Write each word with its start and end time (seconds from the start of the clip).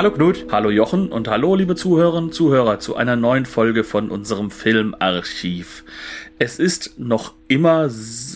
Hallo 0.00 0.12
Knut. 0.12 0.46
Hallo 0.50 0.70
Jochen 0.70 1.12
und 1.12 1.28
hallo 1.28 1.54
liebe 1.54 1.76
Zuhörerinnen 1.76 2.32
Zuhörer 2.32 2.78
zu 2.78 2.96
einer 2.96 3.16
neuen 3.16 3.44
Folge 3.44 3.84
von 3.84 4.08
unserem 4.08 4.50
Filmarchiv. 4.50 5.84
Es 6.38 6.58
ist 6.58 6.98
noch 6.98 7.34
immer 7.48 7.84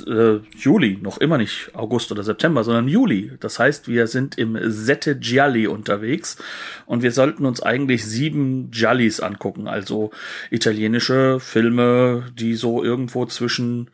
äh, 0.07 0.41
Juli, 0.59 0.99
noch 1.01 1.17
immer 1.17 1.39
nicht 1.39 1.71
August 1.73 2.13
oder 2.13 2.23
September, 2.23 2.65
sondern 2.65 2.87
Juli. 2.87 3.33
Das 3.41 3.59
heißt, 3.59 3.89
wir 3.89 4.09
sind 4.09 4.37
im 4.37 4.59
Sette 4.71 5.17
Gialli 5.19 5.67
unterwegs 5.67 6.37
und 6.85 7.03
wir 7.03 7.13
sollten 7.13 7.47
uns 7.47 7.63
eigentlich 7.63 8.05
sieben 8.05 8.71
Giallis 8.71 9.21
angucken, 9.21 9.67
also 9.67 10.11
italienische 10.51 11.41
Filme, 11.41 12.27
die 12.35 12.57
so 12.57 12.85
irgendwo 12.85 13.25
zwischen 13.25 13.89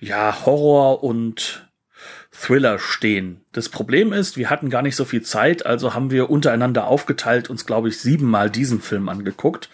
ja 0.00 0.44
Horror 0.44 1.04
und 1.04 1.65
Thriller 2.38 2.78
stehen. 2.78 3.40
Das 3.52 3.68
Problem 3.68 4.12
ist, 4.12 4.36
wir 4.36 4.50
hatten 4.50 4.68
gar 4.68 4.82
nicht 4.82 4.96
so 4.96 5.04
viel 5.04 5.22
Zeit, 5.22 5.64
also 5.64 5.94
haben 5.94 6.10
wir 6.10 6.28
untereinander 6.28 6.86
aufgeteilt, 6.86 7.48
uns, 7.48 7.64
glaube 7.64 7.88
ich, 7.88 7.98
siebenmal 7.98 8.50
diesen 8.50 8.80
Film 8.80 9.08
angeguckt. 9.08 9.70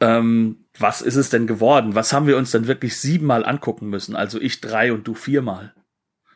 Ähm, 0.00 0.56
was 0.78 1.02
ist 1.02 1.16
es 1.16 1.28
denn 1.28 1.46
geworden? 1.46 1.94
Was 1.94 2.12
haben 2.12 2.26
wir 2.26 2.36
uns 2.36 2.50
denn 2.50 2.66
wirklich 2.66 2.96
siebenmal 2.96 3.44
angucken 3.44 3.90
müssen? 3.90 4.16
Also 4.16 4.40
ich 4.40 4.60
drei 4.60 4.92
und 4.92 5.06
du 5.06 5.14
viermal. 5.14 5.74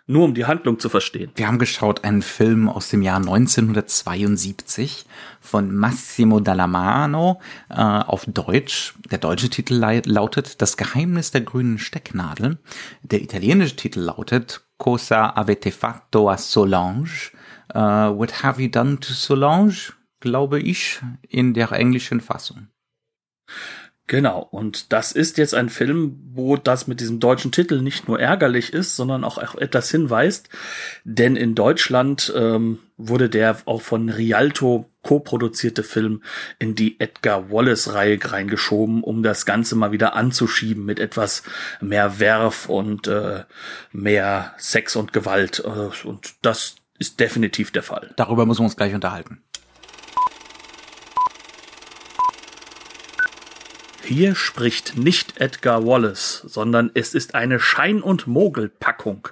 Nur 0.06 0.25
um 0.25 0.34
die 0.34 0.47
Handlung 0.47 0.81
zu 0.81 0.89
verstehen. 0.89 1.31
Wir 1.36 1.47
haben 1.47 1.61
geschaut 1.61 2.03
einen 2.03 2.22
Film 2.22 2.69
aus 2.69 2.89
dem 2.89 3.03
Jahr 3.03 3.19
1972 3.19 5.06
von 5.41 5.72
Massimo 5.75 6.41
Dallamano 6.41 7.41
äh, 7.70 7.75
auf 7.77 8.27
Deutsch. 8.27 8.94
Der 9.11 9.19
deutsche 9.19 9.48
Titel 9.48 9.75
lautet 9.75 10.61
Das 10.61 10.77
Geheimnis 10.77 11.31
der 11.31 11.42
grünen 11.42 11.78
Stecknadel. 11.78 12.59
Der 13.03 13.22
italienische 13.22 13.77
Titel 13.77 14.00
lautet 14.00 14.64
Cosa 14.77 15.36
avete 15.36 15.70
fatto 15.70 16.28
a 16.28 16.37
Solange? 16.37 17.31
Uh, 17.72 18.11
what 18.19 18.42
have 18.42 18.61
you 18.61 18.69
done 18.69 18.98
to 18.98 19.12
Solange? 19.12 19.92
Glaube 20.19 20.59
ich, 20.59 21.00
in 21.28 21.55
der 21.55 21.70
englischen 21.70 22.20
Fassung. 22.20 22.66
Genau, 24.12 24.46
und 24.50 24.92
das 24.92 25.12
ist 25.12 25.38
jetzt 25.38 25.55
ein 25.55 25.70
Film, 25.70 26.20
wo 26.34 26.58
das 26.58 26.86
mit 26.86 27.00
diesem 27.00 27.18
deutschen 27.18 27.50
Titel 27.50 27.80
nicht 27.80 28.08
nur 28.08 28.20
ärgerlich 28.20 28.74
ist, 28.74 28.94
sondern 28.94 29.24
auch 29.24 29.38
etwas 29.38 29.91
hinweist, 29.91 30.50
denn 31.04 31.34
in 31.34 31.54
Deutschland 31.54 32.30
ähm, 32.36 32.78
wurde 32.98 33.30
der 33.30 33.56
auch 33.64 33.80
von 33.80 34.10
Rialto 34.10 34.84
co-produzierte 35.00 35.82
Film 35.82 36.22
in 36.58 36.74
die 36.74 37.00
Edgar 37.00 37.50
Wallace-Reihe 37.50 38.19
reingeschoben, 38.22 39.02
um 39.02 39.22
das 39.22 39.46
Ganze 39.46 39.77
mal 39.77 39.92
wieder 39.92 40.14
anzuschieben 40.14 40.84
mit 40.84 41.00
etwas 41.00 41.42
mehr 41.80 42.20
Werf 42.20 42.69
und 42.69 43.06
äh, 43.06 43.44
mehr 43.92 44.52
Sex 44.58 44.94
und 44.94 45.14
Gewalt. 45.14 45.64
Äh, 45.64 46.06
und 46.06 46.34
das 46.42 46.76
ist 46.98 47.19
definitiv 47.19 47.70
der 47.70 47.82
Fall. 47.82 48.12
Darüber 48.16 48.44
müssen 48.44 48.60
wir 48.60 48.66
uns 48.66 48.76
gleich 48.76 48.92
unterhalten. 48.92 49.42
Hier 54.05 54.34
spricht 54.34 54.97
nicht 54.98 55.41
Edgar 55.41 55.86
Wallace, 55.86 56.42
sondern 56.47 56.91
es 56.95 57.14
ist 57.14 57.34
eine 57.34 57.61
Schein- 57.61 58.03
und 58.03 58.27
Mogelpackung. 58.27 59.28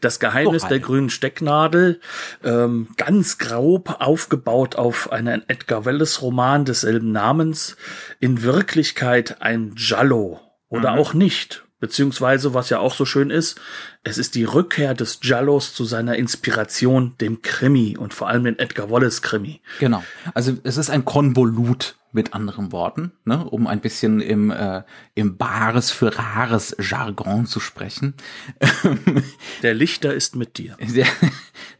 Das 0.00 0.20
Geheimnis 0.20 0.64
oh, 0.64 0.68
der 0.68 0.80
grünen 0.80 1.10
Stecknadel, 1.10 2.00
ähm, 2.42 2.88
ganz 2.96 3.38
grob 3.38 3.96
aufgebaut 4.00 4.76
auf 4.76 5.12
einen 5.12 5.46
Edgar 5.48 5.84
Wallace-Roman 5.84 6.64
desselben 6.64 7.12
Namens, 7.12 7.76
in 8.18 8.42
Wirklichkeit 8.42 9.42
ein 9.42 9.74
Giallo 9.74 10.40
oder 10.68 10.92
mhm. 10.92 10.98
auch 10.98 11.14
nicht. 11.14 11.65
Beziehungsweise, 11.78 12.54
was 12.54 12.70
ja 12.70 12.78
auch 12.78 12.94
so 12.94 13.04
schön 13.04 13.30
ist, 13.30 13.60
es 14.02 14.16
ist 14.16 14.34
die 14.34 14.44
Rückkehr 14.44 14.94
des 14.94 15.20
Giallos 15.20 15.74
zu 15.74 15.84
seiner 15.84 16.16
Inspiration, 16.16 17.14
dem 17.20 17.42
Krimi 17.42 17.98
und 17.98 18.14
vor 18.14 18.28
allem 18.28 18.44
den 18.44 18.58
Edgar 18.58 18.90
Wallace 18.90 19.20
Krimi. 19.20 19.60
Genau. 19.78 20.02
Also 20.32 20.56
es 20.62 20.78
ist 20.78 20.88
ein 20.88 21.04
Konvolut 21.04 21.96
mit 22.12 22.32
anderen 22.32 22.72
Worten, 22.72 23.12
ne, 23.26 23.44
um 23.44 23.66
ein 23.66 23.80
bisschen 23.80 24.20
im, 24.20 24.50
äh, 24.50 24.84
im 25.14 25.36
Bares 25.36 25.90
für 25.90 26.16
Rares 26.16 26.74
Jargon 26.80 27.44
zu 27.44 27.60
sprechen. 27.60 28.14
Der 29.62 29.74
Lichter 29.74 30.14
ist 30.14 30.34
mit 30.34 30.56
dir. 30.56 30.78
Der, 30.80 31.06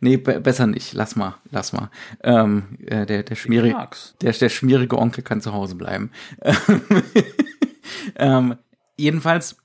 nee, 0.00 0.18
besser 0.18 0.66
nicht. 0.66 0.92
Lass 0.92 1.16
mal, 1.16 1.36
lass 1.50 1.72
mal. 1.72 1.90
Ähm, 2.22 2.76
äh, 2.84 3.06
der, 3.06 3.22
der, 3.22 3.34
schmierige, 3.34 3.88
der, 4.20 4.32
der 4.32 4.48
schmierige 4.50 4.98
Onkel 4.98 5.24
kann 5.24 5.40
zu 5.40 5.54
Hause 5.54 5.74
bleiben. 5.74 6.10
ähm, 8.16 8.56
jedenfalls 8.98 9.56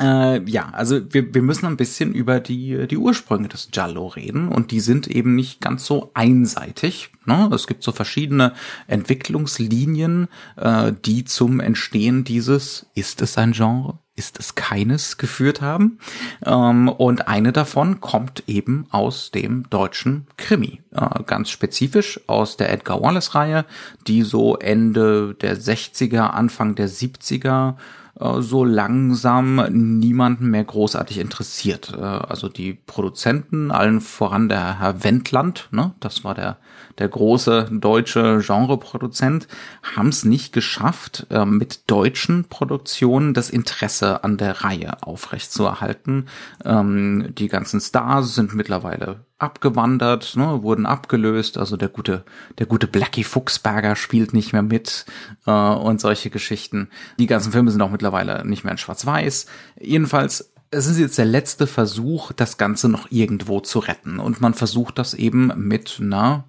äh, 0.00 0.42
ja, 0.50 0.70
also 0.72 1.00
wir, 1.12 1.34
wir 1.34 1.42
müssen 1.42 1.66
ein 1.66 1.76
bisschen 1.76 2.14
über 2.14 2.40
die, 2.40 2.86
die 2.88 2.98
Ursprünge 2.98 3.48
des 3.48 3.70
Giallo 3.70 4.08
reden 4.08 4.48
und 4.48 4.72
die 4.72 4.80
sind 4.80 5.06
eben 5.06 5.34
nicht 5.34 5.60
ganz 5.60 5.86
so 5.86 6.10
einseitig. 6.14 7.10
Ne? 7.26 7.48
Es 7.54 7.66
gibt 7.66 7.84
so 7.84 7.92
verschiedene 7.92 8.54
Entwicklungslinien, 8.88 10.28
äh, 10.56 10.92
die 11.04 11.24
zum 11.24 11.60
Entstehen 11.60 12.24
dieses, 12.24 12.86
ist 12.94 13.22
es 13.22 13.38
ein 13.38 13.52
Genre? 13.52 13.98
Ist 14.16 14.38
es 14.38 14.54
keines 14.54 15.16
geführt 15.16 15.60
haben. 15.60 15.98
Ähm, 16.44 16.88
und 16.88 17.26
eine 17.26 17.52
davon 17.52 18.00
kommt 18.00 18.44
eben 18.46 18.86
aus 18.90 19.32
dem 19.32 19.68
deutschen 19.70 20.28
Krimi. 20.36 20.82
Äh, 20.92 21.22
ganz 21.26 21.50
spezifisch 21.50 22.20
aus 22.28 22.56
der 22.56 22.72
Edgar 22.72 23.00
Wallace-Reihe, 23.00 23.64
die 24.06 24.22
so 24.22 24.56
Ende 24.56 25.34
der 25.34 25.56
60er, 25.56 26.30
Anfang 26.30 26.76
der 26.76 26.88
70er 26.88 27.74
äh, 27.74 27.74
so 28.16 28.64
langsam 28.64 29.66
niemanden 29.98 30.48
mehr 30.48 30.64
großartig 30.64 31.18
interessiert. 31.18 31.92
Äh, 31.96 32.00
also 32.00 32.48
die 32.48 32.74
Produzenten, 32.74 33.70
allen 33.70 34.00
voran 34.00 34.48
der 34.48 34.78
Herr 34.78 35.02
Wendland, 35.02 35.68
ne, 35.72 35.94
das 36.00 36.22
war 36.22 36.34
der, 36.34 36.58
der 36.98 37.08
große 37.08 37.70
deutsche 37.72 38.40
Genreproduzent, 38.44 39.48
haben 39.96 40.08
es 40.08 40.24
nicht 40.24 40.52
geschafft, 40.52 41.26
äh, 41.30 41.44
mit 41.44 41.90
deutschen 41.90 42.44
Produktionen 42.44 43.34
das 43.34 43.50
Interesse 43.50 44.22
an 44.22 44.36
der 44.36 44.62
Reihe 44.62 45.02
aufrechtzuerhalten. 45.02 46.26
Ähm, 46.64 47.34
die 47.36 47.48
ganzen 47.48 47.80
Stars 47.80 48.34
sind 48.34 48.54
mittlerweile 48.54 49.24
abgewandert, 49.38 50.36
ne, 50.36 50.62
wurden 50.62 50.86
abgelöst. 50.86 51.58
Also 51.58 51.76
der 51.76 51.88
gute, 51.88 52.24
der 52.58 52.66
gute 52.66 52.86
Blackie 52.86 53.24
Fuchsberger 53.24 53.96
spielt 53.96 54.32
nicht 54.32 54.52
mehr 54.52 54.62
mit 54.62 55.06
äh, 55.46 55.50
und 55.50 56.00
solche 56.00 56.30
Geschichten. 56.30 56.88
Die 57.18 57.26
ganzen 57.26 57.52
Filme 57.52 57.70
sind 57.70 57.82
auch 57.82 57.90
mittlerweile 57.90 58.46
nicht 58.46 58.64
mehr 58.64 58.72
in 58.72 58.78
Schwarz-Weiß. 58.78 59.46
Jedenfalls 59.80 60.52
es 60.74 60.86
ist 60.86 60.98
jetzt 60.98 61.18
der 61.18 61.24
letzte 61.24 61.66
Versuch, 61.66 62.32
das 62.32 62.58
Ganze 62.58 62.88
noch 62.88 63.10
irgendwo 63.10 63.60
zu 63.60 63.78
retten. 63.78 64.18
Und 64.18 64.40
man 64.40 64.54
versucht 64.54 64.98
das 64.98 65.14
eben 65.14 65.52
mit 65.56 65.98
einer 66.00 66.44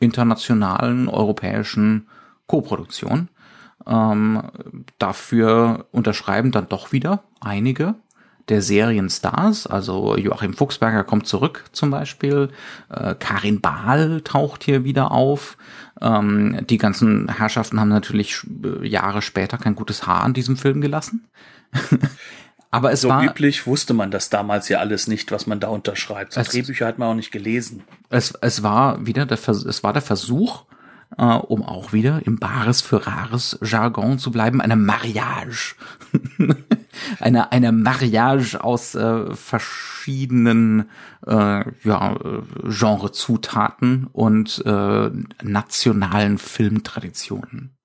internationalen 0.00 1.08
europäischen 1.08 2.08
Koproduktion. 2.46 3.28
Ähm, 3.86 4.42
dafür 4.98 5.86
unterschreiben 5.92 6.50
dann 6.50 6.68
doch 6.68 6.92
wieder 6.92 7.24
einige 7.40 7.94
der 8.50 8.62
Serienstars, 8.62 9.66
also 9.66 10.16
Joachim 10.16 10.54
Fuchsberger 10.54 11.04
kommt 11.04 11.26
zurück 11.26 11.64
zum 11.72 11.90
Beispiel, 11.90 12.50
äh, 12.90 13.14
Karin 13.18 13.60
Bahl 13.60 14.20
taucht 14.22 14.64
hier 14.64 14.84
wieder 14.84 15.12
auf. 15.12 15.56
Ähm, 16.00 16.66
die 16.68 16.78
ganzen 16.78 17.28
Herrschaften 17.28 17.80
haben 17.80 17.88
natürlich 17.88 18.42
äh, 18.64 18.86
Jahre 18.86 19.22
später 19.22 19.56
kein 19.56 19.74
gutes 19.74 20.06
Haar 20.06 20.22
an 20.22 20.34
diesem 20.34 20.56
Film 20.56 20.80
gelassen. 20.80 21.28
Aber 22.72 22.92
es 22.92 23.00
so 23.00 23.08
war 23.08 23.24
üblich 23.24 23.66
wusste 23.66 23.94
man 23.94 24.10
das 24.10 24.30
damals 24.30 24.68
ja 24.68 24.78
alles 24.78 25.08
nicht, 25.08 25.32
was 25.32 25.46
man 25.46 25.58
da 25.58 25.68
unterschreibt. 25.68 26.34
So 26.34 26.42
Drehbücher 26.42 26.86
hat 26.86 26.98
man 26.98 27.08
auch 27.08 27.14
nicht 27.14 27.32
gelesen. 27.32 27.82
Es, 28.10 28.32
es 28.40 28.62
war 28.62 29.04
wieder 29.06 29.26
der 29.26 29.38
Vers 29.38 29.64
es 29.64 29.82
war 29.82 29.92
der 29.92 30.02
Versuch, 30.02 30.64
äh, 31.16 31.24
um 31.24 31.62
auch 31.62 31.92
wieder 31.92 32.22
im 32.24 32.38
Bares 32.38 32.80
für 32.80 33.06
Rares 33.06 33.58
Jargon 33.62 34.18
zu 34.18 34.30
bleiben, 34.30 34.60
eine 34.60 34.76
Mariage. 34.76 35.74
eine, 37.20 37.52
eine 37.52 37.72
Mariage 37.72 38.62
aus 38.62 38.94
äh, 38.94 39.34
verschiedenen 39.34 40.88
äh, 41.26 41.64
ja, 41.84 42.16
Genrezutaten 42.64 44.06
und 44.12 44.62
äh, 44.64 45.10
nationalen 45.42 46.38
Filmtraditionen. 46.38 47.76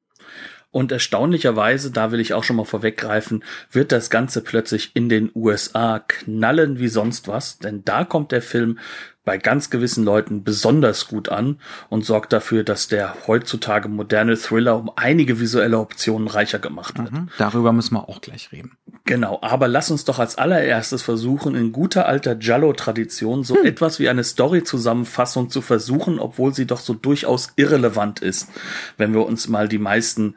Und 0.76 0.92
erstaunlicherweise, 0.92 1.90
da 1.90 2.12
will 2.12 2.20
ich 2.20 2.34
auch 2.34 2.44
schon 2.44 2.58
mal 2.58 2.66
vorweggreifen, 2.66 3.46
wird 3.72 3.94
das 3.94 4.10
Ganze 4.10 4.42
plötzlich 4.42 4.94
in 4.94 5.08
den 5.08 5.32
USA 5.34 6.00
knallen 6.00 6.80
wie 6.80 6.90
sonst 6.90 7.30
was, 7.30 7.60
denn 7.60 7.86
da 7.86 8.04
kommt 8.04 8.34
der 8.34 8.42
Film 8.42 8.78
bei 9.26 9.40
ganz 9.40 9.72
gewissen 9.72 10.06
Leuten 10.06 10.44
besonders 10.44 11.08
gut 11.08 11.30
an 11.30 11.60
und 11.90 12.06
sorgt 12.06 12.32
dafür, 12.32 12.64
dass 12.64 12.88
der 12.88 13.16
heutzutage 13.28 13.90
moderne 13.90 14.38
Thriller 14.38 14.78
um 14.78 14.92
einige 14.96 15.40
visuelle 15.40 15.80
Optionen 15.80 16.28
reicher 16.28 16.60
gemacht 16.60 16.98
wird. 16.98 17.12
Mhm, 17.12 17.30
darüber 17.38 17.74
müssen 17.74 17.96
wir 17.96 18.08
auch 18.08 18.22
gleich 18.22 18.52
reden. 18.52 18.78
Genau, 19.04 19.40
aber 19.42 19.68
lass 19.68 19.92
uns 19.92 20.06
doch 20.06 20.20
als 20.20 20.38
allererstes 20.38 21.02
versuchen, 21.02 21.56
in 21.56 21.72
guter 21.72 22.08
alter 22.08 22.36
Giallo-Tradition 22.36 23.44
so 23.44 23.56
hm. 23.56 23.66
etwas 23.66 24.00
wie 24.00 24.10
eine 24.10 24.24
Story-Zusammenfassung 24.24 25.50
zu 25.50 25.62
versuchen, 25.62 26.20
obwohl 26.20 26.54
sie 26.54 26.66
doch 26.66 26.80
so 26.80 26.94
durchaus 26.94 27.54
irrelevant 27.56 28.22
ist, 28.22 28.50
wenn 28.98 29.14
wir 29.14 29.26
uns 29.26 29.48
mal 29.48 29.68
die 29.68 29.80
meisten 29.80 30.36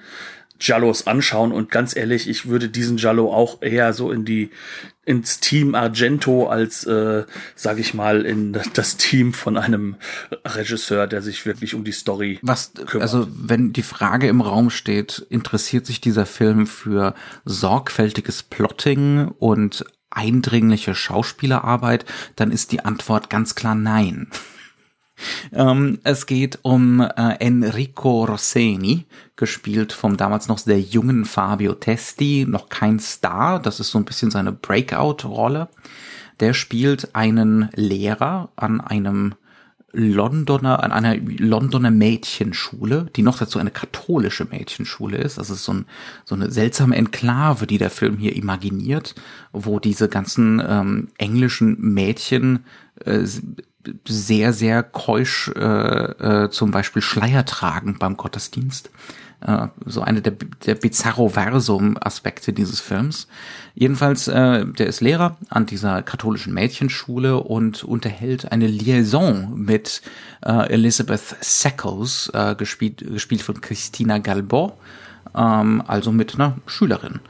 Jallos 0.60 1.06
anschauen 1.06 1.52
und 1.52 1.70
ganz 1.70 1.94
ehrlich, 1.94 2.28
ich 2.28 2.48
würde 2.48 2.68
diesen 2.68 2.96
Jallo 2.96 3.32
auch 3.32 3.62
eher 3.62 3.92
so 3.92 4.10
in 4.10 4.24
die 4.24 4.50
ins 5.08 5.40
Team 5.40 5.74
Argento 5.74 6.48
als, 6.48 6.84
äh, 6.84 7.24
sage 7.54 7.80
ich 7.80 7.94
mal, 7.94 8.26
in 8.26 8.60
das 8.74 8.98
Team 8.98 9.32
von 9.32 9.56
einem 9.56 9.96
Regisseur, 10.44 11.06
der 11.06 11.22
sich 11.22 11.46
wirklich 11.46 11.74
um 11.74 11.82
die 11.82 11.92
Story 11.92 12.38
Was, 12.42 12.74
kümmert. 12.74 13.02
Also 13.02 13.26
wenn 13.30 13.72
die 13.72 13.82
Frage 13.82 14.28
im 14.28 14.42
Raum 14.42 14.68
steht, 14.68 15.26
interessiert 15.30 15.86
sich 15.86 16.02
dieser 16.02 16.26
Film 16.26 16.66
für 16.66 17.14
sorgfältiges 17.46 18.42
Plotting 18.42 19.28
und 19.38 19.86
eindringliche 20.10 20.94
Schauspielerarbeit, 20.94 22.04
dann 22.36 22.50
ist 22.50 22.72
die 22.72 22.84
Antwort 22.84 23.30
ganz 23.30 23.54
klar 23.54 23.74
nein. 23.74 24.28
Ähm, 25.52 25.98
es 26.04 26.26
geht 26.26 26.58
um 26.62 27.00
äh, 27.00 27.36
Enrico 27.40 28.24
Rosseni, 28.24 29.06
gespielt 29.36 29.92
vom 29.92 30.16
damals 30.16 30.48
noch 30.48 30.58
sehr 30.58 30.80
jungen 30.80 31.24
Fabio 31.24 31.74
Testi, 31.74 32.46
noch 32.48 32.68
kein 32.68 32.98
Star, 32.98 33.60
das 33.60 33.80
ist 33.80 33.90
so 33.90 33.98
ein 33.98 34.04
bisschen 34.04 34.30
seine 34.30 34.52
Breakout-Rolle. 34.52 35.68
Der 36.40 36.54
spielt 36.54 37.14
einen 37.14 37.68
Lehrer 37.74 38.50
an 38.56 38.80
einem 38.80 39.34
Londoner, 39.92 40.82
an 40.84 40.92
einer 40.92 41.16
Londoner 41.16 41.90
Mädchenschule, 41.90 43.06
die 43.16 43.22
noch 43.22 43.38
dazu 43.38 43.58
eine 43.58 43.70
katholische 43.70 44.44
Mädchenschule 44.44 45.16
ist. 45.16 45.38
Das 45.38 45.48
ist 45.48 45.64
so, 45.64 45.72
ein, 45.72 45.86
so 46.26 46.34
eine 46.34 46.50
seltsame 46.50 46.94
Enklave, 46.94 47.66
die 47.66 47.78
der 47.78 47.90
Film 47.90 48.18
hier 48.18 48.36
imaginiert, 48.36 49.14
wo 49.52 49.80
diese 49.80 50.08
ganzen 50.08 50.62
ähm, 50.66 51.08
englischen 51.16 51.80
Mädchen 51.80 52.64
äh, 53.04 53.24
sehr, 54.06 54.52
sehr 54.52 54.82
keusch 54.82 55.48
äh, 55.56 55.60
äh, 56.44 56.50
zum 56.50 56.70
Beispiel 56.70 57.02
Schleier 57.02 57.44
tragen 57.44 57.98
beim 57.98 58.16
Gottesdienst. 58.16 58.90
Äh, 59.40 59.68
so 59.86 60.02
eine 60.02 60.20
der, 60.20 60.32
der 60.66 60.74
Bizarro-Versum-Aspekte 60.74 62.52
dieses 62.52 62.80
Films. 62.80 63.28
Jedenfalls, 63.74 64.26
äh, 64.26 64.66
der 64.66 64.86
ist 64.86 65.00
Lehrer 65.00 65.36
an 65.48 65.66
dieser 65.66 66.02
katholischen 66.02 66.52
Mädchenschule 66.52 67.38
und 67.38 67.84
unterhält 67.84 68.50
eine 68.50 68.66
Liaison 68.66 69.52
mit 69.54 70.02
äh, 70.44 70.68
Elizabeth 70.70 71.36
Sackles, 71.40 72.30
äh, 72.34 72.56
gespielt, 72.56 73.04
gespielt 73.06 73.42
von 73.42 73.60
Christina 73.60 74.18
Galbo, 74.18 74.76
ähm, 75.36 75.84
also 75.86 76.10
mit 76.10 76.34
einer 76.34 76.56
Schülerin, 76.66 77.20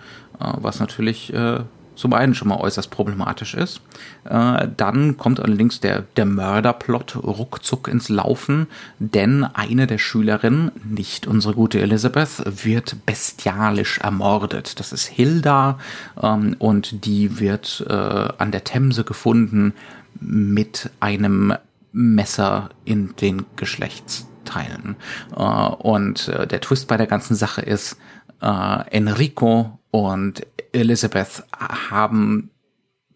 äh, 0.40 0.52
was 0.56 0.80
natürlich 0.80 1.32
äh, 1.34 1.60
zum 1.98 2.12
einen 2.12 2.34
schon 2.34 2.48
mal 2.48 2.58
äußerst 2.58 2.90
problematisch 2.90 3.54
ist. 3.54 3.80
Äh, 4.24 4.68
dann 4.76 5.16
kommt 5.16 5.40
allerdings 5.40 5.80
der, 5.80 6.04
der 6.16 6.26
Mörderplot 6.26 7.16
ruckzuck 7.16 7.88
ins 7.88 8.08
Laufen, 8.08 8.68
denn 9.00 9.42
eine 9.42 9.88
der 9.88 9.98
Schülerinnen, 9.98 10.70
nicht 10.84 11.26
unsere 11.26 11.54
gute 11.54 11.80
Elizabeth, 11.80 12.42
wird 12.64 13.04
bestialisch 13.04 13.98
ermordet. 13.98 14.78
Das 14.78 14.92
ist 14.92 15.06
Hilda 15.06 15.78
ähm, 16.22 16.54
und 16.60 17.04
die 17.04 17.40
wird 17.40 17.84
äh, 17.88 17.92
an 17.92 18.52
der 18.52 18.62
Themse 18.62 19.02
gefunden 19.02 19.74
mit 20.20 20.90
einem 21.00 21.54
Messer 21.90 22.68
in 22.84 23.16
den 23.16 23.44
Geschlechtsteilen. 23.56 24.94
Äh, 25.36 25.42
und 25.42 26.28
der 26.28 26.60
Twist 26.60 26.86
bei 26.86 26.96
der 26.96 27.06
ganzen 27.08 27.34
Sache 27.34 27.62
ist, 27.62 27.96
Enrico 28.40 29.77
und 29.90 30.46
Elizabeth 30.72 31.44
haben, 31.52 32.50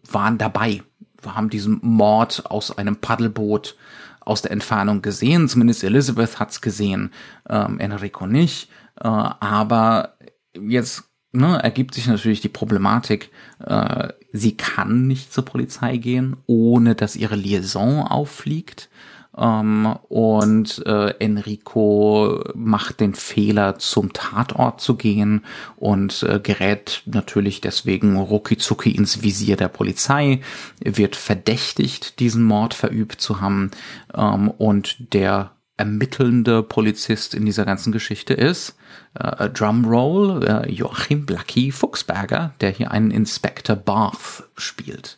waren 0.09 0.37
dabei, 0.37 0.83
haben 1.25 1.49
diesen 1.49 1.79
Mord 1.81 2.43
aus 2.49 2.77
einem 2.77 2.97
Paddelboot 2.97 3.75
aus 4.21 4.41
der 4.41 4.51
Entfernung 4.51 5.01
gesehen. 5.01 5.47
Zumindest 5.47 5.83
Elizabeth 5.83 6.39
hat's 6.39 6.61
gesehen, 6.61 7.11
ähm, 7.49 7.79
Enrico 7.79 8.25
nicht. 8.25 8.69
Äh, 8.99 9.07
aber 9.07 10.17
jetzt 10.53 11.03
ne, 11.33 11.61
ergibt 11.61 11.93
sich 11.93 12.07
natürlich 12.07 12.41
die 12.41 12.49
Problematik, 12.49 13.31
äh, 13.59 14.09
sie 14.31 14.55
kann 14.55 15.07
nicht 15.07 15.33
zur 15.33 15.45
Polizei 15.45 15.97
gehen, 15.97 16.37
ohne 16.45 16.95
dass 16.95 17.15
ihre 17.15 17.35
Liaison 17.35 18.07
auffliegt. 18.07 18.89
Ähm, 19.37 19.95
und 20.09 20.85
äh, 20.85 21.09
Enrico 21.19 22.43
macht 22.53 22.99
den 22.99 23.15
Fehler, 23.15 23.79
zum 23.79 24.13
Tatort 24.13 24.81
zu 24.81 24.95
gehen 24.95 25.45
und 25.75 26.23
äh, 26.23 26.39
gerät 26.39 27.03
natürlich 27.05 27.61
deswegen 27.61 28.17
ruckizucki 28.17 28.91
ins 28.91 29.23
Visier 29.23 29.55
der 29.55 29.69
Polizei, 29.69 30.41
wird 30.79 31.15
verdächtigt, 31.15 32.19
diesen 32.19 32.43
Mord 32.43 32.73
verübt 32.73 33.21
zu 33.21 33.41
haben. 33.41 33.71
Ähm, 34.13 34.49
und 34.49 35.13
der 35.13 35.51
ermittelnde 35.77 36.61
Polizist 36.61 37.33
in 37.33 37.45
dieser 37.45 37.65
ganzen 37.65 37.91
Geschichte 37.91 38.33
ist 38.33 38.75
äh, 39.19 39.49
Drumroll 39.49 40.43
äh, 40.45 40.71
Joachim 40.71 41.25
Blacky 41.25 41.71
Fuchsberger, 41.71 42.53
der 42.61 42.69
hier 42.69 42.91
einen 42.91 43.11
Inspector 43.11 43.75
Barth 43.75 44.43
spielt. 44.55 45.17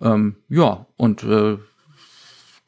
Ähm, 0.00 0.36
ja, 0.48 0.86
und 0.96 1.22
äh, 1.24 1.56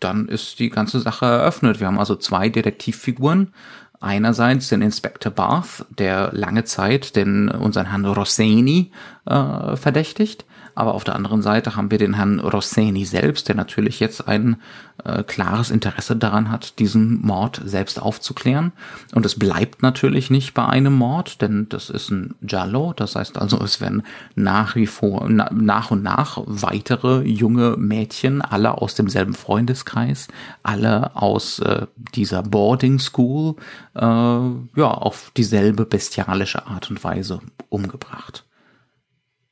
dann 0.00 0.29
ist 0.29 0.58
die 0.58 0.70
ganze 0.70 1.00
Sache 1.00 1.26
eröffnet. 1.26 1.81
Wir 1.81 1.87
haben 1.87 1.99
also 1.99 2.17
zwei 2.17 2.49
Detektivfiguren. 2.49 3.52
Einerseits 4.00 4.69
den 4.69 4.81
Inspector 4.81 5.31
Barth, 5.31 5.85
der 5.91 6.31
lange 6.32 6.64
Zeit 6.64 7.17
den 7.17 7.50
unseren 7.50 7.91
Herrn 7.91 8.06
Rossini 8.06 8.93
äh, 9.26 9.76
verdächtigt 9.76 10.47
aber 10.81 10.94
auf 10.94 11.05
der 11.05 11.15
anderen 11.15 11.43
Seite 11.43 11.77
haben 11.77 11.91
wir 11.91 11.99
den 11.99 12.15
Herrn 12.15 12.41
Rosseni 12.41 13.05
selbst, 13.05 13.49
der 13.49 13.55
natürlich 13.55 14.00
jetzt 14.00 14.27
ein 14.27 14.56
äh, 15.05 15.23
klares 15.23 15.71
Interesse 15.71 16.17
daran 16.17 16.50
hat, 16.50 16.79
diesen 16.79 17.21
Mord 17.21 17.61
selbst 17.62 18.00
aufzuklären. 18.00 18.73
Und 19.15 19.27
es 19.27 19.38
bleibt 19.38 19.82
natürlich 19.82 20.31
nicht 20.31 20.55
bei 20.55 20.65
einem 20.65 20.94
Mord, 20.94 21.43
denn 21.43 21.69
das 21.69 21.91
ist 21.91 22.11
ein 22.11 22.35
Giallo. 22.41 22.94
Das 22.97 23.15
heißt 23.15 23.37
also, 23.37 23.62
es 23.62 23.82
werden 23.82 24.05
nach 24.35 24.75
wie 24.75 24.87
vor, 24.87 25.27
na, 25.29 25.50
nach 25.53 25.91
und 25.91 26.03
nach 26.03 26.38
weitere 26.47 27.29
junge 27.29 27.76
Mädchen, 27.76 28.41
alle 28.41 28.81
aus 28.81 28.94
demselben 28.94 29.35
Freundeskreis, 29.35 30.29
alle 30.62 31.15
aus 31.15 31.59
äh, 31.59 31.88
dieser 32.15 32.43
Boarding 32.43 32.99
School, 32.99 33.56
äh, 33.94 34.00
ja, 34.00 34.65
auf 34.76 35.31
dieselbe 35.37 35.85
bestialische 35.85 36.66
Art 36.66 36.88
und 36.88 37.04
Weise 37.04 37.40
umgebracht. 37.69 38.47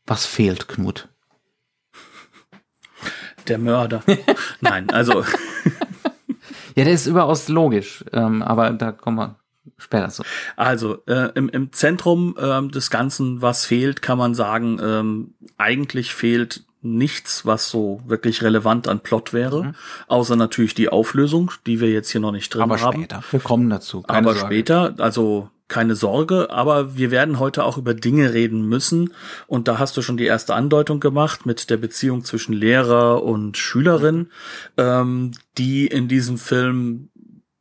Was 0.07 0.25
fehlt, 0.25 0.69
Knut? 0.69 1.09
Der 3.49 3.59
Mörder. 3.59 4.03
Nein, 4.61 4.91
also. 4.91 5.25
ja, 6.75 6.85
der 6.85 6.93
ist 6.93 7.07
überaus 7.07 7.49
logisch, 7.49 8.05
ähm, 8.13 8.43
aber 8.43 8.71
da 8.71 8.93
kommen 8.93 9.17
wir 9.17 9.37
später 9.79 10.09
zu. 10.11 10.23
Also, 10.57 11.03
äh, 11.07 11.31
im, 11.35 11.49
im 11.49 11.73
Zentrum 11.73 12.37
ähm, 12.41 12.71
des 12.71 12.91
Ganzen, 12.91 13.43
was 13.43 13.65
fehlt, 13.65 14.03
kann 14.03 14.19
man 14.19 14.35
sagen, 14.35 14.79
ähm, 14.83 15.35
eigentlich 15.57 16.15
fehlt 16.15 16.65
nichts, 16.97 17.45
was 17.45 17.69
so 17.69 18.01
wirklich 18.07 18.43
relevant 18.43 18.89
an 18.89 19.01
Plot 19.01 19.33
wäre, 19.33 19.65
mhm. 19.65 19.75
außer 20.07 20.37
natürlich 20.37 20.75
die 20.75 20.89
Auflösung, 20.89 21.51
die 21.67 21.81
wir 21.81 21.91
jetzt 21.91 22.11
hier 22.11 22.21
noch 22.21 22.33
nicht 22.33 22.53
drin 22.55 22.63
aber 22.63 22.81
haben. 22.81 22.99
Später. 22.99 23.23
Wir 23.31 23.41
kommen 23.41 23.69
dazu. 23.71 24.05
aber 24.07 24.35
Sorge. 24.35 24.47
später, 24.47 24.95
also 24.99 25.51
keine 25.69 25.95
Sorge, 25.95 26.51
aber 26.51 26.97
wir 26.97 27.11
werden 27.11 27.39
heute 27.39 27.65
auch 27.65 27.77
über 27.77 27.93
Dinge 27.93 28.33
reden 28.33 28.67
müssen. 28.67 29.13
Und 29.47 29.69
da 29.69 29.79
hast 29.79 29.97
du 29.97 30.03
schon 30.03 30.17
die 30.17 30.25
erste 30.25 30.55
Andeutung 30.55 30.99
gemacht 30.99 31.45
mit 31.45 31.69
der 31.69 31.77
Beziehung 31.77 32.25
zwischen 32.25 32.55
Lehrer 32.55 33.23
und 33.23 33.57
Schülerin, 33.59 34.31
ähm, 34.79 35.33
die 35.59 35.87
in 35.87 36.09
diesem 36.09 36.39
Film 36.39 37.11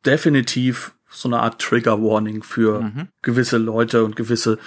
definitiv 0.06 0.94
so 1.10 1.30
eine 1.30 1.40
Art 1.40 1.62
Trigger 1.62 2.02
Warning 2.02 2.44
für 2.44 2.82
mhm. 2.82 3.08
gewisse 3.22 3.58
Leute 3.58 4.04
und 4.04 4.16
gewisse 4.16 4.58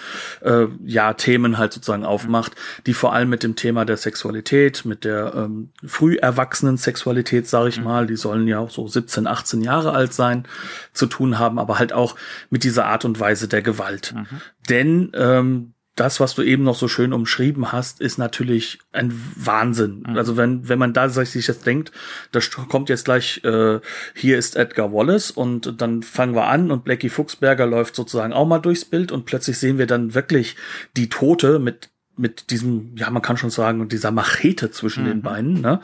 äh, 0.41 0.67
ja 0.85 1.13
Themen 1.13 1.59
halt 1.59 1.73
sozusagen 1.73 2.05
aufmacht, 2.05 2.57
die 2.87 2.95
vor 2.95 3.13
allem 3.13 3.29
mit 3.29 3.43
dem 3.43 3.57
Thema 3.57 3.85
der 3.85 3.97
Sexualität, 3.97 4.85
mit 4.85 5.05
der 5.05 5.35
ähm, 5.35 5.71
früh 5.85 6.17
erwachsenen 6.17 6.77
Sexualität, 6.77 7.47
sage 7.47 7.69
ich 7.69 7.79
mhm. 7.79 7.85
mal, 7.85 8.07
die 8.07 8.17
sollen 8.17 8.49
ja 8.49 8.59
auch 8.59 8.71
so 8.71 8.89
17, 8.89 9.27
18 9.27 9.61
Jahre 9.63 9.93
alt 9.93 10.15
sein, 10.15 10.47
zu 10.93 11.07
tun 11.07 11.39
haben, 11.39 11.59
aber 11.59 11.79
halt 11.79 11.93
auch 11.93 12.17
mit 12.49 12.65
dieser 12.65 12.87
Art 12.87 13.05
und 13.05 13.21
Weise 13.21 13.47
der 13.47 13.63
Gewalt. 13.63 14.15
Mhm. 14.17 14.27
Denn 14.69 15.13
ähm, 15.15 15.75
das, 16.00 16.19
was 16.19 16.35
du 16.35 16.42
eben 16.42 16.62
noch 16.62 16.75
so 16.75 16.88
schön 16.88 17.12
umschrieben 17.12 17.73
hast, 17.73 18.00
ist 18.00 18.16
natürlich 18.16 18.78
ein 18.90 19.12
Wahnsinn. 19.37 20.04
Mhm. 20.09 20.16
Also 20.16 20.38
wenn, 20.38 20.66
wenn 20.66 20.78
man 20.78 20.95
da 20.95 21.11
sich 21.11 21.47
jetzt 21.47 21.66
denkt, 21.66 21.92
da 22.33 22.40
kommt 22.69 22.88
jetzt 22.88 23.04
gleich, 23.04 23.45
äh, 23.45 23.80
hier 24.14 24.38
ist 24.38 24.57
Edgar 24.57 24.95
Wallace 24.95 25.30
und 25.30 25.80
dann 25.83 26.02
fangen 26.02 26.35
wir 26.35 26.47
an 26.47 26.71
und 26.71 26.85
Blackie 26.85 27.11
Fuchsberger 27.11 27.66
läuft 27.66 27.95
sozusagen 27.95 28.33
auch 28.33 28.47
mal 28.47 28.61
durchs 28.61 28.87
Bild 28.87 29.12
und 29.12 29.26
plötzlich 29.26 29.59
sehen 29.59 29.76
wir 29.76 29.87
dann 29.87 30.14
wirklich 30.14 30.57
die 30.97 31.11
Tote 31.11 31.59
mit 31.59 31.90
mit 32.16 32.50
diesem, 32.50 32.95
ja, 32.97 33.09
man 33.09 33.23
kann 33.23 33.38
schon 33.38 33.49
sagen, 33.49 33.88
dieser 33.88 34.11
Machete 34.11 34.71
zwischen 34.71 35.04
mhm. 35.04 35.09
den 35.09 35.23
Beinen, 35.23 35.61
ne? 35.62 35.80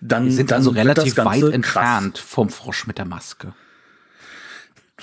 Dann, 0.00 0.24
Die 0.24 0.30
sind 0.30 0.50
dann 0.50 0.58
also 0.58 0.70
relativ 0.70 1.18
weit 1.18 1.42
entfernt 1.42 2.14
krass. 2.14 2.26
vom 2.26 2.48
Frosch 2.48 2.86
mit 2.86 2.96
der 2.96 3.04
Maske 3.04 3.52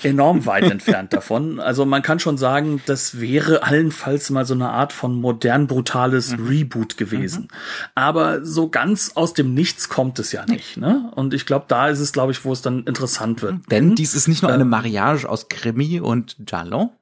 enorm 0.02 0.46
weit 0.46 0.70
entfernt 0.70 1.12
davon. 1.12 1.60
Also 1.60 1.84
man 1.84 2.02
kann 2.02 2.18
schon 2.18 2.38
sagen, 2.38 2.82
das 2.86 3.20
wäre 3.20 3.62
allenfalls 3.62 4.30
mal 4.30 4.46
so 4.46 4.54
eine 4.54 4.70
Art 4.70 4.92
von 4.92 5.14
modern 5.14 5.66
brutales 5.66 6.36
mhm. 6.36 6.46
Reboot 6.46 6.96
gewesen. 6.96 7.42
Mhm. 7.42 7.48
Aber 7.94 8.44
so 8.44 8.68
ganz 8.68 9.12
aus 9.14 9.34
dem 9.34 9.54
Nichts 9.54 9.88
kommt 9.88 10.18
es 10.18 10.32
ja 10.32 10.46
nicht. 10.46 10.76
Ne? 10.78 11.10
Und 11.14 11.34
ich 11.34 11.46
glaube, 11.46 11.66
da 11.68 11.88
ist 11.88 12.00
es, 12.00 12.12
glaube 12.12 12.32
ich, 12.32 12.44
wo 12.44 12.52
es 12.52 12.62
dann 12.62 12.84
interessant 12.84 13.42
wird. 13.42 13.56
Denn 13.70 13.94
dies 13.94 14.14
ist 14.14 14.28
nicht 14.28 14.42
nur 14.42 14.52
eine 14.52 14.62
äh, 14.62 14.66
Mariage 14.66 15.28
aus 15.28 15.48
Krimi 15.48 16.00
und 16.00 16.36
Giallo, 16.40 16.92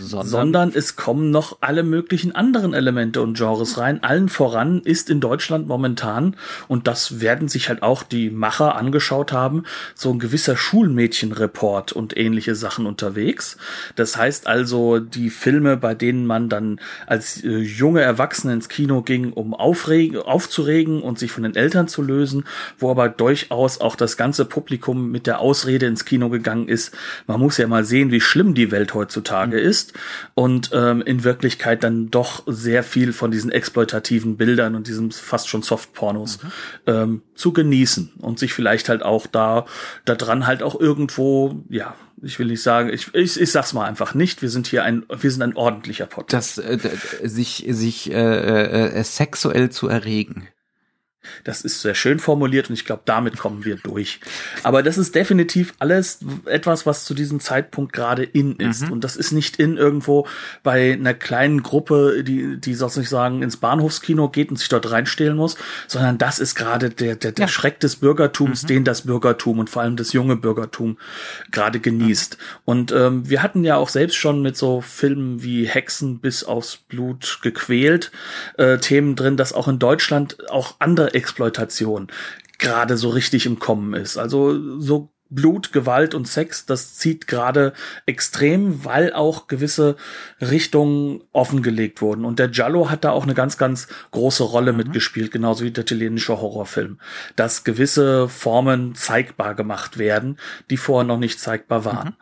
sondern, 0.00 0.28
sondern, 0.28 0.72
es 0.74 0.96
kommen 0.96 1.30
noch 1.30 1.58
alle 1.60 1.82
möglichen 1.82 2.34
anderen 2.34 2.74
Elemente 2.74 3.22
und 3.22 3.36
Genres 3.36 3.78
rein. 3.78 4.02
Allen 4.02 4.28
voran 4.28 4.80
ist 4.82 5.10
in 5.10 5.20
Deutschland 5.20 5.68
momentan, 5.68 6.36
und 6.68 6.86
das 6.86 7.20
werden 7.20 7.48
sich 7.48 7.68
halt 7.68 7.82
auch 7.82 8.02
die 8.02 8.30
Macher 8.30 8.76
angeschaut 8.76 9.32
haben, 9.32 9.64
so 9.94 10.10
ein 10.10 10.18
gewisser 10.18 10.56
Schulmädchenreport 10.56 11.92
und 11.92 12.16
ähnliche 12.16 12.54
Sachen 12.54 12.86
unterwegs. 12.86 13.56
Das 13.94 14.16
heißt 14.16 14.46
also, 14.46 14.98
die 14.98 15.30
Filme, 15.30 15.76
bei 15.76 15.94
denen 15.94 16.26
man 16.26 16.48
dann 16.48 16.80
als 17.06 17.42
äh, 17.44 17.58
junge 17.58 18.00
Erwachsene 18.00 18.54
ins 18.54 18.68
Kino 18.68 19.02
ging, 19.02 19.32
um 19.32 19.54
aufregen, 19.54 20.18
aufzuregen 20.18 21.02
und 21.02 21.18
sich 21.18 21.30
von 21.30 21.42
den 21.42 21.54
Eltern 21.54 21.88
zu 21.88 22.02
lösen, 22.02 22.44
wo 22.78 22.90
aber 22.90 23.08
durchaus 23.08 23.80
auch 23.80 23.96
das 23.96 24.16
ganze 24.16 24.44
Publikum 24.44 25.10
mit 25.10 25.26
der 25.26 25.40
Ausrede 25.40 25.86
ins 25.86 26.04
Kino 26.04 26.28
gegangen 26.28 26.68
ist, 26.68 26.96
man 27.26 27.40
muss 27.40 27.58
ja 27.58 27.66
mal 27.66 27.84
sehen, 27.84 28.10
wie 28.10 28.20
schlimm 28.20 28.54
die 28.54 28.70
Welt 28.70 28.94
heutzutage 28.94 29.58
mhm 29.58 29.66
ist 29.66 29.75
und 30.34 30.70
ähm, 30.72 31.02
in 31.02 31.24
Wirklichkeit 31.24 31.82
dann 31.84 32.10
doch 32.10 32.42
sehr 32.46 32.82
viel 32.82 33.12
von 33.12 33.30
diesen 33.30 33.50
exploitativen 33.50 34.36
Bildern 34.36 34.74
und 34.74 34.88
diesem 34.88 35.10
fast 35.10 35.48
schon 35.48 35.62
Softpornos 35.62 36.42
mhm. 36.42 36.50
ähm, 36.86 37.22
zu 37.34 37.52
genießen 37.52 38.12
und 38.18 38.38
sich 38.38 38.52
vielleicht 38.52 38.88
halt 38.88 39.02
auch 39.02 39.26
da 39.26 39.66
da 40.04 40.14
dran 40.14 40.46
halt 40.46 40.62
auch 40.62 40.78
irgendwo 40.78 41.64
ja 41.68 41.94
ich 42.22 42.38
will 42.38 42.46
nicht 42.46 42.62
sagen, 42.62 42.88
ich, 42.92 43.14
ich, 43.14 43.38
ich 43.38 43.52
sag's 43.52 43.72
mal 43.72 43.84
einfach 43.84 44.14
nicht. 44.14 44.40
Wir 44.40 44.48
sind 44.48 44.66
hier 44.66 44.84
ein, 44.84 45.04
wir 45.08 45.30
sind 45.30 45.42
ein 45.42 45.54
ordentlicher 45.54 46.06
Podcast. 46.06 46.58
Das, 46.58 46.64
äh, 46.64 46.78
sich, 47.22 47.66
sich 47.68 48.10
äh, 48.10 48.14
äh, 48.14 48.98
äh, 48.98 49.04
sexuell 49.04 49.70
zu 49.70 49.88
erregen. 49.88 50.48
Das 51.44 51.62
ist 51.62 51.80
sehr 51.80 51.94
schön 51.94 52.18
formuliert 52.18 52.68
und 52.68 52.74
ich 52.74 52.84
glaube, 52.84 53.02
damit 53.04 53.38
kommen 53.38 53.64
wir 53.64 53.76
durch. 53.76 54.20
Aber 54.62 54.82
das 54.82 54.98
ist 54.98 55.14
definitiv 55.14 55.74
alles 55.78 56.20
etwas, 56.46 56.86
was 56.86 57.04
zu 57.04 57.14
diesem 57.14 57.40
Zeitpunkt 57.40 57.92
gerade 57.92 58.24
in 58.24 58.56
ist. 58.56 58.86
Mhm. 58.86 58.92
Und 58.92 59.04
das 59.04 59.16
ist 59.16 59.32
nicht 59.32 59.58
in 59.58 59.76
irgendwo 59.76 60.26
bei 60.62 60.92
einer 60.92 61.14
kleinen 61.14 61.62
Gruppe, 61.62 62.22
die, 62.24 62.58
die 62.60 62.74
sozusagen 62.74 63.42
ins 63.42 63.56
Bahnhofskino 63.56 64.28
geht 64.28 64.50
und 64.50 64.56
sich 64.56 64.68
dort 64.68 64.90
reinstehlen 64.90 65.36
muss, 65.36 65.56
sondern 65.86 66.18
das 66.18 66.38
ist 66.38 66.54
gerade 66.54 66.90
der, 66.90 67.16
der, 67.16 67.32
der 67.32 67.46
ja. 67.46 67.48
Schreck 67.48 67.80
des 67.80 67.96
Bürgertums, 67.96 68.64
mhm. 68.64 68.66
den 68.68 68.84
das 68.84 69.02
Bürgertum 69.02 69.58
und 69.58 69.70
vor 69.70 69.82
allem 69.82 69.96
das 69.96 70.12
junge 70.12 70.36
Bürgertum 70.36 70.98
gerade 71.50 71.80
genießt. 71.80 72.38
Mhm. 72.38 72.60
Und 72.64 72.92
ähm, 72.92 73.28
wir 73.28 73.42
hatten 73.42 73.64
ja 73.64 73.76
auch 73.76 73.88
selbst 73.88 74.16
schon 74.16 74.42
mit 74.42 74.56
so 74.56 74.80
Filmen 74.80 75.42
wie 75.42 75.66
Hexen 75.66 76.18
bis 76.18 76.44
aufs 76.44 76.76
Blut 76.76 77.40
gequält 77.42 78.10
äh, 78.56 78.78
Themen 78.78 79.16
drin, 79.16 79.36
dass 79.36 79.52
auch 79.52 79.68
in 79.68 79.78
Deutschland 79.78 80.50
auch 80.50 80.76
andere 80.78 81.14
Exploitation 81.16 82.08
gerade 82.58 82.96
so 82.96 83.10
richtig 83.10 83.46
im 83.46 83.58
Kommen 83.58 83.94
ist. 83.94 84.16
Also 84.16 84.80
so 84.80 85.10
Blut, 85.28 85.72
Gewalt 85.72 86.14
und 86.14 86.28
Sex, 86.28 86.66
das 86.66 86.94
zieht 86.94 87.26
gerade 87.26 87.72
extrem, 88.06 88.84
weil 88.84 89.12
auch 89.12 89.48
gewisse 89.48 89.96
Richtungen 90.40 91.22
offengelegt 91.32 92.00
wurden. 92.00 92.24
Und 92.24 92.38
der 92.38 92.48
Giallo 92.48 92.90
hat 92.90 93.04
da 93.04 93.10
auch 93.10 93.24
eine 93.24 93.34
ganz, 93.34 93.58
ganz 93.58 93.88
große 94.12 94.44
Rolle 94.44 94.72
mhm. 94.72 94.78
mitgespielt, 94.78 95.32
genauso 95.32 95.64
wie 95.64 95.72
der 95.72 95.82
italienische 95.82 96.40
Horrorfilm, 96.40 97.00
dass 97.34 97.64
gewisse 97.64 98.28
Formen 98.28 98.94
zeigbar 98.94 99.54
gemacht 99.56 99.98
werden, 99.98 100.38
die 100.70 100.76
vorher 100.76 101.06
noch 101.06 101.18
nicht 101.18 101.40
zeigbar 101.40 101.84
waren. 101.84 102.08
Mhm. 102.08 102.14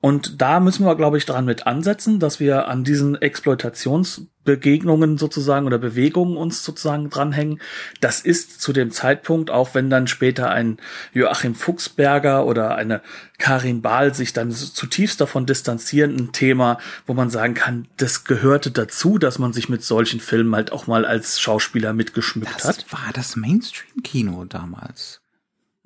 Und 0.00 0.40
da 0.40 0.60
müssen 0.60 0.86
wir, 0.86 0.94
glaube 0.94 1.18
ich, 1.18 1.26
dran 1.26 1.44
mit 1.44 1.66
ansetzen, 1.66 2.20
dass 2.20 2.38
wir 2.38 2.68
an 2.68 2.84
diesen 2.84 3.20
Exploitationsbegegnungen 3.20 5.18
sozusagen 5.18 5.66
oder 5.66 5.78
Bewegungen 5.78 6.36
uns 6.36 6.62
sozusagen 6.62 7.10
dranhängen. 7.10 7.60
Das 8.00 8.20
ist 8.20 8.60
zu 8.60 8.72
dem 8.72 8.92
Zeitpunkt, 8.92 9.50
auch 9.50 9.74
wenn 9.74 9.90
dann 9.90 10.06
später 10.06 10.50
ein 10.50 10.76
Joachim 11.14 11.56
Fuchsberger 11.56 12.46
oder 12.46 12.76
eine 12.76 13.02
Karin 13.38 13.82
Bahl 13.82 14.14
sich 14.14 14.32
dann 14.32 14.52
zutiefst 14.52 15.20
davon 15.20 15.46
distanzieren, 15.46 16.14
ein 16.14 16.30
Thema, 16.30 16.78
wo 17.08 17.14
man 17.14 17.28
sagen 17.28 17.54
kann, 17.54 17.88
das 17.96 18.22
gehörte 18.22 18.70
dazu, 18.70 19.18
dass 19.18 19.40
man 19.40 19.52
sich 19.52 19.68
mit 19.68 19.82
solchen 19.82 20.20
Filmen 20.20 20.54
halt 20.54 20.70
auch 20.70 20.86
mal 20.86 21.04
als 21.04 21.40
Schauspieler 21.40 21.92
mitgeschmückt 21.92 22.54
das 22.54 22.64
hat. 22.64 22.84
Das 22.84 22.92
war 22.92 23.12
das 23.14 23.34
Mainstream-Kino 23.34 24.44
damals. 24.44 25.17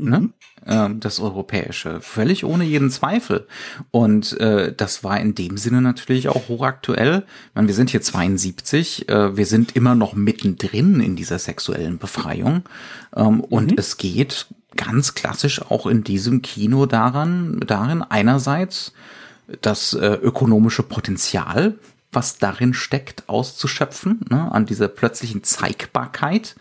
Ne? 0.09 0.19
Mhm. 0.21 0.33
Ähm, 0.65 1.01
das 1.01 1.19
europäische, 1.19 2.01
völlig 2.01 2.45
ohne 2.45 2.65
jeden 2.65 2.91
Zweifel. 2.91 3.47
Und 3.91 4.39
äh, 4.41 4.73
das 4.75 5.03
war 5.03 5.19
in 5.19 5.35
dem 5.35 5.57
Sinne 5.57 5.83
natürlich 5.83 6.29
auch 6.29 6.49
hochaktuell. 6.49 7.25
Ich 7.49 7.55
meine, 7.55 7.69
wir 7.69 7.75
sind 7.75 7.91
hier 7.91 8.03
72, 8.03 9.09
äh, 9.09 9.37
wir 9.37 9.47
sind 9.47 9.75
immer 9.75 9.95
noch 9.95 10.15
mittendrin 10.15 11.01
in 11.01 11.17
dieser 11.17 11.39
sexuellen 11.39 11.99
Befreiung. 11.99 12.63
Ähm, 13.17 13.41
und 13.41 13.73
mhm. 13.73 13.79
es 13.79 13.97
geht 13.97 14.47
ganz 14.77 15.15
klassisch 15.15 15.63
auch 15.63 15.87
in 15.87 16.05
diesem 16.05 16.43
Kino 16.43 16.87
daran, 16.87 17.61
darin 17.67 18.03
einerseits 18.03 18.93
das 19.61 19.95
äh, 19.95 20.07
ökonomische 20.07 20.83
Potenzial, 20.83 21.79
was 22.13 22.39
darin 22.39 22.75
steckt, 22.75 23.29
auszuschöpfen, 23.29 24.21
ne, 24.29 24.53
an 24.53 24.67
dieser 24.67 24.89
plötzlichen 24.89 25.43
Zeigbarkeit 25.43 26.55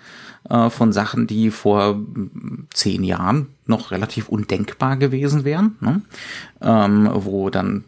äh, 0.50 0.70
von 0.70 0.94
Sachen, 0.94 1.28
die 1.28 1.52
vor 1.52 2.00
zehn 2.74 3.04
Jahren 3.04 3.48
noch 3.66 3.92
relativ 3.92 4.30
undenkbar 4.30 4.98
gewesen 4.98 5.44
wären, 5.44 5.78
ne? 5.82 6.02
ähm, 6.62 7.10
wo 7.14 7.50
dann 7.50 7.84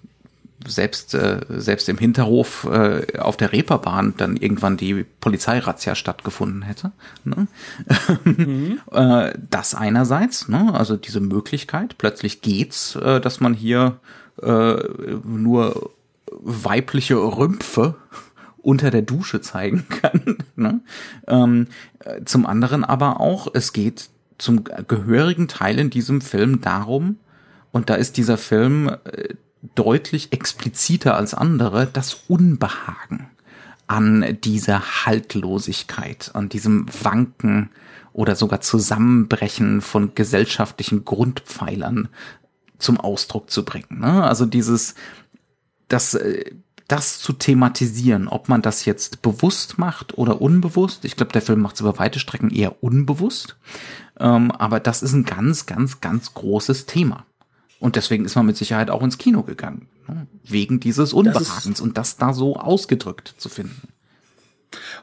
selbst 0.65 1.13
äh, 1.13 1.41
selbst 1.49 1.89
im 1.89 1.97
Hinterhof 1.97 2.65
äh, 2.71 3.19
auf 3.19 3.37
der 3.37 3.51
Reeperbahn 3.51 4.13
dann 4.15 4.37
irgendwann 4.37 4.77
die 4.77 5.03
Polizeirazzia 5.03 5.95
stattgefunden 5.95 6.61
hätte. 6.61 6.91
Ne? 7.25 7.47
Mhm. 8.23 8.79
äh, 8.91 9.33
das 9.49 9.75
einerseits, 9.75 10.47
ne? 10.47 10.73
also 10.73 10.95
diese 10.95 11.19
Möglichkeit, 11.19 11.97
plötzlich 11.97 12.41
geht's, 12.41 12.95
äh, 12.95 13.19
dass 13.19 13.39
man 13.39 13.53
hier 13.53 13.99
äh, 14.41 14.75
nur 15.25 15.91
weibliche 16.41 17.15
Rümpfe 17.15 17.95
unter 18.61 18.91
der 18.91 19.01
Dusche 19.01 19.41
zeigen 19.41 19.85
kann. 20.01 20.37
ne? 20.55 20.81
ähm, 21.27 21.67
zum 22.25 22.45
anderen 22.45 22.83
aber 22.83 23.19
auch, 23.19 23.47
es 23.53 23.73
geht 23.73 24.09
zum 24.37 24.63
gehörigen 24.63 25.47
Teil 25.47 25.79
in 25.79 25.89
diesem 25.89 26.21
Film 26.21 26.61
darum, 26.61 27.17
und 27.71 27.89
da 27.89 27.95
ist 27.95 28.17
dieser 28.17 28.37
Film 28.37 28.87
äh, 28.87 29.33
deutlich 29.75 30.31
expliziter 30.31 31.15
als 31.15 31.33
andere, 31.33 31.87
das 31.91 32.23
Unbehagen 32.27 33.27
an 33.87 34.37
dieser 34.43 35.05
Haltlosigkeit, 35.05 36.31
an 36.33 36.49
diesem 36.49 36.85
Wanken 37.01 37.69
oder 38.13 38.35
sogar 38.35 38.61
Zusammenbrechen 38.61 39.81
von 39.81 40.13
gesellschaftlichen 40.15 41.03
Grundpfeilern 41.03 42.09
zum 42.77 42.99
Ausdruck 42.99 43.49
zu 43.49 43.65
bringen. 43.65 43.99
Ne? 43.99 44.23
Also 44.23 44.45
dieses, 44.45 44.95
das 45.87 46.13
äh, 46.15 46.51
das 46.87 47.19
zu 47.19 47.33
thematisieren, 47.33 48.27
ob 48.27 48.49
man 48.49 48.61
das 48.61 48.85
jetzt 48.85 49.21
bewusst 49.21 49.77
macht 49.77 50.17
oder 50.17 50.41
unbewusst. 50.41 51.05
Ich 51.05 51.15
glaube, 51.15 51.31
der 51.31 51.41
Film 51.41 51.61
macht 51.61 51.75
es 51.75 51.81
über 51.81 51.97
weite 51.97 52.19
Strecken 52.19 52.49
eher 52.51 52.83
unbewusst. 52.83 53.55
Ähm, 54.19 54.51
aber 54.51 54.79
das 54.79 55.01
ist 55.01 55.13
ein 55.13 55.25
ganz, 55.25 55.65
ganz, 55.65 56.01
ganz 56.01 56.33
großes 56.33 56.85
Thema. 56.85 57.25
Und 57.79 57.95
deswegen 57.95 58.25
ist 58.25 58.35
man 58.35 58.45
mit 58.45 58.57
Sicherheit 58.57 58.89
auch 58.89 59.01
ins 59.01 59.17
Kino 59.17 59.43
gegangen. 59.43 59.87
Ne? 60.07 60.27
Wegen 60.43 60.79
dieses 60.79 61.13
Unbehagens 61.13 61.63
das 61.65 61.81
und 61.81 61.97
das 61.97 62.17
da 62.17 62.33
so 62.33 62.57
ausgedrückt 62.57 63.33
zu 63.37 63.49
finden. 63.49 63.89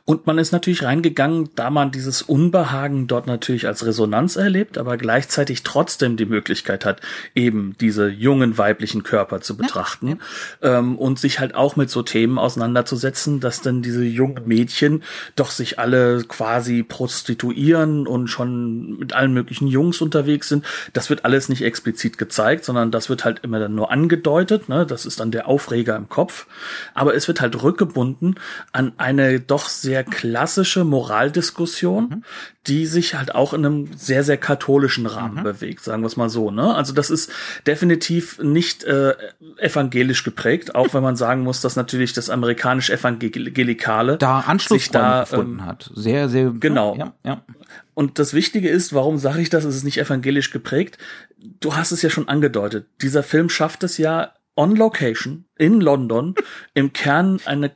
Und 0.05 0.27
man 0.27 0.39
ist 0.39 0.53
natürlich 0.53 0.83
reingegangen, 0.83 1.50
da 1.55 1.71
man 1.71 1.91
dieses 1.91 2.23
Unbehagen 2.23 3.07
dort 3.07 3.27
natürlich 3.27 3.67
als 3.67 3.85
Resonanz 3.87 4.37
erlebt, 4.37 4.79
aber 4.79 4.97
gleichzeitig 4.97 5.62
trotzdem 5.62 6.17
die 6.17 6.27
Möglichkeit 6.27 6.85
hat, 6.85 7.00
eben 7.35 7.77
diese 7.81 8.09
jungen 8.09 8.59
weiblichen 8.59 9.03
Körper 9.03 9.41
zu 9.41 9.57
betrachten 9.57 10.19
ja. 10.62 10.79
ähm, 10.79 10.97
und 10.97 11.19
sich 11.19 11.41
halt 11.41 11.55
auch 11.55 11.77
mit 11.77 11.91
so 11.91 12.03
Themen 12.03 12.39
auseinanderzusetzen, 12.39 13.41
dass 13.41 13.61
dann 13.61 13.83
diese 13.83 14.05
jungen 14.05 14.47
Mädchen 14.47 15.03
doch 15.37 15.50
sich 15.50 15.79
alle 15.79 16.25
quasi 16.25 16.83
prostituieren 16.83 18.07
und 18.07 18.29
schon 18.29 18.99
mit 18.99 19.12
allen 19.12 19.33
möglichen 19.33 19.67
Jungs 19.67 20.00
unterwegs 20.00 20.49
sind. 20.49 20.65
Das 20.93 21.11
wird 21.11 21.25
alles 21.25 21.49
nicht 21.49 21.62
explizit 21.62 22.19
gezeigt, 22.19 22.65
sondern 22.65 22.91
das 22.91 23.09
wird 23.09 23.25
halt 23.25 23.41
immer 23.43 23.59
dann 23.59 23.75
nur 23.75 23.91
angedeutet. 23.91 24.69
Ne? 24.69 24.87
Das 24.87 25.07
ist 25.07 25.21
dann 25.21 25.31
der 25.31 25.49
Aufreger 25.49 25.97
im 25.97 26.09
Kopf. 26.09 26.47
Aber 26.95 27.15
es 27.15 27.29
wird 27.29 27.41
halt 27.41 27.62
rückgebunden 27.62 28.37
an 28.73 28.93
eine 28.99 29.41
doch 29.41 29.60
doch 29.61 29.69
sehr 29.69 30.05
klassische 30.05 30.85
Moraldiskussion, 30.85 32.09
mhm. 32.09 32.25
die 32.67 32.87
sich 32.87 33.14
halt 33.14 33.35
auch 33.35 33.52
in 33.52 33.64
einem 33.67 33.88
sehr, 33.95 34.25
sehr 34.25 34.37
katholischen 34.37 35.07
Rahmen 35.07 35.37
mhm. 35.38 35.43
bewegt, 35.43 35.85
sagen 35.85 36.02
wir 36.02 36.07
es 36.07 36.17
mal 36.17 36.31
so. 36.31 36.50
Ne? 36.50 36.75
Also 36.75 36.93
das 36.93 37.11
ist 37.11 37.31
definitiv 37.67 38.38
nicht 38.43 38.85
äh, 38.85 39.14
evangelisch 39.59 40.25
geprägt, 40.25 40.75
auch 40.75 40.95
wenn 40.95 41.02
man 41.02 41.17
sagen 41.17 41.43
muss, 41.43 41.61
dass 41.61 41.76
natürlich 41.76 42.12
das 42.12 42.31
amerikanisch-evangelikale 42.31 44.17
da 44.17 44.40
Anschluss 44.40 44.83
sich 44.83 44.90
da 44.90 45.21
gefunden 45.21 45.59
ähm, 45.61 45.67
hat. 45.67 45.90
Sehr, 45.95 46.29
sehr 46.29 46.50
genau. 46.50 46.97
Ja, 46.97 47.12
ja. 47.25 47.43
Und 47.95 48.19
das 48.19 48.33
Wichtige 48.33 48.69
ist, 48.69 48.95
warum 48.95 49.19
sage 49.19 49.43
ich 49.43 49.50
das? 49.50 49.64
Es 49.64 49.76
ist 49.76 49.85
nicht 49.85 49.99
evangelisch 49.99 50.50
geprägt. 50.50 50.97
Du 51.61 51.76
hast 51.76 51.93
es 51.93 52.00
ja 52.00 52.09
schon 52.09 52.29
angedeutet. 52.29 52.87
Dieser 53.02 53.23
Film 53.23 53.50
schafft 53.50 53.83
es 53.83 53.99
ja 53.99 54.33
on 54.57 54.75
location 54.76 55.45
in 55.57 55.81
London 55.81 56.35
im 56.75 56.93
Kern 56.93 57.40
eine 57.45 57.73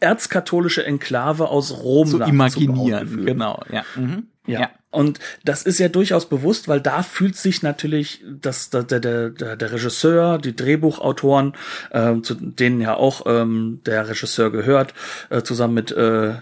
erzkatholische 0.00 0.84
Enklave 0.84 1.48
aus 1.48 1.82
Rom 1.82 2.06
zu 2.06 2.20
imaginieren. 2.20 3.24
Genau, 3.24 3.62
ja. 3.72 3.84
Mhm. 3.96 4.28
Ja. 4.46 4.60
ja. 4.60 4.70
Und 4.90 5.18
das 5.44 5.62
ist 5.62 5.78
ja 5.78 5.88
durchaus 5.88 6.28
bewusst, 6.28 6.68
weil 6.68 6.80
da 6.80 7.02
fühlt 7.02 7.36
sich 7.36 7.62
natürlich 7.62 8.24
das, 8.30 8.70
der, 8.70 8.84
der, 8.84 9.30
der, 9.30 9.56
der 9.56 9.72
Regisseur, 9.72 10.38
die 10.38 10.56
Drehbuchautoren, 10.56 11.54
äh, 11.90 12.20
zu 12.22 12.34
denen 12.34 12.80
ja 12.80 12.94
auch 12.94 13.22
ähm, 13.26 13.80
der 13.84 14.08
Regisseur 14.08 14.50
gehört, 14.50 14.94
äh, 15.28 15.42
zusammen 15.42 15.74
mit 15.74 15.92
äh, 15.92 16.36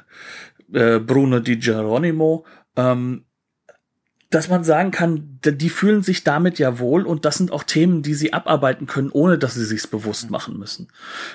äh, 0.73 1.01
Bruno 1.01 1.41
Di 1.41 1.57
Geronimo, 1.57 2.45
ähm, 2.77 3.25
dass 4.35 4.49
man 4.49 4.65
sagen 4.65 4.91
kann, 4.91 5.39
die 5.45 5.69
fühlen 5.69 6.03
sich 6.03 6.25
damit 6.25 6.59
ja 6.59 6.79
wohl 6.81 7.07
und 7.07 7.25
das 7.25 7.37
sind 7.37 7.53
auch 7.53 7.63
Themen, 7.63 8.03
die 8.03 8.15
sie 8.15 8.33
abarbeiten 8.33 8.87
können, 8.87 9.11
ohne 9.11 9.39
dass 9.39 9.55
sie 9.55 9.65
sich's 9.65 9.87
bewusst 9.87 10.31
machen 10.31 10.59
müssen. 10.59 10.89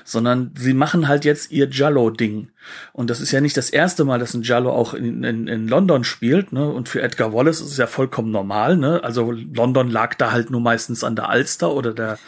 Sondern 0.03 0.51
sie 0.57 0.73
machen 0.73 1.07
halt 1.07 1.23
jetzt 1.23 1.51
ihr 1.51 1.69
Jallo-Ding. 1.69 2.49
Und 2.91 3.09
das 3.09 3.21
ist 3.21 3.31
ja 3.31 3.39
nicht 3.39 3.55
das 3.55 3.69
erste 3.69 4.03
Mal, 4.03 4.19
dass 4.19 4.33
ein 4.33 4.43
Jallo 4.43 4.71
auch 4.71 4.93
in, 4.93 5.23
in, 5.23 5.47
in 5.47 5.67
London 5.67 6.03
spielt, 6.03 6.51
ne? 6.51 6.69
Und 6.69 6.89
für 6.89 7.01
Edgar 7.01 7.33
Wallace 7.33 7.61
ist 7.61 7.71
es 7.71 7.77
ja 7.77 7.87
vollkommen 7.87 8.31
normal, 8.31 8.75
ne? 8.75 9.01
Also 9.03 9.31
London 9.31 9.89
lag 9.89 10.15
da 10.15 10.31
halt 10.31 10.51
nur 10.51 10.61
meistens 10.61 11.03
an 11.03 11.15
der 11.15 11.29
Alster 11.29 11.71
oder 11.71 11.93
der 11.93 12.19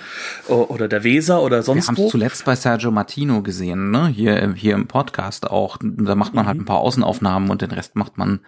oder 0.48 0.88
der 0.88 1.04
Weser 1.04 1.42
oder 1.44 1.64
sonst 1.64 1.90
Wir 1.90 1.98
wo. 1.98 1.98
Wir 1.98 2.04
haben 2.06 2.12
zuletzt 2.12 2.46
bei 2.46 2.56
Sergio 2.56 2.92
Martino 2.92 3.44
gesehen, 3.44 3.92
ne? 3.92 4.08
Hier, 4.08 4.54
hier 4.54 4.76
im 4.76 4.88
Podcast 4.88 5.50
auch. 5.50 5.78
Da 5.82 6.16
macht 6.16 6.34
man 6.34 6.48
halt 6.48 6.58
mhm. 6.58 6.64
ein 6.64 6.66
paar 6.66 6.80
Außenaufnahmen 6.80 7.50
und 7.50 7.62
den 7.62 7.72
Rest 7.72 7.96
macht 7.96 8.18
man 8.18 8.40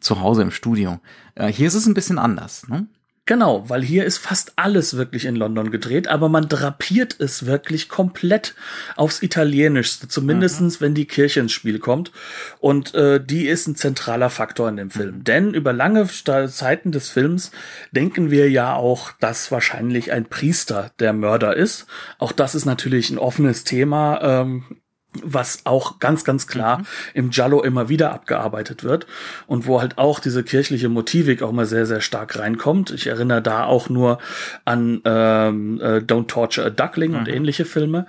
zu 0.00 0.20
Hause 0.20 0.42
im 0.42 0.50
Studio. 0.50 1.00
Äh, 1.34 1.48
hier 1.48 1.68
ist 1.68 1.74
es 1.74 1.86
ein 1.86 1.94
bisschen 1.94 2.18
anders, 2.18 2.68
ne? 2.68 2.88
Genau, 3.28 3.68
weil 3.68 3.82
hier 3.82 4.06
ist 4.06 4.16
fast 4.16 4.54
alles 4.56 4.96
wirklich 4.96 5.26
in 5.26 5.36
London 5.36 5.70
gedreht, 5.70 6.08
aber 6.08 6.30
man 6.30 6.48
drapiert 6.48 7.14
es 7.20 7.44
wirklich 7.44 7.90
komplett 7.90 8.54
aufs 8.96 9.20
Italienischste, 9.20 10.08
zumindestens 10.08 10.80
mhm. 10.80 10.84
wenn 10.84 10.94
die 10.94 11.04
Kirche 11.04 11.40
ins 11.40 11.52
Spiel 11.52 11.78
kommt. 11.78 12.10
Und 12.58 12.94
äh, 12.94 13.22
die 13.22 13.46
ist 13.46 13.68
ein 13.68 13.76
zentraler 13.76 14.30
Faktor 14.30 14.70
in 14.70 14.78
dem 14.78 14.90
Film. 14.90 15.16
Mhm. 15.16 15.24
Denn 15.24 15.52
über 15.52 15.74
lange 15.74 16.08
Zeiten 16.08 16.90
des 16.90 17.10
Films 17.10 17.50
denken 17.92 18.30
wir 18.30 18.50
ja 18.50 18.74
auch, 18.74 19.12
dass 19.20 19.52
wahrscheinlich 19.52 20.10
ein 20.10 20.24
Priester 20.24 20.90
der 20.98 21.12
Mörder 21.12 21.54
ist. 21.54 21.86
Auch 22.16 22.32
das 22.32 22.54
ist 22.54 22.64
natürlich 22.64 23.10
ein 23.10 23.18
offenes 23.18 23.62
Thema. 23.62 24.22
Ähm, 24.22 24.64
was 25.24 25.60
auch 25.64 25.98
ganz, 25.98 26.24
ganz 26.24 26.46
klar 26.46 26.78
mhm. 26.78 26.84
im 27.14 27.30
Giallo 27.30 27.62
immer 27.62 27.88
wieder 27.88 28.12
abgearbeitet 28.12 28.84
wird 28.84 29.06
und 29.46 29.66
wo 29.66 29.80
halt 29.80 29.98
auch 29.98 30.20
diese 30.20 30.42
kirchliche 30.42 30.88
Motivik 30.88 31.42
auch 31.42 31.52
mal 31.52 31.66
sehr, 31.66 31.86
sehr 31.86 32.00
stark 32.00 32.38
reinkommt. 32.38 32.90
Ich 32.90 33.06
erinnere 33.06 33.42
da 33.42 33.64
auch 33.64 33.88
nur 33.88 34.18
an 34.64 35.00
ähm, 35.04 35.80
äh, 35.80 35.98
Don't 35.98 36.26
Torture 36.28 36.66
a 36.66 36.70
Duckling 36.70 37.12
mhm. 37.12 37.18
und 37.18 37.28
ähnliche 37.28 37.64
Filme. 37.64 38.06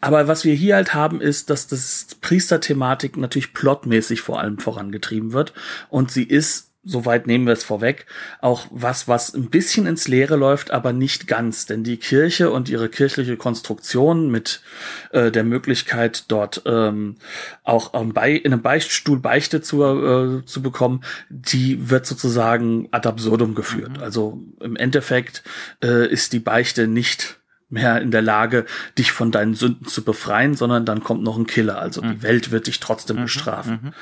Aber 0.00 0.28
was 0.28 0.44
wir 0.44 0.54
hier 0.54 0.76
halt 0.76 0.94
haben, 0.94 1.20
ist, 1.20 1.50
dass 1.50 1.66
das 1.66 2.06
Priesterthematik 2.20 3.16
natürlich 3.16 3.52
plotmäßig 3.52 4.22
vor 4.22 4.40
allem 4.40 4.58
vorangetrieben 4.58 5.32
wird 5.32 5.52
und 5.88 6.10
sie 6.10 6.24
ist 6.24 6.69
soweit 6.82 7.26
nehmen 7.26 7.46
wir 7.46 7.52
es 7.52 7.64
vorweg, 7.64 8.06
auch 8.40 8.66
was, 8.70 9.06
was 9.06 9.34
ein 9.34 9.50
bisschen 9.50 9.86
ins 9.86 10.08
Leere 10.08 10.36
läuft, 10.36 10.70
aber 10.70 10.92
nicht 10.92 11.26
ganz. 11.26 11.66
Denn 11.66 11.84
die 11.84 11.98
Kirche 11.98 12.50
und 12.50 12.68
ihre 12.68 12.88
kirchliche 12.88 13.36
Konstruktion 13.36 14.30
mit 14.30 14.62
äh, 15.10 15.30
der 15.30 15.44
Möglichkeit, 15.44 16.24
dort 16.28 16.62
ähm, 16.64 17.16
auch 17.64 17.92
ähm, 17.94 18.12
bei, 18.14 18.32
in 18.32 18.52
einem 18.52 18.62
Beichtstuhl 18.62 19.18
Beichte 19.18 19.60
zu, 19.60 19.82
äh, 19.82 20.44
zu 20.46 20.62
bekommen, 20.62 21.02
die 21.28 21.90
wird 21.90 22.06
sozusagen 22.06 22.88
ad 22.92 23.06
absurdum 23.06 23.54
geführt. 23.54 23.98
Mhm. 23.98 24.02
Also 24.02 24.42
im 24.60 24.76
Endeffekt 24.76 25.42
äh, 25.82 26.08
ist 26.10 26.32
die 26.32 26.40
Beichte 26.40 26.86
nicht 26.86 27.40
mehr 27.70 28.00
in 28.00 28.10
der 28.10 28.22
Lage, 28.22 28.66
dich 28.98 29.12
von 29.12 29.30
deinen 29.30 29.54
Sünden 29.54 29.86
zu 29.86 30.02
befreien, 30.02 30.54
sondern 30.54 30.84
dann 30.84 31.04
kommt 31.04 31.22
noch 31.22 31.38
ein 31.38 31.46
Killer. 31.46 31.78
Also 31.78 32.02
mhm. 32.02 32.10
die 32.10 32.22
Welt 32.22 32.50
wird 32.50 32.66
dich 32.66 32.80
trotzdem 32.80 33.18
mhm. 33.18 33.22
bestrafen. 33.22 33.80
Mhm. 33.82 33.92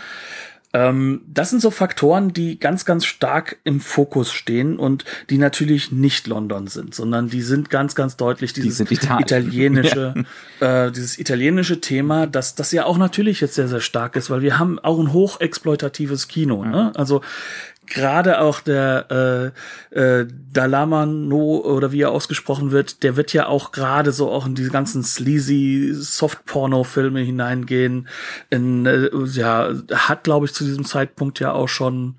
Ähm, 0.74 1.22
das 1.26 1.48
sind 1.48 1.62
so 1.62 1.70
Faktoren, 1.70 2.33
die 2.35 2.59
ganz, 2.59 2.85
ganz 2.85 3.07
stark 3.07 3.59
im 3.64 3.81
Fokus 3.81 4.33
stehen 4.33 4.78
und 4.78 5.04
die 5.31 5.38
natürlich 5.38 5.92
nicht 5.92 6.26
London 6.26 6.66
sind, 6.66 6.94
sondern 6.94 7.28
die 7.31 7.40
sind 7.40 7.70
ganz, 7.70 7.94
ganz 7.94 8.16
deutlich 8.18 8.52
dieses 8.52 8.87
die 8.87 8.94
italienische, 8.94 10.14
ja. 10.61 10.87
äh, 10.87 10.92
dieses 10.92 11.18
italienische 11.18 11.81
Thema, 11.81 12.26
das, 12.26 12.54
das 12.54 12.70
ja 12.72 12.85
auch 12.85 12.98
natürlich 12.98 13.40
jetzt 13.40 13.54
sehr, 13.54 13.68
sehr 13.68 13.81
stark 13.81 14.14
ist, 14.16 14.28
weil 14.28 14.42
wir 14.42 14.59
haben 14.59 14.78
auch 14.78 14.98
ein 14.98 15.12
hochexploitatives 15.14 16.28
Kino. 16.28 16.64
Ne? 16.64 16.92
Also 16.96 17.22
gerade 17.90 18.40
auch 18.40 18.61
der 18.61 19.53
äh, 19.92 19.98
äh, 19.98 20.27
Dalamano 20.53 21.59
oder 21.59 21.92
wie 21.92 22.03
er 22.03 22.11
ausgesprochen 22.11 22.70
wird, 22.70 23.03
der 23.03 23.16
wird 23.16 23.33
ja 23.33 23.46
auch 23.46 23.72
gerade 23.72 24.12
so 24.12 24.31
auch 24.31 24.46
in 24.46 24.55
diese 24.55 24.70
ganzen 24.70 25.03
sleazy 25.03 25.92
Soft-Porno-Filme 25.94 27.20
hineingehen. 27.20 28.09
In, 28.51 28.87
äh, 28.87 29.11
ja, 29.33 29.72
hat 29.92 30.24
glaube 30.24 30.46
ich 30.46 30.55
zu 30.55 30.64
diesem 30.64 30.85
Zeitpunkt 30.85 31.40
ja 31.40 31.53
auch 31.53 31.68
schon 31.68 32.16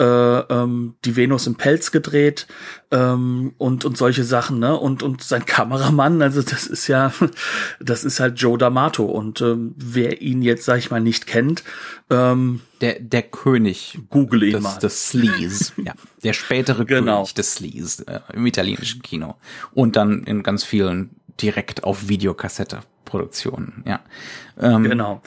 äh, 0.00 0.04
ähm, 0.04 0.96
die 1.04 1.14
Venus 1.14 1.46
im 1.46 1.54
Pelz 1.54 1.92
gedreht 1.92 2.48
ähm, 2.90 3.54
und 3.58 3.84
und 3.84 3.96
solche 3.96 4.24
Sachen, 4.24 4.58
ne? 4.58 4.76
Und 4.76 5.04
und 5.04 5.22
sein 5.22 5.44
Kameramann, 5.46 6.20
also 6.20 6.42
das 6.42 6.66
ist 6.66 6.88
ja, 6.88 7.12
das 7.80 8.04
ist 8.04 8.18
halt 8.18 8.40
Joe 8.40 8.58
D'Amato 8.58 9.02
und 9.02 9.40
ähm, 9.40 9.74
wer 9.76 10.20
ihn 10.20 10.42
jetzt 10.42 10.64
sag 10.64 10.78
ich 10.78 10.90
mal 10.90 11.00
nicht 11.00 11.28
kennt, 11.28 11.62
ähm, 12.10 12.60
der 12.80 12.98
der 12.98 13.22
König, 13.22 14.00
Google 14.10 14.42
ihn 14.42 14.52
des, 14.54 14.62
mal, 14.62 14.78
des 14.78 15.08
Sleaze, 15.10 15.72
ja, 15.76 15.94
der 16.24 16.32
spätere 16.32 16.84
genau. 16.86 17.18
König 17.18 17.34
des 17.34 17.54
Sleaze 17.54 18.04
äh, 18.08 18.20
im 18.32 18.44
italienischen 18.46 19.00
Kino 19.02 19.36
und 19.74 19.94
dann 19.94 20.24
in 20.24 20.42
ganz 20.42 20.64
vielen 20.64 21.10
direkt 21.40 21.84
auf 21.84 22.08
Videokassette 22.08 22.80
Produktionen, 23.04 23.84
ja. 23.86 24.00
Ähm, 24.58 24.82
genau. 24.82 25.22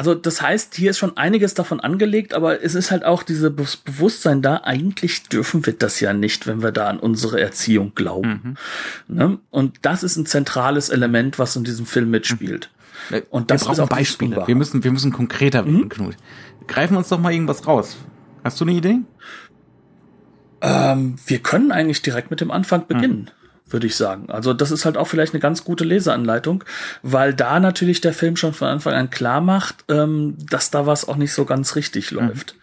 Also 0.00 0.14
das 0.14 0.40
heißt, 0.40 0.76
hier 0.76 0.92
ist 0.92 0.98
schon 0.98 1.18
einiges 1.18 1.52
davon 1.52 1.78
angelegt, 1.78 2.32
aber 2.32 2.64
es 2.64 2.74
ist 2.74 2.90
halt 2.90 3.04
auch 3.04 3.22
dieses 3.22 3.52
Bewusstsein 3.84 4.40
da, 4.40 4.62
eigentlich 4.64 5.24
dürfen 5.24 5.66
wir 5.66 5.74
das 5.74 6.00
ja 6.00 6.14
nicht, 6.14 6.46
wenn 6.46 6.62
wir 6.62 6.72
da 6.72 6.88
an 6.88 6.98
unsere 6.98 7.38
Erziehung 7.38 7.92
glauben. 7.94 8.56
Mhm. 9.06 9.14
Ne? 9.14 9.38
Und 9.50 9.80
das 9.82 10.02
ist 10.02 10.16
ein 10.16 10.24
zentrales 10.24 10.88
Element, 10.88 11.38
was 11.38 11.54
in 11.54 11.64
diesem 11.64 11.84
Film 11.84 12.08
mitspielt. 12.08 12.70
Mhm. 13.10 13.24
Und 13.28 13.50
das 13.50 13.68
wir 13.68 13.74
brauchen 13.74 13.88
Beispiele. 13.90 14.42
Wir 14.46 14.54
müssen, 14.54 14.82
wir 14.82 14.90
müssen 14.90 15.12
konkreter 15.12 15.66
werden, 15.66 15.80
mhm. 15.80 15.88
Knut. 15.90 16.16
Greifen 16.66 16.96
uns 16.96 17.10
doch 17.10 17.20
mal 17.20 17.34
irgendwas 17.34 17.66
raus. 17.66 17.98
Hast 18.42 18.58
du 18.58 18.64
eine 18.64 18.72
Idee? 18.72 19.00
Ähm, 20.62 21.16
wir 21.26 21.40
können 21.40 21.72
eigentlich 21.72 22.00
direkt 22.00 22.30
mit 22.30 22.40
dem 22.40 22.50
Anfang 22.50 22.86
beginnen. 22.86 23.30
Würde 23.70 23.86
ich 23.86 23.94
sagen. 23.94 24.28
Also 24.30 24.52
das 24.52 24.72
ist 24.72 24.84
halt 24.84 24.96
auch 24.96 25.06
vielleicht 25.06 25.32
eine 25.32 25.40
ganz 25.40 25.62
gute 25.62 25.84
Leseanleitung, 25.84 26.64
weil 27.02 27.32
da 27.32 27.60
natürlich 27.60 28.00
der 28.00 28.12
Film 28.12 28.34
schon 28.34 28.52
von 28.52 28.66
Anfang 28.66 28.94
an 28.94 29.10
klar 29.10 29.40
macht, 29.40 29.84
ähm, 29.88 30.36
dass 30.38 30.72
da 30.72 30.86
was 30.86 31.06
auch 31.06 31.14
nicht 31.14 31.32
so 31.32 31.44
ganz 31.44 31.76
richtig 31.76 32.10
mhm. 32.10 32.18
läuft. 32.18 32.56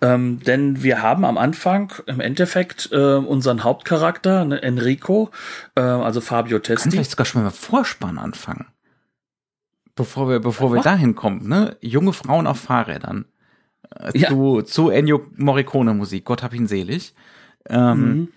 Mhm. 0.00 0.06
Ähm, 0.08 0.40
denn 0.40 0.82
wir 0.82 1.02
haben 1.02 1.26
am 1.26 1.36
Anfang 1.36 1.92
im 2.06 2.20
Endeffekt 2.20 2.88
äh, 2.92 2.96
unseren 2.96 3.62
Hauptcharakter, 3.62 4.46
ne, 4.46 4.62
Enrico, 4.62 5.30
äh, 5.74 5.82
also 5.82 6.22
Fabio 6.22 6.58
Testi. 6.60 6.84
Kann 6.84 6.92
vielleicht 6.92 7.10
sogar 7.10 7.26
schon 7.26 7.42
mal 7.42 7.50
Vorspann 7.50 8.16
anfangen. 8.16 8.66
Bevor 9.94 10.30
wir, 10.30 10.40
bevor 10.40 10.72
wir 10.72 10.80
dahin 10.80 11.14
kommen, 11.14 11.46
ne? 11.46 11.76
Junge 11.80 12.12
Frauen 12.12 12.46
auf 12.46 12.60
Fahrrädern. 12.60 13.26
Äh, 13.94 14.16
ja. 14.16 14.28
zu, 14.28 14.62
zu 14.62 14.88
Ennio 14.90 15.26
Morricone 15.36 15.92
Musik, 15.92 16.24
Gott 16.24 16.42
hab 16.42 16.54
ihn 16.54 16.66
selig. 16.66 17.14
Ähm, 17.68 18.00
mhm 18.00 18.28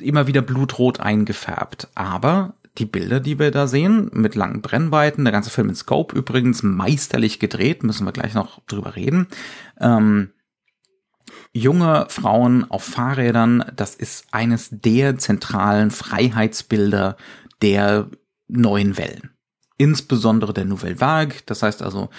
immer 0.00 0.26
wieder 0.26 0.42
blutrot 0.42 1.00
eingefärbt. 1.00 1.88
Aber 1.94 2.54
die 2.78 2.86
Bilder, 2.86 3.20
die 3.20 3.38
wir 3.38 3.50
da 3.50 3.66
sehen, 3.66 4.10
mit 4.12 4.34
langen 4.34 4.62
Brennweiten, 4.62 5.24
der 5.24 5.32
ganze 5.32 5.50
Film 5.50 5.68
in 5.68 5.74
Scope 5.74 6.16
übrigens 6.16 6.62
meisterlich 6.62 7.38
gedreht, 7.38 7.82
müssen 7.82 8.06
wir 8.06 8.12
gleich 8.12 8.34
noch 8.34 8.64
drüber 8.66 8.96
reden. 8.96 9.28
Ähm, 9.80 10.30
junge 11.52 12.06
Frauen 12.08 12.70
auf 12.70 12.84
Fahrrädern, 12.84 13.64
das 13.74 13.94
ist 13.94 14.26
eines 14.32 14.68
der 14.70 15.18
zentralen 15.18 15.90
Freiheitsbilder 15.90 17.16
der 17.62 18.08
neuen 18.48 18.96
Wellen 18.96 19.30
insbesondere 19.80 20.52
der 20.52 20.66
Nouvelle 20.66 21.00
Vague, 21.00 21.38
das 21.46 21.62
heißt 21.62 21.80
also 21.80 22.10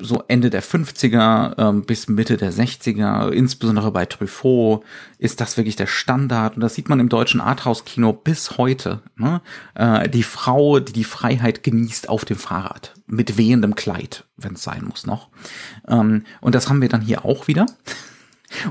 so 0.00 0.24
Ende 0.26 0.48
der 0.48 0.62
50er 0.62 1.58
ähm, 1.58 1.82
bis 1.82 2.08
Mitte 2.08 2.38
der 2.38 2.50
60er, 2.50 3.28
insbesondere 3.28 3.92
bei 3.92 4.06
Truffaut, 4.06 4.82
ist 5.18 5.38
das 5.42 5.58
wirklich 5.58 5.76
der 5.76 5.86
Standard 5.86 6.54
und 6.54 6.62
das 6.62 6.74
sieht 6.74 6.88
man 6.88 6.98
im 6.98 7.10
deutschen 7.10 7.42
Arthouse-Kino 7.42 8.14
bis 8.14 8.56
heute. 8.56 9.02
Ne? 9.16 9.42
Äh, 9.74 10.08
die 10.08 10.22
Frau, 10.22 10.80
die 10.80 10.94
die 10.94 11.04
Freiheit 11.04 11.62
genießt 11.62 12.08
auf 12.08 12.24
dem 12.24 12.38
Fahrrad. 12.38 12.94
mit 13.06 13.36
wehendem 13.36 13.74
Kleid, 13.74 14.24
wenn 14.38 14.54
es 14.54 14.62
sein 14.62 14.86
muss 14.86 15.04
noch. 15.04 15.28
Ähm, 15.88 16.24
und 16.40 16.54
das 16.54 16.70
haben 16.70 16.80
wir 16.80 16.88
dann 16.88 17.02
hier 17.02 17.26
auch 17.26 17.48
wieder. 17.48 17.66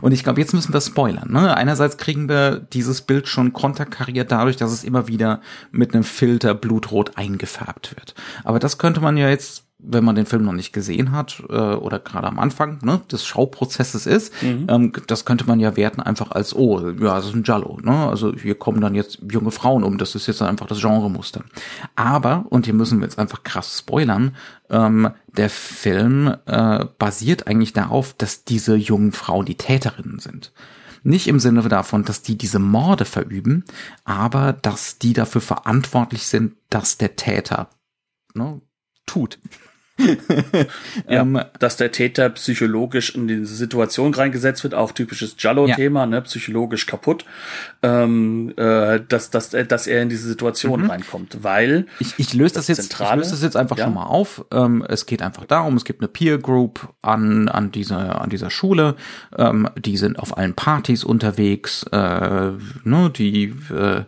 Und 0.02 0.12
ich 0.12 0.24
glaube, 0.24 0.42
jetzt 0.42 0.54
müssen 0.54 0.74
wir 0.74 0.82
spoilern. 0.82 1.32
Ne? 1.32 1.56
Einerseits 1.56 1.98
kriegen 1.98 2.28
wir 2.28 2.60
dieses 2.60 3.02
Bild 3.02 3.28
schon 3.28 3.54
konterkariert 3.54 4.32
dadurch, 4.32 4.58
dass 4.58 4.72
es 4.72 4.84
immer 4.84 5.08
wieder 5.08 5.42
mit 5.72 5.94
einem 5.94 6.04
Filter 6.04 6.54
blutrot 6.54 7.18
eingefärbt 7.18 7.96
wird. 7.96 8.15
Aber 8.44 8.60
das 8.60 8.78
könnte 8.78 9.02
man 9.02 9.18
ja 9.18 9.30
jetzt 9.30 9.68
wenn 9.82 10.04
man 10.04 10.15
den 10.15 10.26
Film 10.26 10.44
noch 10.44 10.54
nicht 10.54 10.74
gesehen 10.74 11.12
hat 11.13 11.42
äh, 11.50 11.54
oder 11.54 12.00
gerade 12.00 12.28
am 12.28 12.38
Anfang 12.38 12.80
ne, 12.84 13.00
des 13.10 13.26
Schauprozesses 13.26 14.06
ist, 14.06 14.34
mhm. 14.44 14.68
ähm, 14.70 14.92
das 15.08 15.24
könnte 15.24 15.46
man 15.46 15.60
ja 15.60 15.78
werten 15.78 16.02
einfach 16.02 16.32
als, 16.32 16.54
oh, 16.54 16.89
ja, 16.89 17.15
das 17.15 17.28
ist 17.28 17.34
ein 17.34 17.44
Jallo. 17.46 17.80
Ne? 17.82 18.10
Also 18.10 18.34
hier 18.36 18.56
kommen 18.56 18.82
dann 18.82 18.94
jetzt 18.94 19.20
junge 19.32 19.52
Frauen 19.52 19.84
um, 19.84 19.98
das 19.98 20.15
ist 20.15 20.28
jetzt 20.28 20.42
einfach 20.42 20.68
das 20.68 20.82
Genremuster. 20.82 21.44
Aber, 21.96 22.46
und 22.50 22.65
hier 22.65 22.74
müssen 22.74 23.00
wir 23.00 23.06
jetzt 23.06 23.18
einfach 23.18 23.44
krass 23.44 23.80
spoilern, 23.80 24.36
ähm, 24.70 25.10
der 25.28 25.50
Film 25.50 26.36
äh, 26.46 26.86
basiert 26.98 27.48
eigentlich 27.48 27.72
darauf, 27.72 28.13
dass 28.13 28.44
diese 28.44 28.76
jungen 28.76 29.13
Frauen 29.13 29.46
die 29.46 29.56
Täterinnen 29.56 30.20
sind. 30.20 30.52
Nicht 31.04 31.28
im 31.30 31.39
Sinne 31.39 31.62
davon, 31.70 32.04
dass 32.04 32.22
die 32.22 32.38
diese 32.38 32.60
Morde 32.60 33.06
verüben, 33.06 33.63
aber 34.04 34.52
dass 34.52 35.00
die 35.00 35.13
dafür 35.13 35.39
verantwortlich 35.39 36.28
sind, 36.28 36.58
dass 36.70 36.98
der 36.98 37.15
Täter 37.15 37.70
ne, 38.34 38.60
tut. 39.06 39.39
Ja, 39.99 41.21
ähm, 41.21 41.41
dass 41.59 41.77
der 41.77 41.91
Täter 41.91 42.29
psychologisch 42.29 43.15
in 43.15 43.27
diese 43.27 43.53
Situation 43.53 44.13
reingesetzt 44.13 44.63
wird, 44.63 44.73
auch 44.73 44.91
typisches 44.91 45.35
Jallo-Thema, 45.38 46.01
ja. 46.01 46.05
ne, 46.05 46.21
psychologisch 46.21 46.85
kaputt, 46.85 47.25
ähm, 47.83 48.53
äh, 48.57 48.99
dass, 49.07 49.29
dass, 49.29 49.49
dass 49.49 49.88
er 49.88 50.01
in 50.01 50.09
diese 50.09 50.27
Situation 50.27 50.83
mhm. 50.83 50.89
reinkommt, 50.89 51.38
weil 51.41 51.85
ich, 51.99 52.13
ich 52.17 52.33
löse 52.33 52.55
das, 52.55 52.67
das 52.67 52.77
jetzt, 52.77 52.89
Zentrale, 52.89 53.21
ich 53.21 53.27
löse 53.27 53.31
das 53.31 53.43
jetzt 53.43 53.57
einfach 53.57 53.77
ja. 53.77 53.85
schon 53.85 53.93
mal 53.93 54.05
auf. 54.05 54.45
Ähm, 54.51 54.85
es 54.88 55.05
geht 55.05 55.21
einfach 55.21 55.45
darum, 55.45 55.75
es 55.75 55.85
gibt 55.85 56.01
eine 56.01 56.07
Peer 56.07 56.38
Group 56.38 56.93
an 57.01 57.49
an 57.49 57.71
dieser 57.71 58.21
an 58.21 58.29
dieser 58.29 58.49
Schule, 58.49 58.95
ähm, 59.38 59.69
die 59.77 59.97
sind 59.97 60.19
auf 60.19 60.38
allen 60.38 60.53
Partys 60.53 61.03
unterwegs, 61.03 61.83
äh, 61.91 62.51
ne, 62.83 63.12
die 63.15 63.55
äh, 63.71 64.03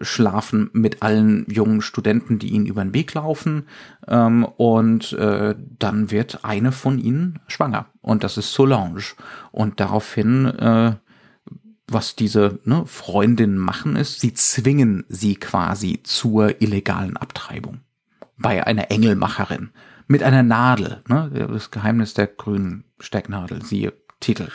schlafen 0.00 0.70
mit 0.72 1.02
allen 1.02 1.46
jungen 1.48 1.82
Studenten, 1.82 2.38
die 2.38 2.48
ihnen 2.48 2.66
über 2.66 2.82
den 2.82 2.94
Weg 2.94 3.14
laufen. 3.14 3.66
Ähm, 4.06 4.44
und 4.44 5.12
äh, 5.14 5.54
dann 5.78 6.10
wird 6.10 6.44
eine 6.44 6.72
von 6.72 6.98
ihnen 6.98 7.40
schwanger. 7.46 7.86
Und 8.00 8.24
das 8.24 8.36
ist 8.36 8.52
Solange. 8.52 9.00
Und 9.50 9.80
daraufhin, 9.80 10.46
äh, 10.46 10.94
was 11.86 12.16
diese 12.16 12.60
ne, 12.64 12.84
Freundinnen 12.86 13.58
machen, 13.58 13.96
ist, 13.96 14.20
sie 14.20 14.34
zwingen 14.34 15.04
sie 15.08 15.36
quasi 15.36 16.00
zur 16.02 16.60
illegalen 16.60 17.16
Abtreibung. 17.16 17.80
Bei 18.36 18.66
einer 18.66 18.90
Engelmacherin. 18.90 19.70
Mit 20.06 20.22
einer 20.22 20.42
Nadel. 20.42 21.02
Ne? 21.08 21.30
Das 21.32 21.70
Geheimnis 21.70 22.14
der 22.14 22.26
grünen 22.26 22.84
Stecknadel. 22.98 23.62
Siehe 23.62 23.92
Titel. 24.20 24.48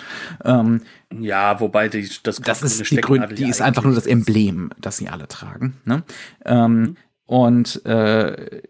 Ähm, 0.44 0.82
ja, 1.20 1.60
wobei 1.60 1.90
die, 1.90 2.10
das, 2.24 2.40
das 2.40 2.62
ist 2.62 2.92
die 2.92 2.98
Grün, 2.98 3.26
die 3.36 3.50
ist 3.50 3.62
einfach 3.62 3.84
nur 3.84 3.96
das 3.96 4.06
Emblem, 4.06 4.72
das 4.80 4.98
sie 4.98 5.10
alle 5.10 5.28
tragen. 5.28 5.78
Ne? 5.86 6.04
Ähm, 6.46 6.80
mhm. 6.80 6.98
Und 7.26 7.86
äh, 7.86 8.62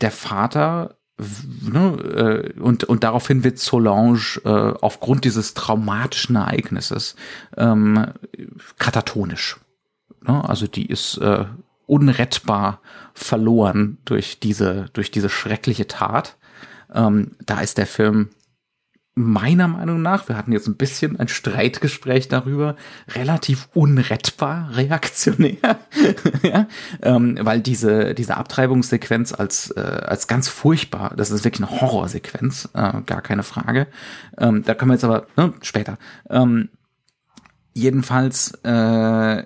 der 0.00 0.10
Vater 0.10 0.96
ne, 1.62 2.52
äh, 2.56 2.60
und 2.60 2.84
und 2.84 3.04
daraufhin 3.04 3.44
wird 3.44 3.58
Solange 3.58 4.18
äh, 4.44 4.74
aufgrund 4.80 5.24
dieses 5.24 5.54
traumatischen 5.54 6.36
Ereignisses 6.36 7.16
ähm, 7.56 8.06
katatonisch. 8.78 9.56
Ne? 10.26 10.48
Also 10.48 10.66
die 10.66 10.86
ist 10.86 11.18
äh, 11.18 11.44
unrettbar 11.86 12.80
verloren 13.14 13.98
durch 14.04 14.40
diese 14.40 14.86
durch 14.92 15.10
diese 15.10 15.28
schreckliche 15.28 15.86
Tat. 15.86 16.36
Ähm, 16.94 17.32
da 17.44 17.60
ist 17.60 17.76
der 17.78 17.86
Film 17.86 18.30
meiner 19.18 19.68
Meinung 19.68 20.02
nach, 20.02 20.28
wir 20.28 20.36
hatten 20.36 20.52
jetzt 20.52 20.66
ein 20.66 20.76
bisschen 20.76 21.18
ein 21.18 21.28
Streitgespräch 21.28 22.28
darüber, 22.28 22.76
relativ 23.08 23.68
unrettbar 23.74 24.70
reaktionär, 24.74 25.78
ja, 26.42 26.66
ähm, 27.02 27.38
weil 27.40 27.60
diese 27.60 28.14
diese 28.14 28.36
Abtreibungssequenz 28.36 29.32
als 29.32 29.70
äh, 29.70 29.80
als 29.80 30.26
ganz 30.26 30.48
furchtbar, 30.48 31.14
das 31.16 31.30
ist 31.30 31.44
wirklich 31.44 31.68
eine 31.68 31.80
Horrorsequenz, 31.80 32.68
äh, 32.74 33.02
gar 33.04 33.22
keine 33.22 33.42
Frage. 33.42 33.86
Ähm, 34.38 34.64
da 34.64 34.74
können 34.74 34.90
wir 34.90 34.94
jetzt 34.94 35.04
aber 35.04 35.26
ne, 35.36 35.52
später. 35.62 35.98
Ähm, 36.30 36.70
jedenfalls 37.74 38.52
äh, 38.64 39.44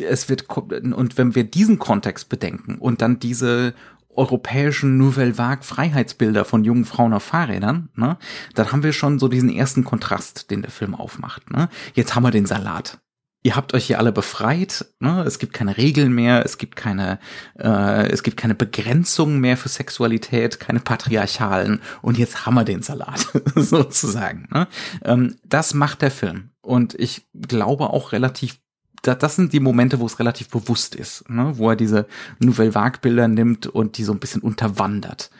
es 0.00 0.28
wird 0.28 0.48
und 0.48 1.18
wenn 1.18 1.34
wir 1.34 1.44
diesen 1.44 1.78
Kontext 1.78 2.28
bedenken 2.28 2.76
und 2.78 3.02
dann 3.02 3.18
diese 3.18 3.74
europäischen 4.14 4.96
Nouvelle 4.98 5.38
Vague 5.38 5.64
Freiheitsbilder 5.64 6.44
von 6.44 6.64
jungen 6.64 6.84
Frauen 6.84 7.12
auf 7.12 7.22
Fahrrädern, 7.22 7.88
ne, 7.94 8.18
dann 8.54 8.72
haben 8.72 8.82
wir 8.82 8.92
schon 8.92 9.18
so 9.18 9.28
diesen 9.28 9.50
ersten 9.50 9.84
Kontrast, 9.84 10.50
den 10.50 10.62
der 10.62 10.70
Film 10.70 10.94
aufmacht. 10.94 11.50
Ne. 11.50 11.68
Jetzt 11.94 12.14
haben 12.14 12.24
wir 12.24 12.30
den 12.30 12.46
Salat. 12.46 12.98
Ihr 13.44 13.56
habt 13.56 13.74
euch 13.74 13.86
hier 13.86 13.98
alle 13.98 14.12
befreit, 14.12 14.86
ne? 15.00 15.24
es 15.26 15.40
gibt 15.40 15.52
keine 15.52 15.76
Regeln 15.76 16.12
mehr, 16.12 16.44
es 16.44 16.58
gibt 16.58 16.76
keine, 16.76 17.18
äh, 17.58 18.08
es 18.08 18.22
gibt 18.22 18.36
keine 18.36 18.54
Begrenzungen 18.54 19.40
mehr 19.40 19.56
für 19.56 19.68
Sexualität, 19.68 20.60
keine 20.60 20.78
patriarchalen 20.78 21.80
und 22.02 22.18
jetzt 22.18 22.46
haben 22.46 22.54
wir 22.54 22.64
den 22.64 22.82
Salat 22.82 23.26
sozusagen. 23.56 24.46
Ne? 24.52 24.68
Ähm, 25.04 25.36
das 25.44 25.74
macht 25.74 26.02
der 26.02 26.12
Film 26.12 26.50
und 26.60 26.94
ich 26.94 27.26
glaube 27.34 27.90
auch 27.90 28.12
relativ 28.12 28.60
da, 29.02 29.14
das 29.14 29.36
sind 29.36 29.52
die 29.52 29.60
Momente, 29.60 30.00
wo 30.00 30.06
es 30.06 30.18
relativ 30.18 30.48
bewusst 30.48 30.94
ist, 30.94 31.28
ne? 31.28 31.52
wo 31.56 31.70
er 31.70 31.76
diese 31.76 32.06
Nouvelle 32.38 32.74
Vague-Bilder 32.74 33.28
nimmt 33.28 33.66
und 33.66 33.98
die 33.98 34.04
so 34.04 34.12
ein 34.12 34.20
bisschen 34.20 34.42
unterwandert. 34.42 35.30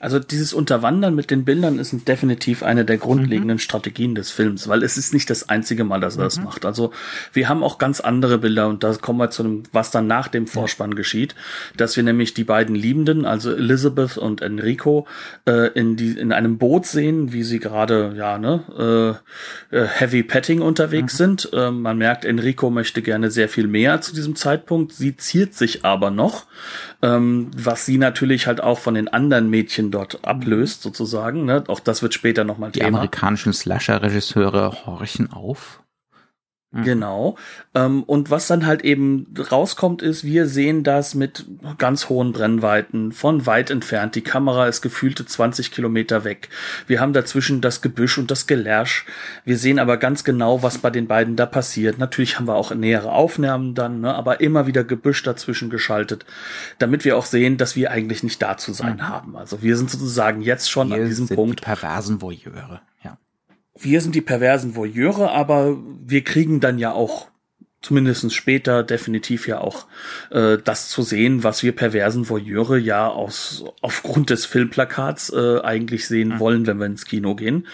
Also 0.00 0.18
dieses 0.18 0.52
Unterwandern 0.52 1.14
mit 1.14 1.30
den 1.30 1.44
Bildern 1.44 1.78
ist 1.78 1.94
definitiv 2.06 2.62
eine 2.62 2.84
der 2.84 2.98
grundlegenden 2.98 3.56
mhm. 3.56 3.60
Strategien 3.60 4.14
des 4.14 4.30
Films, 4.30 4.68
weil 4.68 4.82
es 4.82 4.96
ist 4.96 5.12
nicht 5.12 5.30
das 5.30 5.48
einzige 5.48 5.84
Mal, 5.84 6.00
dass 6.00 6.16
er 6.16 6.20
mhm. 6.20 6.24
das 6.24 6.40
macht. 6.40 6.64
Also 6.64 6.92
wir 7.32 7.48
haben 7.48 7.62
auch 7.62 7.78
ganz 7.78 8.00
andere 8.00 8.38
Bilder 8.38 8.68
und 8.68 8.84
da 8.84 8.94
kommen 8.94 9.18
wir 9.18 9.30
zu 9.30 9.42
dem, 9.42 9.62
was 9.72 9.90
dann 9.90 10.06
nach 10.06 10.28
dem 10.28 10.46
Vorspann 10.46 10.94
geschieht, 10.94 11.34
dass 11.76 11.96
wir 11.96 12.02
nämlich 12.02 12.34
die 12.34 12.44
beiden 12.44 12.74
Liebenden, 12.74 13.24
also 13.24 13.52
Elizabeth 13.52 14.16
und 14.16 14.42
Enrico, 14.42 15.06
äh, 15.46 15.72
in 15.72 15.96
die 15.96 16.18
in 16.18 16.32
einem 16.32 16.58
Boot 16.58 16.86
sehen, 16.86 17.32
wie 17.32 17.42
sie 17.42 17.58
gerade 17.58 18.14
ja 18.16 18.38
ne 18.38 19.20
äh, 19.72 19.76
äh 19.76 19.86
Heavy 19.86 20.22
Petting 20.22 20.62
unterwegs 20.62 21.14
mhm. 21.14 21.16
sind. 21.16 21.52
Äh, 21.52 21.70
man 21.70 21.98
merkt, 21.98 22.24
Enrico 22.24 22.70
möchte 22.70 23.02
gerne 23.02 23.30
sehr 23.30 23.48
viel 23.48 23.66
mehr 23.66 24.00
zu 24.00 24.14
diesem 24.14 24.36
Zeitpunkt. 24.36 24.92
Sie 24.92 25.16
ziert 25.16 25.54
sich 25.54 25.84
aber 25.84 26.10
noch, 26.10 26.46
ähm, 27.02 27.50
was 27.56 27.86
sie 27.86 27.98
natürlich 27.98 28.46
halt 28.46 28.60
auch 28.60 28.78
von 28.78 28.94
den 28.94 29.08
anderen 29.08 29.48
Mädchen 29.50 29.90
dort 29.90 30.24
ablöst, 30.24 30.82
sozusagen. 30.82 31.44
Ne? 31.44 31.64
Auch 31.68 31.80
das 31.80 32.02
wird 32.02 32.14
später 32.14 32.44
nochmal 32.44 32.72
Thema. 32.72 32.88
Die 32.88 32.94
amerikanischen 32.94 33.52
Slasher-Regisseure 33.52 34.86
horchen 34.86 35.32
auf. 35.32 35.80
Mhm. 36.78 36.84
Genau. 36.84 37.36
Ähm, 37.74 38.02
und 38.04 38.30
was 38.30 38.46
dann 38.46 38.66
halt 38.66 38.82
eben 38.82 39.34
rauskommt, 39.50 40.02
ist, 40.02 40.24
wir 40.24 40.46
sehen 40.46 40.84
das 40.84 41.14
mit 41.14 41.46
ganz 41.78 42.08
hohen 42.08 42.32
Brennweiten 42.32 43.12
von 43.12 43.46
weit 43.46 43.70
entfernt. 43.70 44.14
Die 44.14 44.22
Kamera 44.22 44.66
ist 44.68 44.82
gefühlte 44.82 45.26
20 45.26 45.70
Kilometer 45.70 46.24
weg. 46.24 46.48
Wir 46.86 47.00
haben 47.00 47.12
dazwischen 47.12 47.60
das 47.60 47.80
Gebüsch 47.80 48.18
und 48.18 48.30
das 48.30 48.46
Gelärsch. 48.46 49.06
Wir 49.44 49.58
sehen 49.58 49.78
aber 49.78 49.96
ganz 49.96 50.24
genau, 50.24 50.62
was 50.62 50.78
bei 50.78 50.90
den 50.90 51.06
beiden 51.06 51.36
da 51.36 51.46
passiert. 51.46 51.98
Natürlich 51.98 52.38
haben 52.38 52.48
wir 52.48 52.54
auch 52.54 52.74
nähere 52.74 53.12
Aufnahmen 53.12 53.74
dann, 53.74 54.00
ne, 54.00 54.14
aber 54.14 54.40
immer 54.40 54.66
wieder 54.66 54.84
Gebüsch 54.84 55.22
dazwischen 55.22 55.70
geschaltet, 55.70 56.24
damit 56.78 57.04
wir 57.04 57.16
auch 57.16 57.26
sehen, 57.26 57.56
dass 57.56 57.76
wir 57.76 57.90
eigentlich 57.90 58.22
nicht 58.22 58.40
da 58.42 58.56
zu 58.56 58.72
sein 58.72 58.96
mhm. 58.96 59.08
haben. 59.08 59.36
Also 59.36 59.62
wir 59.62 59.76
sind 59.76 59.90
sozusagen 59.90 60.40
jetzt 60.42 60.70
schon 60.70 60.90
wir 60.90 60.96
an 60.96 61.06
diesem 61.06 61.28
Punkt. 61.28 61.60
Die 61.60 61.64
perversen 61.64 62.22
Voyeure 62.22 62.80
wir 63.80 64.00
sind 64.00 64.14
die 64.14 64.20
perversen 64.20 64.76
Voyeure, 64.76 65.30
aber 65.30 65.76
wir 66.04 66.24
kriegen 66.24 66.60
dann 66.60 66.78
ja 66.78 66.92
auch 66.92 67.28
zumindestens 67.80 68.34
später 68.34 68.82
definitiv 68.82 69.46
ja 69.46 69.60
auch 69.60 69.86
äh, 70.30 70.58
das 70.62 70.88
zu 70.88 71.02
sehen, 71.02 71.44
was 71.44 71.62
wir 71.62 71.72
perversen 71.72 72.28
Voyeure 72.28 72.76
ja 72.76 73.06
aus 73.06 73.64
aufgrund 73.82 74.30
des 74.30 74.46
Filmplakats 74.46 75.32
äh, 75.32 75.60
eigentlich 75.60 76.08
sehen 76.08 76.30
mhm. 76.30 76.38
wollen, 76.40 76.66
wenn 76.66 76.78
wir 76.78 76.86
ins 76.86 77.04
Kino 77.04 77.36
gehen. 77.36 77.68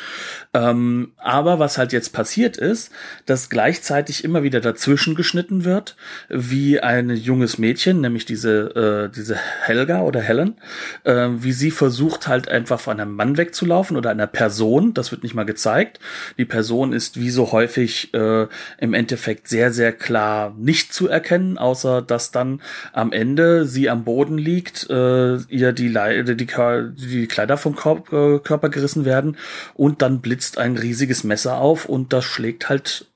Ähm, 0.52 1.12
aber 1.16 1.58
was 1.58 1.78
halt 1.78 1.94
jetzt 1.94 2.12
passiert 2.12 2.58
ist, 2.58 2.92
dass 3.24 3.48
gleichzeitig 3.48 4.24
immer 4.24 4.42
wieder 4.42 4.60
dazwischen 4.60 5.14
geschnitten 5.14 5.64
wird, 5.64 5.96
wie 6.28 6.80
ein 6.80 7.08
junges 7.08 7.56
Mädchen, 7.56 8.02
nämlich 8.02 8.26
diese 8.26 9.08
äh, 9.08 9.14
diese 9.14 9.36
Helga 9.36 10.02
oder 10.02 10.20
Helen, 10.20 10.56
äh, 11.04 11.28
wie 11.38 11.52
sie 11.52 11.70
versucht 11.70 12.28
halt 12.28 12.48
einfach 12.48 12.78
von 12.78 13.00
einem 13.00 13.16
Mann 13.16 13.38
wegzulaufen 13.38 13.96
oder 13.96 14.10
einer 14.10 14.26
Person. 14.26 14.92
Das 14.92 15.12
wird 15.12 15.22
nicht 15.22 15.34
mal 15.34 15.44
gezeigt. 15.44 15.98
Die 16.36 16.44
Person 16.44 16.92
ist 16.92 17.18
wie 17.18 17.30
so 17.30 17.52
häufig 17.52 18.12
äh, 18.12 18.46
im 18.78 18.92
Endeffekt 18.92 19.48
sehr 19.48 19.72
sehr 19.72 19.93
klar 19.94 20.54
nicht 20.58 20.92
zu 20.92 21.08
erkennen, 21.08 21.58
außer 21.58 22.02
dass 22.02 22.30
dann 22.30 22.60
am 22.92 23.12
Ende 23.12 23.66
sie 23.66 23.88
am 23.88 24.04
Boden 24.04 24.38
liegt, 24.38 24.88
äh, 24.90 25.36
ihr 25.36 25.72
die, 25.72 25.88
Le 25.88 26.24
die, 26.24 26.46
die 26.46 27.26
Kleider 27.26 27.56
vom 27.56 27.74
Korb, 27.74 28.12
äh, 28.12 28.38
Körper 28.38 28.68
gerissen 28.68 29.04
werden 29.04 29.36
und 29.74 30.02
dann 30.02 30.20
blitzt 30.20 30.58
ein 30.58 30.76
riesiges 30.76 31.24
Messer 31.24 31.58
auf 31.58 31.86
und 31.86 32.12
das 32.12 32.24
schlägt 32.24 32.68
halt 32.68 33.06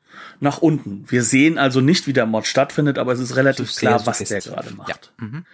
nach 0.40 0.58
unten. 0.58 1.04
Wir 1.08 1.22
sehen 1.22 1.58
also 1.58 1.80
nicht, 1.80 2.06
wie 2.06 2.12
der 2.12 2.26
Mord 2.26 2.46
stattfindet, 2.46 2.98
aber 2.98 3.12
es 3.12 3.20
ist 3.20 3.36
relativ 3.36 3.70
ist 3.70 3.78
klar, 3.78 4.04
was 4.06 4.18
der 4.18 4.40
gerade 4.40 4.72
macht. 4.74 5.12
Ja. 5.20 5.26
Mhm. 5.26 5.44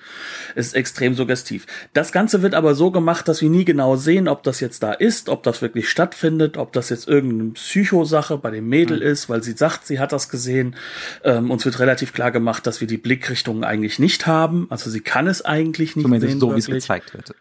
Es 0.55 0.69
ist 0.69 0.75
extrem 0.75 1.15
suggestiv. 1.15 1.67
Das 1.93 2.13
Ganze 2.13 2.43
wird 2.43 2.55
aber 2.55 2.75
so 2.75 2.91
gemacht, 2.91 3.27
dass 3.29 3.41
wir 3.41 3.49
nie 3.49 3.65
genau 3.65 3.97
sehen, 3.97 4.29
ob 4.29 4.43
das 4.43 4.61
jetzt 4.61 4.83
da 4.83 4.93
ist, 4.93 5.29
ob 5.29 5.43
das 5.43 5.63
wirklich 5.63 5.89
stattfindet, 5.89 6.57
ob 6.57 6.73
das 6.73 6.91
jetzt 6.91 7.09
irgendeine 7.09 7.53
Psychosache 7.53 8.37
bei 8.39 8.51
dem 8.51 8.69
Mädel 8.69 8.99
mhm. 8.99 9.07
ist, 9.07 9.29
weil 9.29 9.43
sie 9.43 9.53
sagt, 9.53 9.87
sie 9.87 9.99
hat 9.99 10.13
das 10.13 10.29
gesehen. 10.29 10.77
Ähm, 11.23 11.51
uns 11.51 11.65
wird 11.65 11.79
relativ 11.79 12.13
klar 12.13 12.31
gemacht, 12.31 12.67
dass 12.67 12.81
wir 12.81 12.89
die 12.89 12.99
Blickrichtungen 12.99 13.65
eigentlich 13.65 13.99
nicht 13.99 14.27
haben. 14.27 14.67
Also 14.71 14.91
sie 14.91 15.01
kann 15.01 15.27
es 15.27 15.45
eigentlich 15.45 15.97
nicht 15.97 16.05
Zumindest 16.05 16.33
sehen. 16.33 16.41
so, 16.41 16.55
wie 16.55 16.59
es 16.59 16.67
gezeigt 16.67 17.15
wird. 17.15 17.35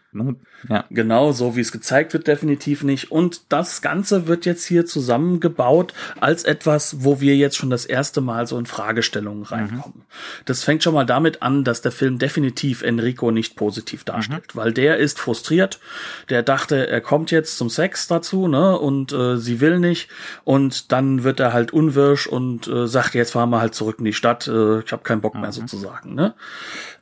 Ja. 0.68 0.84
Genau, 0.90 1.32
so 1.32 1.56
wie 1.56 1.60
es 1.60 1.72
gezeigt 1.72 2.12
wird, 2.12 2.26
definitiv 2.26 2.84
nicht. 2.84 3.10
Und 3.10 3.52
das 3.52 3.82
Ganze 3.82 4.26
wird 4.26 4.46
jetzt 4.46 4.64
hier 4.64 4.86
zusammengebaut 4.86 5.92
als 6.20 6.44
etwas, 6.44 7.04
wo 7.04 7.20
wir 7.20 7.33
jetzt 7.36 7.56
schon 7.56 7.70
das 7.70 7.84
erste 7.84 8.20
Mal 8.20 8.46
so 8.46 8.58
in 8.58 8.66
Fragestellungen 8.66 9.40
mhm. 9.40 9.46
reinkommen. 9.46 9.98
Mhm. 9.98 10.42
Das 10.44 10.64
fängt 10.64 10.82
schon 10.82 10.94
mal 10.94 11.06
damit 11.06 11.42
an, 11.42 11.64
dass 11.64 11.82
der 11.82 11.92
Film 11.92 12.18
definitiv 12.18 12.82
Enrico 12.82 13.30
nicht 13.30 13.56
positiv 13.56 14.04
darstellt, 14.04 14.54
mhm. 14.54 14.58
weil 14.58 14.72
der 14.72 14.98
ist 14.98 15.18
frustriert. 15.18 15.80
Der 16.28 16.42
dachte, 16.42 16.86
er 16.88 17.00
kommt 17.00 17.30
jetzt 17.30 17.56
zum 17.58 17.70
Sex 17.70 18.06
dazu, 18.06 18.48
ne, 18.48 18.78
und 18.78 19.12
äh, 19.12 19.36
sie 19.36 19.60
will 19.60 19.78
nicht. 19.78 20.08
Und 20.44 20.92
dann 20.92 21.24
wird 21.24 21.40
er 21.40 21.52
halt 21.52 21.72
unwirsch 21.72 22.26
und 22.26 22.66
äh, 22.68 22.86
sagt, 22.86 23.14
jetzt 23.14 23.32
fahren 23.32 23.50
wir 23.50 23.60
halt 23.60 23.74
zurück 23.74 23.96
in 23.98 24.04
die 24.04 24.12
Stadt. 24.12 24.48
Äh, 24.48 24.80
ich 24.80 24.92
habe 24.92 25.02
keinen 25.02 25.20
Bock 25.20 25.34
mhm. 25.34 25.42
mehr 25.42 25.52
sozusagen, 25.52 26.14
ne. 26.14 26.34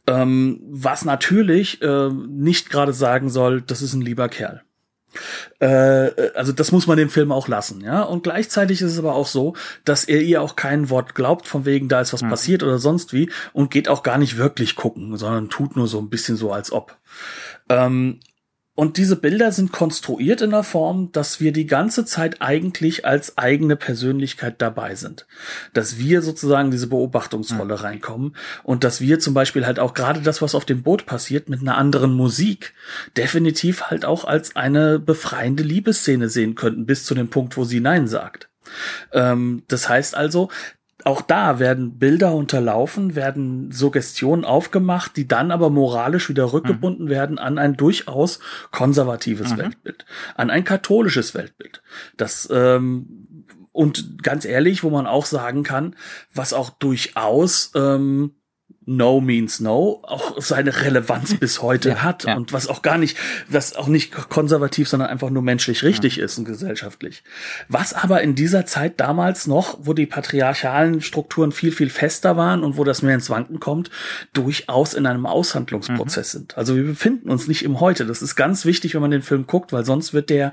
Ähm, 0.07 0.61
was 0.69 1.05
natürlich 1.05 1.81
äh, 1.81 2.09
nicht 2.11 2.71
gerade 2.71 2.93
sagen 2.93 3.31
soll, 3.31 3.61
das 3.63 3.83
ist 3.83 3.95
ein 3.95 4.01
lieber 4.01 4.29
Kerl. 4.29 4.63
Äh, 5.59 6.11
also 6.35 6.53
das 6.53 6.73
muss 6.73 6.87
man 6.87 6.97
dem 6.97 7.11
Film 7.11 7.33
auch 7.33 7.49
lassen, 7.49 7.81
ja. 7.81 8.03
Und 8.03 8.23
gleichzeitig 8.23 8.81
ist 8.81 8.93
es 8.93 8.99
aber 8.99 9.15
auch 9.15 9.27
so, 9.27 9.55
dass 9.85 10.05
er 10.05 10.21
ihr 10.23 10.43
auch 10.43 10.57
kein 10.57 10.91
Wort 10.91 11.15
glaubt, 11.15 11.47
von 11.47 11.65
wegen 11.65 11.89
da 11.89 12.01
ist 12.01 12.13
was 12.13 12.23
mhm. 12.23 12.31
passiert 12.31 12.63
oder 12.63 12.79
sonst 12.79 13.13
wie 13.13 13.31
und 13.53 13.71
geht 13.71 13.89
auch 13.89 14.03
gar 14.03 14.19
nicht 14.19 14.37
wirklich 14.37 14.77
gucken, 14.77 15.17
sondern 15.17 15.51
tut 15.51 15.77
nur 15.77 15.89
so 15.89 15.99
ein 15.99 16.11
bisschen 16.11 16.37
so, 16.37 16.53
als 16.53 16.73
ob. 16.73 16.97
Ähm, 17.69 18.21
und 18.75 18.97
diese 18.97 19.17
Bilder 19.17 19.53
sind 19.53 19.71
konstruiert 19.71 20.41
in 20.41 20.51
der 20.51 20.63
Form, 20.63 21.13
dass 21.13 21.41
wir 21.41 21.53
die 21.53 21.67
ganze 21.67 22.07
Zeit 22.07 22.41
eigentlich 22.41 23.05
als 23.05 23.37
eigene 23.37 23.77
Persönlichkeit 23.77 24.63
dabei 24.63 24.95
sind. 24.95 25.27
Dass 25.75 25.99
wir 25.99 26.23
sozusagen 26.23 26.71
diese 26.71 26.87
Beobachtungsrolle 26.87 27.75
mhm. 27.75 27.81
reinkommen 27.81 28.37
und 28.63 28.83
dass 28.83 29.03
wir 29.03 29.21
zum 29.21 29.35
Beispiel 29.35 29.67
halt 29.67 29.79
auch 29.79 29.93
gerade 29.93 30.21
das, 30.21 30.41
was 30.41 30.55
auf 30.55 30.65
dem 30.65 30.83
Boot 30.83 31.05
passiert, 31.05 31.51
mit 31.51 31.61
einer 31.61 31.77
anderen 31.77 32.15
Musik 32.15 32.73
definitiv 33.15 33.91
halt 33.91 34.07
auch 34.07 34.25
als 34.25 34.57
eine 34.57 34.99
befreiende 34.99 35.63
Liebesszene 35.63 36.31
sehen 36.31 36.55
könnten, 36.55 36.87
bis 36.87 37.05
zu 37.05 37.15
dem 37.15 37.29
Punkt, 37.29 37.59
wo 37.59 37.65
sie 37.65 37.81
Nein 37.81 38.09
sagt. 38.09 38.49
Ähm, 39.13 39.65
das 39.69 39.91
heißt 39.91 40.17
also, 40.17 40.49
auch 41.05 41.23
da 41.23 41.59
werden 41.59 41.99
Bilder 41.99 42.35
unterlaufen, 42.35 43.15
werden 43.15 43.73
Suggestionen 43.73 44.45
aufgemacht, 44.45 45.17
die 45.17 45.29
dann 45.29 45.51
aber 45.51 45.71
moralisch 45.71 46.29
wieder 46.29 46.53
rückgebunden 46.53 47.07
mhm. 47.07 47.11
werden 47.11 47.39
an 47.39 47.59
ein 47.59 47.77
durchaus 47.77 48.39
konservatives 48.71 49.53
mhm. 49.53 49.59
Weltbild, 49.59 50.05
an 50.37 50.51
ein 50.51 50.65
katholisches 50.65 51.35
Weltbild. 51.35 51.83
Das 52.17 52.49
ähm, 52.53 53.47
und 53.73 54.23
ganz 54.23 54.45
ehrlich, 54.45 54.85
wo 54.85 54.91
man 54.91 55.07
auch 55.07 55.25
sagen 55.25 55.63
kann, 55.63 55.97
was 56.33 56.53
auch 56.53 56.71
durchaus 56.71 57.73
ähm, 57.75 58.35
No 58.85 59.21
means 59.21 59.61
no 59.61 60.01
auch 60.03 60.41
seine 60.41 60.83
Relevanz 60.83 61.35
bis 61.35 61.63
heute 61.63 61.91
ja, 61.91 62.03
hat 62.03 62.25
ja. 62.25 62.37
und 62.37 62.53
was 62.53 62.67
auch 62.67 62.83
gar 62.83 62.99
nicht, 62.99 63.17
was 63.49 63.77
auch 63.77 63.87
nicht 63.87 64.13
konservativ, 64.13 64.89
sondern 64.89 65.09
einfach 65.09 65.31
nur 65.31 65.43
menschlich 65.43 65.83
richtig 65.85 66.17
ja. 66.17 66.25
ist 66.25 66.39
und 66.39 66.45
gesellschaftlich. 66.45 67.23
Was 67.69 67.95
aber 67.95 68.23
in 68.23 68.35
dieser 68.35 68.67
Zeit 68.67 68.99
damals 68.99 69.47
noch, 69.47 69.79
wo 69.83 69.93
die 69.93 70.07
patriarchalen 70.07 71.01
Strukturen 71.01 71.53
viel, 71.53 71.73
viel 71.73 71.91
fester 71.91 72.37
waren 72.37 72.65
und 72.65 72.77
wo 72.77 72.85
das 72.85 73.03
mehr 73.03 73.15
ins 73.15 73.31
Wanken 73.31 73.61
kommt, 73.61 73.91
durchaus 74.33 74.95
in 74.95 75.07
einem 75.07 75.27
Aushandlungsprozess 75.27 76.35
mhm. 76.35 76.39
sind. 76.39 76.59
Also 76.59 76.75
wir 76.77 76.85
befinden 76.85 77.31
uns 77.31 77.47
nicht 77.47 77.65
im 77.65 77.81
Heute. 77.81 78.05
Das 78.05 78.21
ist 78.21 78.35
ganz 78.35 78.65
wichtig, 78.65 78.95
wenn 78.95 79.03
man 79.03 79.11
den 79.11 79.23
Film 79.23 79.47
guckt, 79.47 79.73
weil 79.73 79.85
sonst 79.85 80.13
wird 80.13 80.31
der 80.31 80.53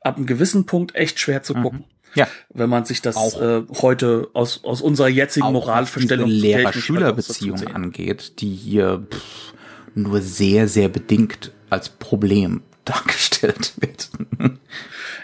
ab 0.00 0.16
einem 0.16 0.26
gewissen 0.26 0.66
Punkt 0.66 0.94
echt 0.94 1.18
schwer 1.18 1.42
zu 1.42 1.54
mhm. 1.54 1.62
gucken. 1.62 1.84
Ja. 2.16 2.26
Wenn 2.52 2.68
man 2.68 2.84
sich 2.84 3.02
das 3.02 3.34
äh, 3.34 3.62
heute 3.80 4.28
aus, 4.32 4.64
aus 4.64 4.82
unserer 4.82 5.08
jetzigen 5.08 5.52
Moralverstellung 5.52 6.28
Lehrer-Schüler-Beziehung 6.28 7.66
angeht, 7.68 8.40
die 8.40 8.54
hier 8.54 9.06
pff, 9.10 9.54
nur 9.94 10.20
sehr, 10.20 10.68
sehr 10.68 10.88
bedingt 10.88 11.52
als 11.70 11.88
Problem 11.88 12.62
dargestellt 12.84 13.74
wird. 13.80 14.10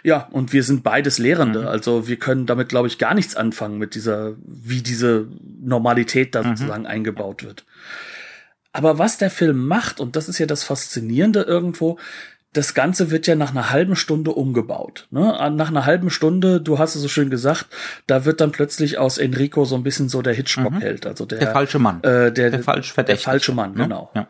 ja, 0.02 0.28
und 0.32 0.52
wir 0.52 0.64
sind 0.64 0.82
beides 0.82 1.18
Lehrende. 1.18 1.60
Mhm. 1.60 1.68
Also 1.68 2.08
wir 2.08 2.16
können 2.16 2.46
damit, 2.46 2.68
glaube 2.68 2.88
ich, 2.88 2.98
gar 2.98 3.14
nichts 3.14 3.36
anfangen 3.36 3.78
mit 3.78 3.94
dieser, 3.94 4.34
wie 4.44 4.82
diese 4.82 5.28
Normalität 5.60 6.34
da 6.34 6.42
mhm. 6.42 6.56
sozusagen 6.56 6.86
eingebaut 6.86 7.44
wird. 7.44 7.64
Aber 8.72 8.98
was 8.98 9.18
der 9.18 9.30
Film 9.30 9.66
macht, 9.66 10.00
und 10.00 10.16
das 10.16 10.28
ist 10.28 10.38
ja 10.38 10.46
das 10.46 10.64
Faszinierende 10.64 11.42
irgendwo, 11.42 11.98
das 12.52 12.74
Ganze 12.74 13.10
wird 13.10 13.26
ja 13.26 13.34
nach 13.34 13.50
einer 13.50 13.70
halben 13.70 13.96
Stunde 13.96 14.32
umgebaut. 14.32 15.06
Ne? 15.10 15.20
Nach 15.54 15.70
einer 15.70 15.86
halben 15.86 16.10
Stunde, 16.10 16.60
du 16.60 16.78
hast 16.78 16.94
es 16.94 17.02
so 17.02 17.08
schön 17.08 17.30
gesagt, 17.30 17.66
da 18.06 18.24
wird 18.24 18.40
dann 18.40 18.52
plötzlich 18.52 18.98
aus 18.98 19.18
Enrico 19.18 19.64
so 19.64 19.74
ein 19.74 19.82
bisschen 19.82 20.08
so 20.08 20.20
der 20.20 20.34
Hitchcock-Held, 20.34 21.04
mhm. 21.04 21.10
also 21.10 21.24
der, 21.24 21.38
der 21.38 21.52
falsche 21.52 21.78
Mann, 21.78 22.02
äh, 22.02 22.30
der, 22.32 22.50
der 22.50 22.62
falsch 22.62 22.94
Der 22.94 23.16
falsche 23.16 23.52
Mann, 23.52 23.72
ne? 23.72 23.84
genau. 23.84 24.10
Ja. 24.14 24.26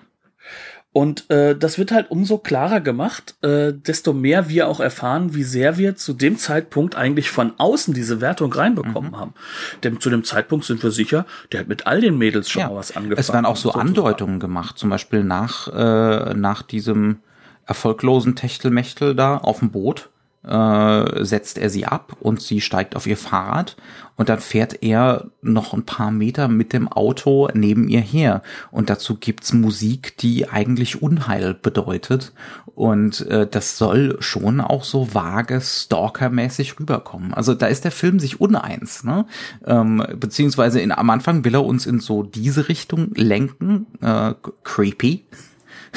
Und 0.94 1.30
äh, 1.30 1.56
das 1.56 1.78
wird 1.78 1.90
halt 1.90 2.10
umso 2.10 2.36
klarer 2.36 2.80
gemacht, 2.80 3.36
äh, 3.42 3.72
desto 3.72 4.12
mehr 4.12 4.50
wir 4.50 4.68
auch 4.68 4.78
erfahren, 4.78 5.34
wie 5.34 5.42
sehr 5.42 5.78
wir 5.78 5.96
zu 5.96 6.12
dem 6.12 6.36
Zeitpunkt 6.36 6.96
eigentlich 6.96 7.30
von 7.30 7.54
außen 7.56 7.94
diese 7.94 8.20
Wertung 8.20 8.52
reinbekommen 8.52 9.12
mhm. 9.12 9.16
haben. 9.16 9.34
Denn 9.82 10.00
zu 10.00 10.10
dem 10.10 10.22
Zeitpunkt 10.22 10.66
sind 10.66 10.82
wir 10.82 10.90
sicher, 10.90 11.24
der 11.50 11.60
hat 11.60 11.68
mit 11.68 11.86
all 11.86 12.02
den 12.02 12.18
Mädels 12.18 12.50
schon 12.50 12.60
ja. 12.60 12.68
mal 12.68 12.76
was 12.76 12.94
angefangen. 12.94 13.20
Es 13.20 13.32
werden 13.32 13.46
auch 13.46 13.56
so 13.56 13.72
Andeutungen 13.72 14.38
gemacht, 14.38 14.78
zum 14.78 14.90
Beispiel 14.90 15.24
nach, 15.24 15.66
äh, 15.68 16.34
nach 16.34 16.60
diesem 16.60 17.20
erfolglosen 17.66 18.36
Techtelmechtel 18.36 19.14
da 19.14 19.38
auf 19.38 19.60
dem 19.60 19.70
Boot, 19.70 20.10
äh, 20.46 21.24
setzt 21.24 21.58
er 21.58 21.70
sie 21.70 21.86
ab 21.86 22.16
und 22.20 22.40
sie 22.40 22.60
steigt 22.60 22.96
auf 22.96 23.06
ihr 23.06 23.16
Fahrrad 23.16 23.76
und 24.16 24.28
dann 24.28 24.40
fährt 24.40 24.82
er 24.82 25.30
noch 25.40 25.72
ein 25.72 25.84
paar 25.84 26.10
Meter 26.10 26.48
mit 26.48 26.72
dem 26.72 26.88
Auto 26.88 27.48
neben 27.54 27.88
ihr 27.88 28.00
her 28.00 28.42
und 28.72 28.90
dazu 28.90 29.16
gibt's 29.16 29.52
Musik, 29.52 30.16
die 30.18 30.48
eigentlich 30.48 31.00
Unheil 31.00 31.54
bedeutet 31.54 32.32
und 32.74 33.24
äh, 33.28 33.46
das 33.46 33.78
soll 33.78 34.16
schon 34.20 34.60
auch 34.60 34.82
so 34.82 35.14
vage 35.14 35.60
Stalker-mäßig 35.60 36.80
rüberkommen. 36.80 37.34
Also 37.34 37.54
da 37.54 37.66
ist 37.66 37.84
der 37.84 37.92
Film 37.92 38.18
sich 38.18 38.40
uneins, 38.40 39.04
ne? 39.04 39.26
Ähm, 39.64 40.04
beziehungsweise 40.16 40.80
in, 40.80 40.90
am 40.90 41.10
Anfang 41.10 41.44
will 41.44 41.54
er 41.54 41.64
uns 41.64 41.86
in 41.86 42.00
so 42.00 42.24
diese 42.24 42.68
Richtung 42.68 43.12
lenken, 43.14 43.86
äh, 44.00 44.34
creepy 44.64 45.24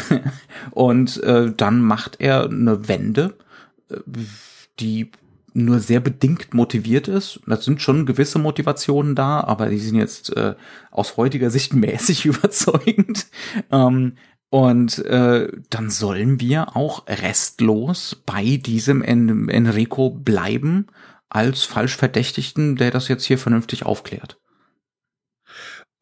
und 0.71 1.21
äh, 1.23 1.53
dann 1.55 1.81
macht 1.81 2.17
er 2.19 2.45
eine 2.45 2.87
Wende, 2.87 3.37
äh, 3.89 3.97
die 4.79 5.11
nur 5.55 5.79
sehr 5.79 6.01
bedingt 6.01 6.53
motiviert 6.53 7.07
ist. 7.07 7.39
Da 7.47 7.55
sind 7.55 7.81
schon 7.81 8.05
gewisse 8.05 8.39
Motivationen 8.39 9.15
da, 9.15 9.39
aber 9.39 9.69
die 9.69 9.77
sind 9.77 9.95
jetzt 9.95 10.35
äh, 10.35 10.55
aus 10.91 11.17
heutiger 11.17 11.49
Sicht 11.49 11.73
mäßig 11.73 12.25
überzeugend. 12.25 13.27
Ähm, 13.71 14.17
und 14.49 14.99
äh, 15.05 15.49
dann 15.69 15.89
sollen 15.89 16.39
wir 16.39 16.75
auch 16.75 17.07
restlos 17.07 18.21
bei 18.25 18.57
diesem 18.57 19.01
en 19.01 19.49
Enrico 19.49 20.11
bleiben 20.11 20.87
als 21.29 21.63
Falschverdächtigten, 21.63 22.75
der 22.75 22.91
das 22.91 23.07
jetzt 23.07 23.25
hier 23.25 23.37
vernünftig 23.37 23.85
aufklärt. 23.85 24.37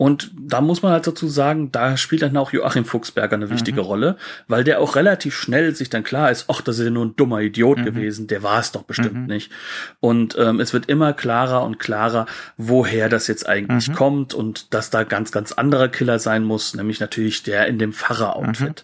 Und 0.04 0.32
da 0.38 0.60
muss 0.60 0.82
man 0.82 0.92
halt 0.92 1.08
dazu 1.08 1.30
sagen, 1.30 1.72
da 1.72 1.96
spielt 1.96 2.24
dann 2.24 2.36
auch 2.36 2.52
Joachim 2.52 2.84
Fuchsberger 2.84 3.38
eine 3.38 3.50
wichtige 3.50 3.80
mhm. 3.80 3.88
Rolle, 3.88 4.18
weil 4.50 4.66
der 4.66 4.82
auch 4.82 4.98
relativ 4.98 5.34
schnell 5.34 5.74
sich 5.74 5.90
dann 5.90 6.04
klar 6.04 6.30
ist, 6.30 6.50
ach, 6.50 6.60
das 6.60 6.78
ist 6.78 6.84
ja 6.84 6.92
nur 6.92 7.06
ein 7.06 7.16
dummer 7.16 7.40
Idiot 7.40 7.78
mhm. 7.78 7.86
gewesen, 7.86 8.28
der 8.28 8.44
war 8.44 8.60
es 8.60 8.74
doch 8.74 8.84
bestimmt 8.84 9.14
mhm. 9.14 9.26
nicht. 9.28 9.50
Und 10.02 10.36
ähm, 10.38 10.60
es 10.60 10.74
wird 10.74 10.88
immer 10.88 11.14
klarer 11.14 11.64
und 11.64 11.80
klarer, 11.80 12.26
woher 12.58 13.08
das 13.08 13.28
jetzt 13.28 13.48
eigentlich 13.48 13.88
mhm. 13.88 13.94
kommt 13.94 14.34
und 14.34 14.74
dass 14.74 14.90
da 14.90 15.04
ganz, 15.04 15.32
ganz 15.32 15.54
anderer 15.54 15.88
Killer 15.88 16.20
sein 16.20 16.44
muss, 16.44 16.74
nämlich 16.74 17.00
natürlich 17.00 17.44
der 17.44 17.68
in 17.68 17.80
dem 17.80 17.94
Pfarrer-Outfit. 17.94 18.84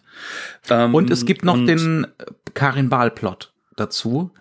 Ähm, 0.69 0.95
und 0.95 1.11
es 1.11 1.25
gibt 1.25 1.43
noch 1.43 1.55
den 1.57 2.07
Karin 2.53 2.87
Bahl-Plot 2.87 3.51
dazu 3.75 4.31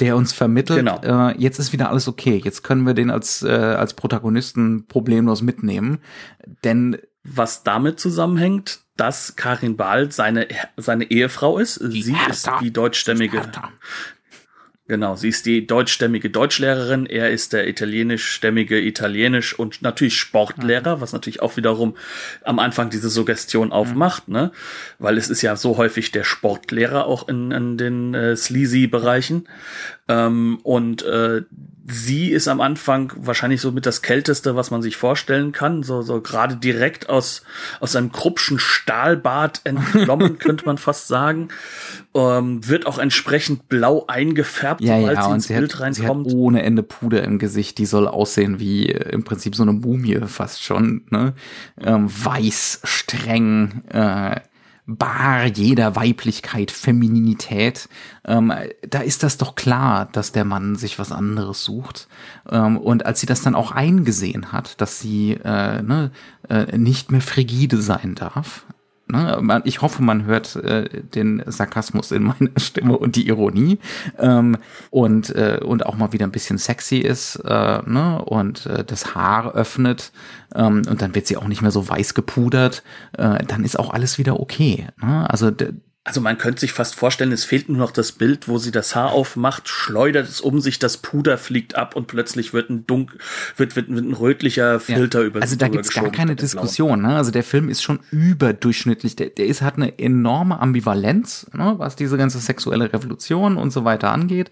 der 0.00 0.16
uns 0.16 0.32
vermittelt, 0.32 0.80
genau. 0.80 1.00
äh, 1.02 1.36
jetzt 1.38 1.58
ist 1.58 1.72
wieder 1.72 1.90
alles 1.90 2.08
okay, 2.08 2.40
jetzt 2.44 2.62
können 2.62 2.86
wir 2.86 2.94
den 2.94 3.10
als, 3.10 3.42
äh, 3.42 3.48
als 3.48 3.94
Protagonisten 3.94 4.86
problemlos 4.86 5.42
mitnehmen, 5.42 5.98
denn 6.64 6.98
was 7.24 7.62
damit 7.62 7.98
zusammenhängt, 7.98 8.80
dass 8.96 9.34
Karin 9.34 9.76
Bahl 9.76 10.12
seine, 10.12 10.46
seine 10.76 11.10
Ehefrau 11.10 11.58
ist. 11.58 11.80
Die 11.82 12.02
Sie 12.02 12.14
Hertha. 12.14 12.30
ist 12.30 12.48
die 12.62 12.72
deutschstämmige, 12.72 13.42
Genau, 14.86 15.16
sie 15.16 15.30
ist 15.30 15.46
die 15.46 15.66
deutschstämmige 15.66 16.28
Deutschlehrerin, 16.28 17.06
er 17.06 17.30
ist 17.30 17.54
der 17.54 17.66
italienischstämmige 17.66 18.78
Italienisch 18.78 19.58
und 19.58 19.80
natürlich 19.80 20.18
Sportlehrer, 20.18 20.96
mhm. 20.96 21.00
was 21.00 21.14
natürlich 21.14 21.40
auch 21.40 21.56
wiederum 21.56 21.96
am 22.42 22.58
Anfang 22.58 22.90
diese 22.90 23.08
Suggestion 23.08 23.72
aufmacht, 23.72 24.28
ne? 24.28 24.52
Weil 24.98 25.16
es 25.16 25.30
ist 25.30 25.40
ja 25.40 25.56
so 25.56 25.78
häufig 25.78 26.12
der 26.12 26.24
Sportlehrer 26.24 27.06
auch 27.06 27.28
in, 27.28 27.50
in 27.50 27.78
den 27.78 28.12
äh, 28.12 28.36
sleazy 28.36 28.86
Bereichen. 28.86 29.48
Ähm, 30.08 30.58
und 30.62 31.02
äh, 31.02 31.42
sie 31.86 32.30
ist 32.30 32.48
am 32.48 32.60
Anfang 32.60 33.12
wahrscheinlich 33.16 33.60
so 33.60 33.72
mit 33.72 33.86
das 33.86 34.02
Kälteste, 34.02 34.56
was 34.56 34.70
man 34.70 34.82
sich 34.82 34.96
vorstellen 34.96 35.52
kann. 35.52 35.82
So, 35.82 36.02
so 36.02 36.20
gerade 36.20 36.56
direkt 36.56 37.08
aus, 37.08 37.42
aus 37.80 37.96
einem 37.96 38.12
Kruppschen 38.12 38.58
Stahlbad 38.58 39.62
entnommen, 39.64 40.38
könnte 40.38 40.66
man 40.66 40.78
fast 40.78 41.08
sagen. 41.08 41.48
Ähm, 42.14 42.66
wird 42.66 42.86
auch 42.86 42.98
entsprechend 42.98 43.68
blau 43.68 44.04
eingefärbt, 44.06 44.82
ja, 44.82 44.98
sobald 44.98 45.16
ja, 45.16 45.24
sie 45.24 45.32
ins 45.32 45.46
sie 45.46 45.54
Bild 45.54 45.74
hat, 45.74 45.80
reinkommt. 45.80 46.26
Sie 46.28 46.32
hat 46.32 46.38
ohne 46.38 46.62
Ende 46.62 46.82
Puder 46.82 47.24
im 47.24 47.38
Gesicht. 47.38 47.78
Die 47.78 47.86
soll 47.86 48.06
aussehen 48.06 48.60
wie 48.60 48.90
äh, 48.90 49.10
im 49.10 49.24
Prinzip 49.24 49.54
so 49.54 49.62
eine 49.62 49.72
Mumie 49.72 50.20
fast 50.26 50.62
schon. 50.62 51.04
Ne? 51.10 51.34
Ähm, 51.80 52.08
weiß, 52.08 52.80
streng, 52.84 53.82
äh, 53.88 54.40
bar 54.86 55.46
jeder 55.46 55.96
Weiblichkeit, 55.96 56.70
Femininität, 56.70 57.88
ähm, 58.26 58.52
da 58.86 59.00
ist 59.00 59.22
das 59.22 59.38
doch 59.38 59.54
klar, 59.54 60.08
dass 60.12 60.32
der 60.32 60.44
Mann 60.44 60.76
sich 60.76 60.98
was 60.98 61.10
anderes 61.10 61.64
sucht. 61.64 62.08
Ähm, 62.50 62.76
und 62.76 63.06
als 63.06 63.20
sie 63.20 63.26
das 63.26 63.42
dann 63.42 63.54
auch 63.54 63.72
eingesehen 63.72 64.52
hat, 64.52 64.80
dass 64.80 65.00
sie 65.00 65.32
äh, 65.32 65.82
ne, 65.82 66.10
äh, 66.48 66.76
nicht 66.76 67.10
mehr 67.10 67.22
frigide 67.22 67.80
sein 67.80 68.14
darf, 68.14 68.66
Ne? 69.06 69.62
Ich 69.64 69.82
hoffe, 69.82 70.02
man 70.02 70.24
hört 70.24 70.56
äh, 70.56 71.02
den 71.02 71.42
Sarkasmus 71.46 72.10
in 72.10 72.22
meiner 72.22 72.50
Stimme 72.56 72.96
und 72.96 73.16
die 73.16 73.28
Ironie 73.28 73.78
ähm, 74.18 74.56
und, 74.90 75.30
äh, 75.30 75.60
und 75.62 75.86
auch 75.86 75.96
mal 75.96 76.12
wieder 76.12 76.26
ein 76.26 76.32
bisschen 76.32 76.58
sexy 76.58 76.98
ist 76.98 77.36
äh, 77.44 77.80
ne? 77.84 78.22
und 78.24 78.66
äh, 78.66 78.84
das 78.84 79.14
Haar 79.14 79.54
öffnet 79.54 80.12
ähm, 80.54 80.82
und 80.88 81.02
dann 81.02 81.14
wird 81.14 81.26
sie 81.26 81.36
auch 81.36 81.48
nicht 81.48 81.62
mehr 81.62 81.70
so 81.70 81.88
weiß 81.88 82.14
gepudert, 82.14 82.82
äh, 83.12 83.44
dann 83.44 83.64
ist 83.64 83.78
auch 83.78 83.92
alles 83.92 84.18
wieder 84.18 84.40
okay. 84.40 84.86
Ne? 85.02 85.28
Also 85.28 85.50
also 86.06 86.20
man 86.20 86.36
könnte 86.36 86.60
sich 86.60 86.72
fast 86.74 86.94
vorstellen, 86.94 87.32
es 87.32 87.46
fehlt 87.46 87.70
nur 87.70 87.78
noch 87.78 87.90
das 87.90 88.12
Bild, 88.12 88.46
wo 88.46 88.58
sie 88.58 88.70
das 88.70 88.94
Haar 88.94 89.12
aufmacht, 89.12 89.70
schleudert 89.70 90.28
es 90.28 90.42
um 90.42 90.60
sich, 90.60 90.78
das 90.78 90.98
Puder 90.98 91.38
fliegt 91.38 91.76
ab 91.76 91.96
und 91.96 92.08
plötzlich 92.08 92.52
wird 92.52 92.68
ein 92.68 92.86
dunk, 92.86 93.16
wird, 93.56 93.74
wird, 93.74 93.88
wird 93.88 94.04
ein 94.04 94.12
rötlicher 94.12 94.80
Filter 94.80 95.20
ja, 95.20 95.26
über 95.26 95.40
Also 95.40 95.56
da 95.56 95.68
gibt's 95.68 95.94
gar 95.94 96.10
keine 96.10 96.36
Diskussion. 96.36 97.00
Ne? 97.00 97.16
Also 97.16 97.30
der 97.30 97.42
Film 97.42 97.70
ist 97.70 97.82
schon 97.82 98.00
überdurchschnittlich. 98.10 99.16
Der, 99.16 99.30
der 99.30 99.46
ist 99.46 99.62
hat 99.62 99.76
eine 99.76 99.98
enorme 99.98 100.60
Ambivalenz, 100.60 101.46
ne? 101.54 101.74
was 101.78 101.96
diese 101.96 102.18
ganze 102.18 102.38
sexuelle 102.38 102.92
Revolution 102.92 103.56
und 103.56 103.70
so 103.70 103.86
weiter 103.86 104.12
angeht. 104.12 104.50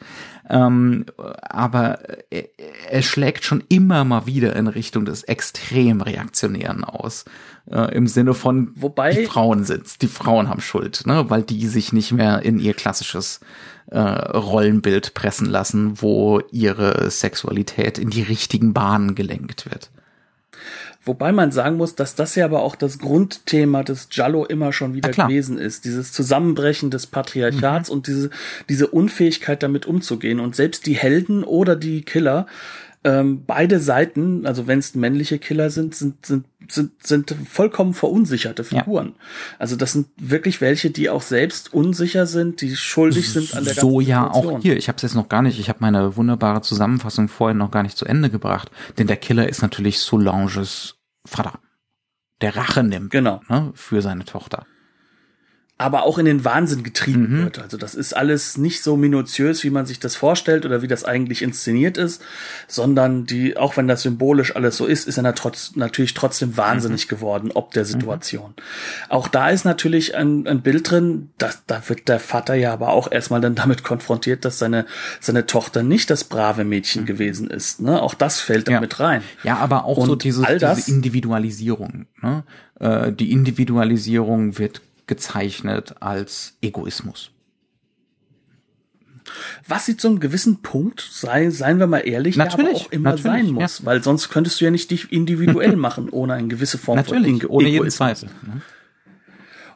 Ähm, 0.49 1.07
aber 1.41 2.01
er, 2.31 2.49
er 2.91 3.03
schlägt 3.03 3.45
schon 3.45 3.63
immer 3.69 4.05
mal 4.05 4.27
wieder 4.27 4.57
in 4.57 4.67
Richtung 4.67 5.05
des 5.05 5.23
extrem 5.23 6.01
Reaktionären 6.01 6.85
aus. 6.85 7.25
Äh, 7.71 7.95
Im 7.95 8.07
Sinne 8.07 8.35
von, 8.35 8.73
Wobei, 8.75 9.13
die 9.13 9.27
Frauen 9.27 9.65
sind, 9.65 10.03
die 10.03 10.09
Frauen 10.09 10.49
haben 10.49 10.61
Schuld, 10.61 11.07
ne? 11.07 11.31
weil 11.31 11.43
die 11.43 11.67
sich 11.69 11.93
nicht 11.93 12.13
mehr 12.13 12.43
in 12.43 12.59
ihr 12.59 12.75
klassisches 12.75 13.41
äh, 13.87 13.99
Rollenbild 13.99 15.15
pressen 15.15 15.47
lassen, 15.47 16.01
wo 16.03 16.41
ihre 16.51 17.11
Sexualität 17.11 17.99
in 17.99 18.11
die 18.11 18.23
richtigen 18.23 18.73
Bahnen 18.73 19.15
gelenkt 19.15 19.71
wird. 19.71 19.91
Wobei 21.05 21.33
man 21.33 21.51
sagen 21.51 21.77
muss, 21.77 21.97
dass 21.97 22.15
das 22.15 22.37
ja 22.37 22.45
aber 22.45 22.63
auch 22.63 22.77
das 22.77 22.99
Grundthema 22.99 23.83
des 23.83 24.09
Jallo 24.13 24.45
immer 24.45 24.73
schon 24.73 24.95
wieder 24.95 25.11
gewesen 25.11 25.59
ist. 25.59 25.85
Dieses 25.85 26.13
Zusammenbrechen 26.13 26.91
des 26.91 27.09
Patriarchats 27.09 27.91
mhm. 27.91 27.97
und 27.97 28.07
diese, 28.07 28.31
diese 28.69 28.87
Unfähigkeit 28.87 29.63
damit 29.63 29.87
umzugehen. 29.87 30.39
Und 30.39 30.55
selbst 30.55 30.87
die 30.87 30.95
Helden 30.95 31.43
oder 31.43 31.75
die 31.75 32.03
Killer 32.03 32.47
ähm, 33.05 33.45
beide 33.47 33.81
Seiten, 33.81 34.47
also 34.47 34.69
wenn 34.69 34.79
es 34.79 34.95
männliche 34.95 35.39
Killer 35.39 35.71
sind, 35.71 35.95
sind, 35.95 36.25
sind, 36.25 36.47
sind, 36.69 37.05
sind 37.05 37.35
vollkommen 37.49 37.95
verunsicherte 37.95 38.65
Figuren. 38.65 39.09
Ja. 39.09 39.25
Also 39.59 39.77
das 39.77 39.93
sind 39.93 40.09
wirklich 40.17 40.61
welche, 40.61 40.91
die 40.91 41.11
auch 41.11 41.23
selbst 41.23 41.73
unsicher 41.73 42.27
sind, 42.27 42.61
die 42.61 42.77
schuldig 42.77 43.33
sind 43.33 43.55
an 43.55 43.65
der 43.65 43.75
ganzen 43.75 43.91
So 43.91 44.01
ja 44.01 44.25
Situation. 44.27 44.57
auch 44.57 44.63
hier. 44.63 44.77
Ich 44.77 44.89
habe 44.89 44.97
es 44.97 45.03
jetzt 45.03 45.15
noch 45.15 45.29
gar 45.29 45.43
nicht, 45.43 45.59
ich 45.59 45.69
habe 45.69 45.79
meine 45.81 46.17
wunderbare 46.17 46.63
Zusammenfassung 46.63 47.29
vorhin 47.29 47.59
noch 47.59 47.71
gar 47.71 47.83
nicht 47.83 47.97
zu 47.97 48.05
Ende 48.05 48.31
gebracht. 48.31 48.71
Denn 48.99 49.07
der 49.07 49.17
Killer 49.17 49.49
ist 49.49 49.63
natürlich 49.63 49.99
Solanges 50.01 50.97
Vater. 51.25 51.59
Der 52.41 52.57
Rache 52.57 52.83
nimmt 52.83 53.11
genau. 53.11 53.41
ne, 53.49 53.71
für 53.75 54.03
seine 54.03 54.25
Tochter 54.25 54.67
aber 55.79 56.05
auch 56.05 56.19
in 56.19 56.27
den 56.27 56.45
Wahnsinn 56.45 56.85
getrieben 56.85 57.29
mhm. 57.29 57.45
wird. 57.45 57.59
Also 57.59 57.77
das 57.77 57.95
ist 57.95 58.17
alles 58.17 58.57
nicht 58.57 58.83
so 58.83 58.97
minutiös, 58.97 59.65
wie 59.65 59.71
man 59.71 59.85
sich 59.85 59.99
das 59.99 60.15
vorstellt 60.15 60.65
oder 60.65 60.81
wie 60.81 60.87
das 60.87 61.05
eigentlich 61.05 61.43
inszeniert 61.43 61.97
ist, 61.97 62.23
sondern 62.69 63.27
die, 63.27 63.57
auch 63.57 63.77
wenn 63.77 63.89
das 63.89 64.03
symbolisch 64.03 64.55
alles 64.55 64.77
so 64.77 64.87
ist, 64.87 65.09
ist 65.09 65.19
er 65.19 65.35
trotz, 65.35 65.75
natürlich 65.75 66.15
trotzdem 66.15 66.57
wahnsinnig 66.57 67.07
mhm. 67.07 67.09
geworden, 67.09 67.51
ob 67.53 67.73
der 67.73 67.83
mhm. 67.83 67.89
Situation. 67.89 68.51
Mhm. 68.51 68.63
Auch 69.09 69.27
da 69.27 69.51
ist 69.51 69.65
natürlich 69.65 70.15
ein, 70.15 70.47
ein 70.47 70.63
Bild 70.63 70.91
drin, 70.91 71.31
dass, 71.39 71.65
da 71.67 71.83
wird 71.89 72.09
der 72.09 72.21
Vater 72.21 72.55
ja 72.55 72.73
aber 72.73 72.91
auch 72.91 73.11
erstmal 73.11 73.41
dann 73.41 73.57
damit 73.57 73.83
konfrontiert, 73.83 74.45
dass 74.45 74.61
seine, 74.61 74.87
seine 75.21 75.47
Tochter 75.47 75.83
nicht 75.83 76.11
das 76.11 76.23
brave 76.25 76.65
Mädchen 76.65 77.03
mhm. 77.03 77.07
gewesen 77.07 77.51
ist. 77.51 77.81
Ne? 77.81 78.01
Auch 78.01 78.15
das 78.15 78.39
fällt 78.39 78.69
ja. 78.69 78.75
damit 78.75 79.01
rein. 79.01 79.23
Ja, 79.43 79.57
aber 79.57 79.85
auch 79.85 79.97
Und 79.97 80.07
so 80.07 80.17
dieses, 80.17 80.45
all 80.45 80.59
das, 80.59 80.85
diese 80.85 80.93
Individualisierung. 80.93 82.07
Ne? 82.23 82.45
Äh, 82.79 83.11
die 83.11 83.33
Individualisierung 83.33 84.59
wird 84.59 84.81
gezeichnet 85.13 85.97
als 86.01 86.57
Egoismus. 86.63 87.33
Was 89.69 89.85
sie 89.85 89.99
zum 89.99 90.21
gewissen 90.21 90.63
Punkt, 90.63 91.07
sei, 91.13 91.51
seien 91.51 91.79
wir 91.79 91.87
mal 91.87 91.99
ehrlich, 91.99 92.37
natürlich, 92.37 92.81
ja, 92.81 92.87
auch 92.87 92.93
immer 92.93 93.19
sein 93.19 93.51
muss, 93.51 93.81
ja. 93.81 93.85
weil 93.85 94.03
sonst 94.03 94.31
könntest 94.31 94.59
du 94.61 94.65
ja 94.65 94.71
nicht 94.71 94.91
dich 94.91 95.13
individuell 95.13 95.77
machen, 95.87 96.09
ohne 96.09 96.33
eine 96.33 96.49
gewisse 96.49 96.79
Form 96.79 96.97
natürlich, 96.97 97.43
von 97.43 97.51
ohne 97.51 97.69
jeden 97.69 97.91
Zweifel. 97.91 98.31
Ne? 98.47 98.63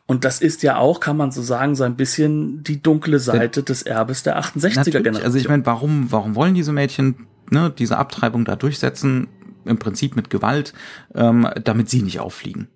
Und 0.07 0.25
das 0.25 0.41
ist 0.41 0.63
ja 0.63 0.79
auch, 0.79 1.01
kann 1.01 1.19
man 1.19 1.33
so 1.33 1.43
sagen, 1.43 1.77
so 1.77 1.85
ein 1.85 1.97
bisschen 1.97 2.63
die 2.63 2.81
dunkle 2.81 3.19
Seite 3.19 3.63
des 3.63 3.83
Erbes 3.83 4.23
der 4.23 4.41
68er 4.41 4.85
Generation. 4.85 5.23
Also 5.23 5.37
ich 5.37 5.49
meine, 5.49 5.67
warum, 5.67 6.11
warum 6.11 6.35
wollen 6.35 6.55
diese 6.55 6.73
Mädchen 6.73 7.27
ne, 7.51 7.73
diese 7.77 7.99
Abtreibung 7.99 8.47
da 8.47 8.57
durchsetzen? 8.57 9.29
Im 9.67 9.79
Prinzip 9.79 10.17
mit 10.17 10.31
Gewalt, 10.31 10.73
ähm, 11.15 11.47
damit 11.63 11.91
sie 11.91 12.03
nicht 12.03 12.21
auffliegen 12.21 12.69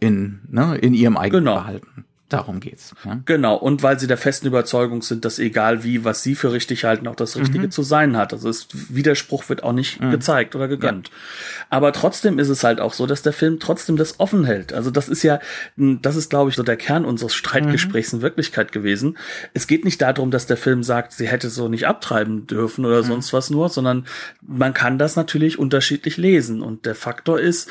in, 0.00 0.40
ne, 0.48 0.76
in 0.78 0.94
ihrem 0.94 1.16
eigenen 1.16 1.44
genau. 1.44 1.56
Verhalten. 1.56 2.04
Darum 2.30 2.60
geht's. 2.60 2.94
Ja? 3.04 3.20
Genau, 3.24 3.56
und 3.56 3.82
weil 3.82 3.98
sie 3.98 4.06
der 4.06 4.16
festen 4.16 4.46
Überzeugung 4.46 5.02
sind, 5.02 5.24
dass 5.24 5.40
egal 5.40 5.82
wie, 5.82 6.04
was 6.04 6.22
sie 6.22 6.36
für 6.36 6.52
richtig 6.52 6.84
halten, 6.84 7.08
auch 7.08 7.16
das 7.16 7.36
Richtige 7.36 7.66
mhm. 7.66 7.70
zu 7.72 7.82
sein 7.82 8.16
hat. 8.16 8.32
Also 8.32 8.48
es, 8.48 8.68
Widerspruch 8.88 9.48
wird 9.48 9.64
auch 9.64 9.72
nicht 9.72 10.00
mhm. 10.00 10.12
gezeigt 10.12 10.54
oder 10.54 10.68
gegönnt. 10.68 11.08
Ja. 11.08 11.14
Aber 11.70 11.92
trotzdem 11.92 12.38
ist 12.38 12.48
es 12.48 12.62
halt 12.62 12.80
auch 12.80 12.92
so, 12.92 13.06
dass 13.06 13.22
der 13.22 13.32
Film 13.32 13.58
trotzdem 13.58 13.96
das 13.96 14.20
offen 14.20 14.44
hält. 14.44 14.72
Also 14.72 14.92
das 14.92 15.08
ist 15.08 15.24
ja, 15.24 15.40
das 15.76 16.14
ist, 16.14 16.30
glaube 16.30 16.50
ich, 16.50 16.56
so 16.56 16.62
der 16.62 16.76
Kern 16.76 17.04
unseres 17.04 17.34
Streitgesprächs 17.34 18.12
mhm. 18.12 18.18
in 18.18 18.22
Wirklichkeit 18.22 18.70
gewesen. 18.70 19.18
Es 19.52 19.66
geht 19.66 19.84
nicht 19.84 20.00
darum, 20.00 20.30
dass 20.30 20.46
der 20.46 20.56
Film 20.56 20.84
sagt, 20.84 21.12
sie 21.12 21.26
hätte 21.26 21.50
so 21.50 21.66
nicht 21.66 21.88
abtreiben 21.88 22.46
dürfen 22.46 22.86
oder 22.86 23.02
mhm. 23.02 23.06
sonst 23.08 23.32
was 23.32 23.50
nur, 23.50 23.70
sondern 23.70 24.06
man 24.40 24.72
kann 24.72 24.98
das 24.98 25.16
natürlich 25.16 25.58
unterschiedlich 25.58 26.16
lesen. 26.16 26.62
Und 26.62 26.86
der 26.86 26.94
Faktor 26.94 27.40
ist, 27.40 27.68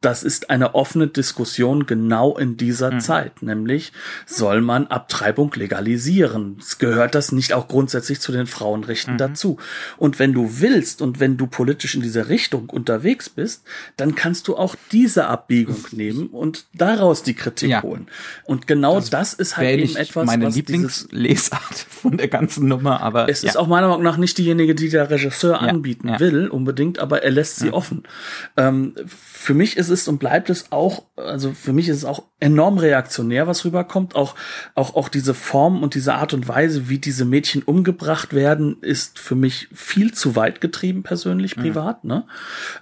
das 0.00 0.22
ist 0.22 0.48
eine 0.48 0.74
offene 0.74 1.08
Diskussion 1.08 1.84
genau 1.84 2.38
in 2.38 2.56
dieser 2.56 2.90
mhm. 2.90 3.00
Zeit, 3.00 3.42
nämlich 3.42 3.92
soll 4.24 4.62
man 4.62 4.86
Abtreibung 4.86 5.52
legalisieren? 5.54 6.56
Gehört 6.78 7.14
das 7.14 7.32
nicht 7.32 7.52
auch 7.52 7.68
grundsätzlich 7.68 8.20
zu 8.20 8.32
den 8.32 8.46
Frauenrechten 8.46 9.14
mhm. 9.14 9.18
dazu? 9.18 9.58
Und 9.98 10.18
wenn 10.18 10.32
du 10.32 10.60
willst 10.60 11.02
und 11.02 11.20
wenn 11.20 11.36
du 11.36 11.46
politisch 11.46 11.94
in 11.94 12.00
dieser 12.00 12.30
Richtung 12.30 12.70
unterwegs 12.70 13.28
bist, 13.28 13.62
dann 13.98 14.14
kannst 14.14 14.48
du 14.48 14.56
auch 14.56 14.74
diese 14.90 15.26
Abbiegung 15.26 15.84
nehmen 15.92 16.28
und 16.28 16.64
daraus 16.72 17.22
die 17.22 17.34
Kritik 17.34 17.68
ja. 17.68 17.82
holen. 17.82 18.08
Und 18.44 18.66
genau 18.66 18.96
das, 18.96 19.10
das 19.10 19.34
ist 19.34 19.58
halt 19.58 19.80
eben 19.80 19.96
etwas, 19.96 20.24
meine 20.24 20.46
was 20.46 20.54
Lieblingslesart 20.56 21.74
von 21.90 22.16
der 22.16 22.28
ganzen 22.28 22.68
Nummer, 22.68 23.02
aber 23.02 23.28
es 23.28 23.42
ja. 23.42 23.50
ist 23.50 23.56
auch 23.56 23.66
meiner 23.66 23.88
Meinung 23.88 24.04
nach 24.04 24.16
nicht 24.16 24.38
diejenige, 24.38 24.74
die 24.74 24.88
der 24.88 25.10
Regisseur 25.10 25.60
ja. 25.60 25.68
anbieten 25.68 26.14
will, 26.18 26.48
unbedingt, 26.48 26.98
aber 26.98 27.22
er 27.22 27.32
lässt 27.32 27.56
sie 27.56 27.70
offen. 27.70 28.04
Ähm, 28.56 28.94
für 29.06 29.52
mich 29.52 29.76
ist 29.76 29.89
es 29.90 30.08
und 30.08 30.18
bleibt 30.18 30.50
es 30.50 30.72
auch, 30.72 31.04
also 31.16 31.52
für 31.52 31.72
mich 31.72 31.88
ist 31.88 31.98
es 31.98 32.04
auch 32.04 32.24
enorm 32.38 32.78
reaktionär, 32.78 33.46
was 33.46 33.64
rüberkommt. 33.64 34.14
Auch, 34.14 34.34
auch, 34.74 34.94
auch 34.94 35.08
diese 35.08 35.34
Form 35.34 35.82
und 35.82 35.94
diese 35.94 36.14
Art 36.14 36.32
und 36.32 36.48
Weise, 36.48 36.88
wie 36.88 36.98
diese 36.98 37.24
Mädchen 37.24 37.62
umgebracht 37.62 38.34
werden, 38.34 38.78
ist 38.80 39.18
für 39.18 39.34
mich 39.34 39.68
viel 39.72 40.12
zu 40.12 40.36
weit 40.36 40.60
getrieben, 40.60 41.02
persönlich, 41.02 41.56
mhm. 41.56 41.62
privat, 41.62 42.04
ne? 42.04 42.24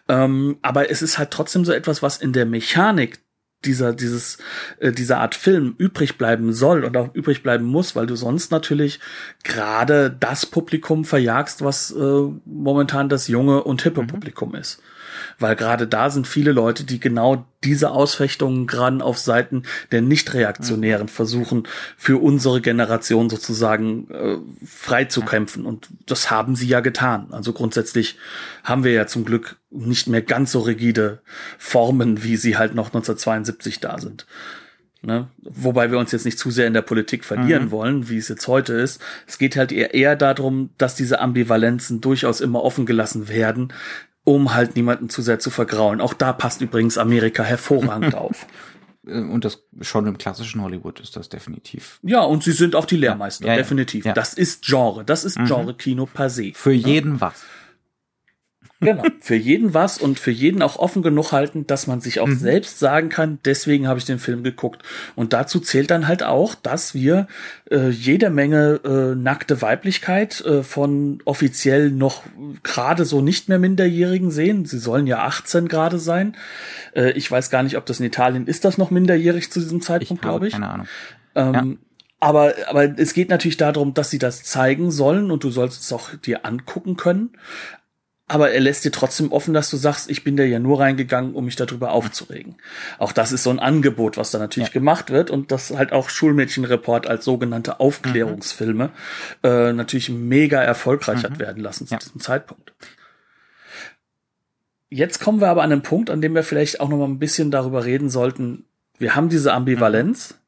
Ähm, 0.08 0.58
aber 0.62 0.90
es 0.90 1.02
ist 1.02 1.18
halt 1.18 1.30
trotzdem 1.30 1.64
so 1.64 1.72
etwas, 1.72 2.02
was 2.02 2.18
in 2.18 2.32
der 2.32 2.46
Mechanik 2.46 3.20
dieser 3.64 3.92
dieses 3.92 4.38
äh, 4.78 4.92
dieser 4.92 5.18
Art 5.18 5.34
Film 5.34 5.74
übrig 5.78 6.16
bleiben 6.16 6.52
soll 6.52 6.84
und 6.84 6.96
auch 6.96 7.12
übrig 7.14 7.42
bleiben 7.42 7.64
muss, 7.64 7.96
weil 7.96 8.06
du 8.06 8.14
sonst 8.14 8.52
natürlich 8.52 9.00
gerade 9.42 10.10
das 10.10 10.46
Publikum 10.46 11.04
verjagst, 11.04 11.62
was 11.64 11.90
äh, 11.90 12.22
momentan 12.44 13.08
das 13.08 13.26
junge 13.26 13.64
und 13.64 13.82
hippe 13.82 14.02
mhm. 14.02 14.06
Publikum 14.06 14.54
ist 14.54 14.80
weil 15.38 15.56
gerade 15.56 15.86
da 15.86 16.10
sind 16.10 16.26
viele 16.26 16.52
Leute, 16.52 16.84
die 16.84 17.00
genau 17.00 17.46
diese 17.64 17.90
Ausfechtungen 17.90 18.66
gerade 18.66 19.04
auf 19.04 19.18
Seiten 19.18 19.64
der 19.90 20.02
Nicht-Reaktionären 20.02 21.06
mhm. 21.06 21.10
versuchen, 21.10 21.68
für 21.96 22.22
unsere 22.22 22.60
Generation 22.60 23.30
sozusagen 23.30 24.10
äh, 24.10 24.38
frei 24.66 25.04
zu 25.04 25.22
kämpfen. 25.22 25.66
Und 25.66 25.88
das 26.06 26.30
haben 26.30 26.56
sie 26.56 26.68
ja 26.68 26.80
getan. 26.80 27.28
Also 27.30 27.52
grundsätzlich 27.52 28.16
haben 28.64 28.84
wir 28.84 28.92
ja 28.92 29.06
zum 29.06 29.24
Glück 29.24 29.56
nicht 29.70 30.08
mehr 30.08 30.22
ganz 30.22 30.52
so 30.52 30.60
rigide 30.60 31.20
Formen, 31.58 32.22
wie 32.22 32.36
sie 32.36 32.56
halt 32.56 32.74
noch 32.74 32.86
1972 32.86 33.80
da 33.80 33.98
sind. 33.98 34.26
Ne? 35.00 35.28
Wobei 35.42 35.92
wir 35.92 35.98
uns 35.98 36.10
jetzt 36.10 36.24
nicht 36.24 36.38
zu 36.38 36.50
sehr 36.50 36.66
in 36.66 36.74
der 36.74 36.82
Politik 36.82 37.24
verlieren 37.24 37.66
mhm. 37.66 37.70
wollen, 37.70 38.08
wie 38.08 38.16
es 38.16 38.28
jetzt 38.28 38.48
heute 38.48 38.72
ist. 38.74 39.00
Es 39.28 39.38
geht 39.38 39.56
halt 39.56 39.70
eher, 39.70 39.94
eher 39.94 40.16
darum, 40.16 40.70
dass 40.76 40.96
diese 40.96 41.20
Ambivalenzen 41.20 42.00
durchaus 42.00 42.40
immer 42.40 42.64
offen 42.64 42.84
gelassen 42.84 43.28
werden, 43.28 43.72
um 44.28 44.54
halt 44.54 44.76
niemanden 44.76 45.08
zu 45.08 45.22
sehr 45.22 45.38
zu 45.38 45.48
vergrauen. 45.50 46.02
Auch 46.02 46.12
da 46.12 46.34
passt 46.34 46.60
übrigens 46.60 46.98
Amerika 46.98 47.42
hervorragend 47.42 48.14
auf. 48.14 48.46
Äh, 49.06 49.20
und 49.20 49.44
das 49.44 49.64
schon 49.80 50.06
im 50.06 50.18
klassischen 50.18 50.62
Hollywood 50.62 51.00
ist 51.00 51.16
das 51.16 51.30
definitiv. 51.30 51.98
Ja, 52.02 52.22
und 52.22 52.42
sie 52.42 52.52
sind 52.52 52.76
auch 52.76 52.84
die 52.84 52.96
Lehrmeister, 52.96 53.46
ja, 53.46 53.52
ja, 53.52 53.58
definitiv. 53.58 54.04
Ja. 54.04 54.12
Das 54.12 54.34
ist 54.34 54.66
Genre, 54.66 55.04
das 55.04 55.24
ist 55.24 55.38
mhm. 55.38 55.46
Genre-Kino 55.46 56.06
per 56.06 56.28
se. 56.28 56.52
Für 56.54 56.72
jeden 56.72 57.20
was. 57.20 57.42
Genau. 58.80 59.02
Für 59.20 59.34
jeden 59.34 59.74
was 59.74 59.98
und 59.98 60.20
für 60.20 60.30
jeden 60.30 60.62
auch 60.62 60.76
offen 60.76 61.02
genug 61.02 61.32
halten, 61.32 61.66
dass 61.66 61.86
man 61.86 62.00
sich 62.00 62.20
auch 62.20 62.28
mhm. 62.28 62.38
selbst 62.38 62.78
sagen 62.78 63.08
kann, 63.08 63.38
deswegen 63.44 63.88
habe 63.88 63.98
ich 63.98 64.04
den 64.04 64.18
Film 64.18 64.44
geguckt. 64.44 64.82
Und 65.16 65.32
dazu 65.32 65.58
zählt 65.58 65.90
dann 65.90 66.06
halt 66.06 66.22
auch, 66.22 66.54
dass 66.54 66.94
wir 66.94 67.26
äh, 67.70 67.88
jede 67.88 68.30
Menge 68.30 68.80
äh, 68.84 69.14
nackte 69.16 69.62
Weiblichkeit 69.62 70.40
äh, 70.42 70.62
von 70.62 71.20
offiziell 71.24 71.90
noch 71.90 72.22
gerade 72.62 73.04
so 73.04 73.20
nicht 73.20 73.48
mehr 73.48 73.58
Minderjährigen 73.58 74.30
sehen. 74.30 74.64
Sie 74.64 74.78
sollen 74.78 75.06
ja 75.06 75.24
18 75.24 75.66
gerade 75.66 75.98
sein. 75.98 76.36
Äh, 76.94 77.10
ich 77.12 77.28
weiß 77.28 77.50
gar 77.50 77.64
nicht, 77.64 77.76
ob 77.76 77.86
das 77.86 77.98
in 77.98 78.06
Italien 78.06 78.46
ist 78.46 78.64
das 78.64 78.78
noch 78.78 78.90
minderjährig 78.90 79.50
zu 79.50 79.58
diesem 79.58 79.80
Zeitpunkt, 79.80 80.22
glaube 80.22 80.46
ich. 80.46 80.52
Keine 80.52 80.70
Ahnung. 80.70 80.86
Ähm, 81.34 81.54
ja. 81.54 81.66
Aber, 82.20 82.54
aber 82.68 82.98
es 82.98 83.14
geht 83.14 83.28
natürlich 83.28 83.58
darum, 83.58 83.94
dass 83.94 84.10
sie 84.10 84.18
das 84.18 84.42
zeigen 84.42 84.90
sollen 84.90 85.30
und 85.30 85.44
du 85.44 85.50
sollst 85.50 85.82
es 85.82 85.92
auch 85.92 86.14
dir 86.16 86.44
angucken 86.44 86.96
können 86.96 87.30
aber 88.28 88.50
er 88.50 88.60
lässt 88.60 88.84
dir 88.84 88.92
trotzdem 88.92 89.32
offen, 89.32 89.54
dass 89.54 89.70
du 89.70 89.78
sagst, 89.78 90.10
ich 90.10 90.22
bin 90.22 90.36
da 90.36 90.44
ja 90.44 90.58
nur 90.58 90.80
reingegangen, 90.80 91.34
um 91.34 91.46
mich 91.46 91.56
darüber 91.56 91.92
aufzuregen. 91.92 92.56
Auch 92.98 93.12
das 93.12 93.32
ist 93.32 93.42
so 93.42 93.50
ein 93.50 93.58
Angebot, 93.58 94.18
was 94.18 94.30
da 94.30 94.38
natürlich 94.38 94.68
ja. 94.68 94.74
gemacht 94.74 95.10
wird 95.10 95.30
und 95.30 95.50
das 95.50 95.70
halt 95.70 95.92
auch 95.92 96.10
Schulmädchenreport 96.10 97.06
als 97.06 97.24
sogenannte 97.24 97.80
Aufklärungsfilme 97.80 98.88
mhm. 99.42 99.48
äh, 99.48 99.72
natürlich 99.72 100.10
mega 100.10 100.62
erfolgreich 100.62 101.22
mhm. 101.22 101.24
hat 101.24 101.38
werden 101.38 101.62
lassen 101.62 101.86
zu 101.86 101.94
ja. 101.94 101.98
diesem 101.98 102.20
Zeitpunkt. 102.20 102.74
Jetzt 104.90 105.20
kommen 105.20 105.40
wir 105.40 105.48
aber 105.48 105.62
an 105.62 105.72
einen 105.72 105.82
Punkt, 105.82 106.10
an 106.10 106.20
dem 106.20 106.34
wir 106.34 106.42
vielleicht 106.42 106.80
auch 106.80 106.88
noch 106.88 106.98
mal 106.98 107.08
ein 107.08 107.18
bisschen 107.18 107.50
darüber 107.50 107.84
reden 107.84 108.10
sollten. 108.10 108.66
Wir 108.98 109.16
haben 109.16 109.30
diese 109.30 109.52
Ambivalenz. 109.52 110.32
Mhm 110.32 110.47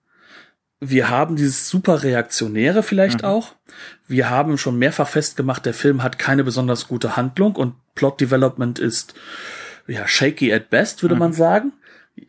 wir 0.80 1.10
haben 1.10 1.36
dieses 1.36 1.68
super 1.68 2.02
Reaktionäre 2.02 2.82
vielleicht 2.82 3.22
mhm. 3.22 3.28
auch. 3.28 3.54
Wir 4.08 4.30
haben 4.30 4.58
schon 4.58 4.78
mehrfach 4.78 5.08
festgemacht, 5.08 5.66
der 5.66 5.74
Film 5.74 6.02
hat 6.02 6.18
keine 6.18 6.42
besonders 6.42 6.88
gute 6.88 7.16
Handlung 7.16 7.54
und 7.54 7.74
Plot 7.94 8.20
Development 8.20 8.78
ist 8.78 9.14
ja 9.86 10.08
shaky 10.08 10.52
at 10.52 10.70
best, 10.70 11.02
würde 11.02 11.14
mhm. 11.14 11.20
man 11.20 11.32
sagen. 11.32 11.72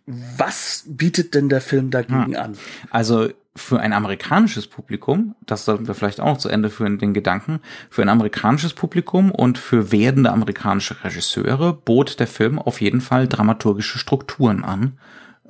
Was 0.05 0.83
bietet 0.87 1.33
denn 1.33 1.49
der 1.49 1.61
Film 1.61 1.89
dagegen 1.89 2.31
mhm. 2.31 2.35
an? 2.35 2.57
Also 2.91 3.29
für 3.55 3.79
ein 3.79 3.93
amerikanisches 3.93 4.67
Publikum, 4.67 5.35
das 5.45 5.65
sollten 5.65 5.87
wir 5.87 5.93
vielleicht 5.93 6.21
auch 6.21 6.37
zu 6.37 6.47
Ende 6.47 6.69
führen, 6.69 6.99
den 6.99 7.13
Gedanken, 7.13 7.59
für 7.89 8.01
ein 8.01 8.09
amerikanisches 8.09 8.73
Publikum 8.73 9.31
und 9.31 9.57
für 9.57 9.91
werdende 9.91 10.31
amerikanische 10.31 11.03
Regisseure 11.03 11.73
bot 11.73 12.19
der 12.19 12.27
Film 12.27 12.59
auf 12.59 12.79
jeden 12.79 13.01
Fall 13.01 13.27
dramaturgische 13.27 13.99
Strukturen 13.99 14.63
an, 14.63 14.97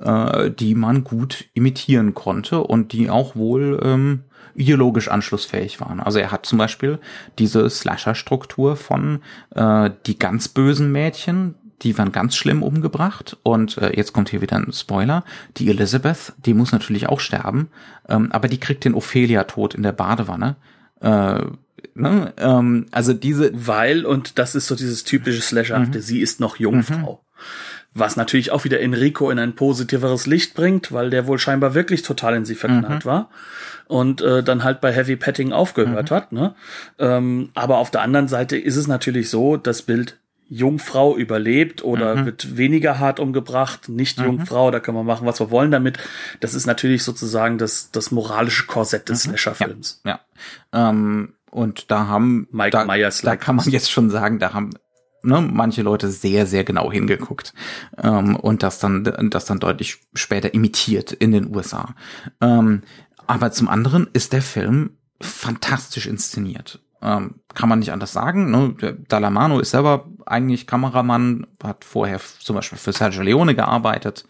äh, 0.02 0.50
die 0.50 0.74
man 0.74 1.04
gut 1.04 1.46
imitieren 1.54 2.14
konnte 2.14 2.62
und 2.62 2.92
die 2.92 3.10
auch 3.10 3.36
wohl 3.36 3.80
ähm, 3.82 4.24
ideologisch 4.54 5.08
anschlussfähig 5.08 5.80
waren. 5.80 6.00
Also 6.00 6.18
er 6.18 6.30
hat 6.30 6.46
zum 6.46 6.58
Beispiel 6.58 6.98
diese 7.38 7.68
Slasher-Struktur 7.68 8.76
von 8.76 9.22
äh, 9.54 9.90
die 10.06 10.18
ganz 10.18 10.48
bösen 10.48 10.92
Mädchen, 10.92 11.54
die 11.82 11.96
waren 11.98 12.12
ganz 12.12 12.36
schlimm 12.36 12.62
umgebracht. 12.62 13.36
Und 13.42 13.78
äh, 13.78 13.96
jetzt 13.96 14.12
kommt 14.12 14.28
hier 14.28 14.40
wieder 14.40 14.56
ein 14.56 14.72
Spoiler. 14.72 15.24
Die 15.56 15.68
Elizabeth, 15.68 16.32
die 16.44 16.54
muss 16.54 16.72
natürlich 16.72 17.08
auch 17.08 17.20
sterben, 17.20 17.68
ähm, 18.08 18.30
aber 18.32 18.48
die 18.48 18.60
kriegt 18.60 18.84
den 18.84 18.94
Ophelia-Tod 18.94 19.74
in 19.74 19.82
der 19.82 19.92
Badewanne. 19.92 20.56
Äh, 21.00 21.40
ne? 21.94 22.32
ähm, 22.36 22.86
also 22.90 23.12
diese. 23.12 23.50
Weil, 23.54 24.06
und 24.06 24.38
das 24.38 24.54
ist 24.54 24.66
so 24.66 24.76
dieses 24.76 25.04
typische 25.04 25.42
Slasherhafte, 25.42 25.98
mhm. 25.98 26.02
sie 26.02 26.20
ist 26.20 26.40
noch 26.40 26.56
Jungfrau. 26.56 27.22
Mhm. 27.24 27.32
Was 27.94 28.16
natürlich 28.16 28.52
auch 28.52 28.64
wieder 28.64 28.80
Enrico 28.80 29.30
in 29.30 29.38
ein 29.38 29.54
positiveres 29.54 30.26
Licht 30.26 30.54
bringt, 30.54 30.92
weil 30.92 31.10
der 31.10 31.26
wohl 31.26 31.38
scheinbar 31.38 31.74
wirklich 31.74 32.02
total 32.02 32.34
in 32.34 32.44
sie 32.44 32.54
verknallt 32.54 33.04
mhm. 33.04 33.08
war 33.08 33.30
und 33.86 34.22
äh, 34.22 34.42
dann 34.42 34.64
halt 34.64 34.80
bei 34.80 34.92
Heavy 34.92 35.16
Petting 35.16 35.52
aufgehört 35.52 36.10
mhm. 36.10 36.14
hat. 36.14 36.32
Ne? 36.32 36.54
Ähm, 36.98 37.50
aber 37.54 37.78
auf 37.78 37.90
der 37.90 38.00
anderen 38.00 38.28
Seite 38.28 38.56
ist 38.56 38.76
es 38.76 38.86
natürlich 38.86 39.28
so, 39.28 39.58
das 39.58 39.82
Bild 39.82 40.18
Jungfrau 40.48 41.16
überlebt 41.16 41.82
oder 41.82 42.14
mhm. 42.14 42.26
wird 42.26 42.56
weniger 42.58 42.98
hart 42.98 43.20
umgebracht, 43.20 43.88
nicht 43.88 44.18
mhm. 44.18 44.26
Jungfrau, 44.26 44.70
da 44.70 44.80
können 44.80 44.98
wir 44.98 45.02
machen, 45.02 45.26
was 45.26 45.40
wir 45.40 45.50
wollen 45.50 45.70
damit. 45.70 45.98
Das 46.40 46.54
ist 46.54 46.66
natürlich 46.66 47.04
sozusagen 47.04 47.56
das, 47.56 47.90
das 47.90 48.10
moralische 48.10 48.66
Korsett 48.66 49.08
des 49.08 49.26
mhm. 49.26 49.30
Slasher-Films. 49.30 50.02
Ja. 50.04 50.20
ja. 50.72 50.90
Ähm, 50.90 51.34
und 51.50 51.90
da 51.90 52.06
haben 52.06 52.48
Mike 52.50 52.70
da, 52.70 52.84
Myers 52.84 53.20
da 53.20 53.36
kann 53.36 53.56
man 53.56 53.68
jetzt 53.68 53.90
schon 53.90 54.10
sagen, 54.10 54.38
da 54.38 54.52
haben 54.52 54.70
ne, 55.22 55.40
manche 55.40 55.82
Leute 55.82 56.10
sehr, 56.10 56.46
sehr 56.46 56.64
genau 56.64 56.92
hingeguckt 56.92 57.54
ähm, 58.02 58.36
und 58.36 58.62
das 58.62 58.78
dann, 58.78 59.04
das 59.30 59.44
dann 59.44 59.60
deutlich 59.60 60.00
später 60.14 60.54
imitiert 60.54 61.12
in 61.12 61.32
den 61.32 61.54
USA. 61.54 61.94
Ähm, 62.40 62.82
aber 63.26 63.52
zum 63.52 63.68
anderen 63.68 64.08
ist 64.12 64.32
der 64.32 64.42
Film 64.42 64.96
fantastisch 65.20 66.06
inszeniert. 66.06 66.81
Ähm, 67.02 67.34
kann 67.54 67.68
man 67.68 67.80
nicht 67.80 67.92
anders 67.92 68.12
sagen. 68.12 68.50
Ne? 68.50 68.74
Der 68.80 68.92
Dalamano 68.92 69.58
ist 69.58 69.70
selber 69.70 70.06
eigentlich 70.24 70.66
Kameramann, 70.66 71.46
hat 71.62 71.84
vorher 71.84 72.20
zum 72.38 72.56
Beispiel 72.56 72.78
für 72.78 72.92
Sergio 72.92 73.22
Leone 73.22 73.54
gearbeitet. 73.54 74.24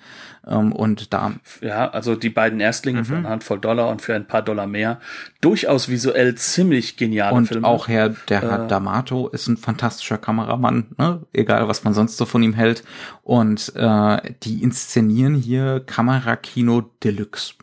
Ähm, 0.46 0.72
und 0.72 1.12
da. 1.12 1.32
Ja, 1.60 1.90
also 1.90 2.16
die 2.16 2.30
beiden 2.30 2.60
Erstlinge 2.60 3.00
mhm. 3.00 3.04
für 3.04 3.16
eine 3.16 3.28
Handvoll 3.28 3.60
Dollar 3.60 3.88
und 3.90 4.02
für 4.02 4.14
ein 4.14 4.26
paar 4.26 4.42
Dollar 4.42 4.66
mehr. 4.66 5.00
Durchaus 5.40 5.88
visuell 5.88 6.34
ziemlich 6.34 6.96
geniale 6.96 7.34
und 7.34 7.46
Filme. 7.46 7.66
Auch 7.66 7.88
Herr, 7.88 8.10
der 8.28 8.40
Herr 8.40 8.64
äh, 8.64 8.72
D'Amato 8.72 9.32
ist 9.32 9.46
ein 9.48 9.56
fantastischer 9.56 10.18
Kameramann, 10.18 10.94
ne? 10.98 11.20
egal 11.32 11.68
was 11.68 11.84
man 11.84 11.94
sonst 11.94 12.16
so 12.16 12.24
von 12.24 12.42
ihm 12.42 12.54
hält. 12.54 12.82
Und 13.22 13.72
äh, 13.76 14.34
die 14.42 14.62
inszenieren 14.62 15.34
hier 15.34 15.80
Kamerakino 15.80 16.90
Deluxe. 17.04 17.54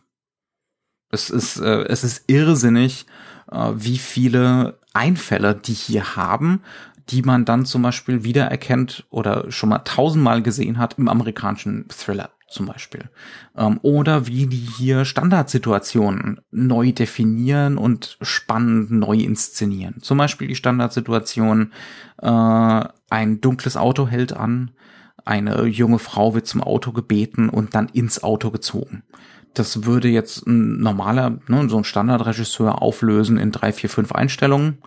Es 1.12 1.30
ist, 1.30 1.60
äh, 1.60 1.84
es 1.86 2.04
ist 2.04 2.26
irrsinnig, 2.28 3.08
äh, 3.52 3.72
wie 3.74 3.98
viele 3.98 4.79
Einfälle 4.94 5.56
die 5.56 5.74
hier 5.74 6.16
haben, 6.16 6.62
die 7.10 7.22
man 7.22 7.46
dann 7.46 7.66
zum 7.66 7.82
Beispiel 7.82 8.24
wiedererkennt 8.24 9.06
oder 9.10 9.52
schon 9.52 9.70
mal 9.70 9.80
tausendmal 9.80 10.42
gesehen 10.42 10.78
hat 10.78 10.98
im 10.98 11.08
amerikanischen 11.08 11.88
Thriller 11.90 12.30
zum 12.48 12.66
Beispiel. 12.66 13.10
Ähm, 13.56 13.80
oder 13.82 14.28
wie 14.28 14.48
die 14.48 14.58
hier 14.78 15.06
Standardsituationen 15.06 16.42
neu 16.52 16.92
definieren 16.92 17.78
und 17.78 18.18
spannend 18.22 18.92
neu 18.92 19.18
inszenieren. 19.18 20.02
Zum 20.02 20.18
Beispiel 20.18 20.48
die 20.48 20.56
Standardsituation, 20.56 21.72
äh, 22.22 22.84
ein 23.10 23.42
dunkles 23.42 23.78
Auto 23.78 24.08
hält 24.08 24.34
an, 24.34 24.72
eine 25.26 25.66
junge 25.66 26.00
Frau 26.00 26.34
wird 26.34 26.48
zum 26.48 26.64
Auto 26.64 26.92
gebeten 26.92 27.50
und 27.50 27.76
dann 27.76 27.88
ins 27.90 28.24
Auto 28.24 28.50
gezogen. 28.50 29.04
Das 29.54 29.86
würde 29.86 30.08
jetzt 30.08 30.46
ein 30.48 30.80
normaler, 30.80 31.40
ne, 31.48 31.68
so 31.70 31.78
ein 31.78 31.84
Standardregisseur 31.84 32.82
auflösen 32.82 33.38
in 33.38 33.52
drei, 33.52 33.74
vier, 33.74 33.90
fünf 33.90 34.12
Einstellungen. 34.12 34.80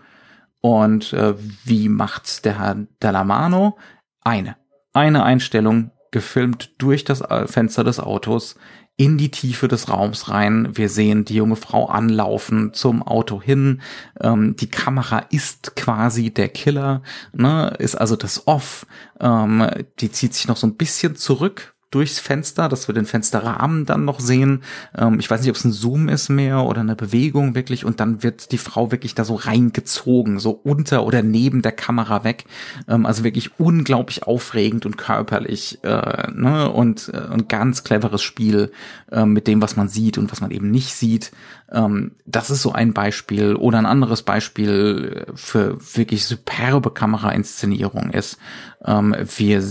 Und 0.61 1.13
äh, 1.13 1.35
wie 1.65 1.89
macht's 1.89 2.43
der 2.43 2.59
Herr 2.59 2.87
Dallamano? 3.01 3.77
Eine. 4.21 4.57
Eine 4.93 5.25
Einstellung, 5.25 5.91
gefilmt 6.13 6.75
durch 6.79 7.05
das 7.05 7.21
äh, 7.23 7.49
Fenster 7.49 7.83
des 7.83 7.99
Autos 7.99 8.57
in 8.97 9.19
die 9.19 9.31
Tiefe 9.31 9.69
des 9.69 9.89
Raums 9.89 10.29
rein. 10.29 10.69
Wir 10.77 10.89
sehen 10.89 11.25
die 11.25 11.35
junge 11.35 11.57
Frau 11.57 11.87
anlaufen 11.87 12.75
zum 12.75 13.03
Auto 13.03 13.41
hin. 13.43 13.81
Ähm, 14.21 14.55
die 14.57 14.71
Kamera 14.71 15.21
ist 15.31 15.75
quasi 15.75 16.31
der 16.31 16.49
Killer, 16.49 17.03
ne? 17.33 17.75
ist 17.79 17.97
also 17.97 18.17
das 18.17 18.47
Off. 18.47 18.87
Ähm, 19.19 19.67
die 20.01 20.13
zieht 20.13 20.35
sich 20.35 20.47
noch 20.47 20.57
so 20.57 20.67
ein 20.67 20.77
bisschen 20.77 21.17
zurück 21.17 21.72
durchs 21.93 22.19
Fenster, 22.19 22.69
dass 22.69 22.89
wir 22.89 22.95
den 22.95 23.07
Fensterrahmen 23.07 23.87
dann 23.87 24.05
noch 24.05 24.19
sehen. 24.19 24.63
Ähm, 24.97 25.21
ich 25.21 25.31
weiß 25.31 25.41
nicht, 25.41 25.51
ob 25.51 25.57
es 25.57 25.65
ein 25.65 25.73
Zoom 25.73 26.09
ist 26.09 26.29
mehr 26.29 26.65
oder 26.65 26.81
eine 26.81 26.97
Bewegung 26.97 27.55
wirklich 27.55 27.85
und 27.85 28.01
dann 28.01 28.23
wird 28.23 28.51
die 28.51 28.59
Frau 28.59 28.91
wirklich 28.91 29.15
da 29.15 29.25
so 29.25 29.35
reingezogen, 29.35 30.39
so 30.39 30.51
unter 30.51 31.05
oder 31.05 31.23
neben 31.23 31.63
der 31.63 31.73
Kamera 31.73 32.25
weg. 32.25 32.45
Ähm, 32.89 33.07
also 33.07 33.23
wirklich 33.25 33.59
unglaublich 33.61 34.25
aufregend 34.25 34.87
und 34.87 34.99
körperlich 34.99 35.79
äh, 35.85 36.31
ne? 36.33 36.71
und, 36.71 37.11
äh, 37.13 37.33
und 37.33 37.49
ganz 37.49 37.85
cleveres 37.85 38.23
Spiel 38.23 38.73
äh, 39.11 39.25
mit 39.25 39.47
dem, 39.47 39.63
was 39.63 39.77
man 39.77 39.89
sieht 39.89 40.19
und 40.19 40.33
was 40.33 40.41
man 40.41 40.51
eben 40.51 40.71
nicht 40.71 40.95
sieht. 40.95 41.31
Ähm, 41.71 42.13
das 42.27 42.51
ist 42.51 42.63
so 42.63 42.73
ein 42.73 42.93
Beispiel. 42.93 43.55
Oder 43.55 43.79
ein 43.79 43.87
anderes 43.87 44.23
Beispiel 44.23 45.27
für 45.35 45.79
wirklich 45.95 46.25
superbe 46.27 46.91
Kamerainszenierung 46.91 48.11
ist, 48.11 48.39
ähm, 48.85 49.15
wir 49.37 49.63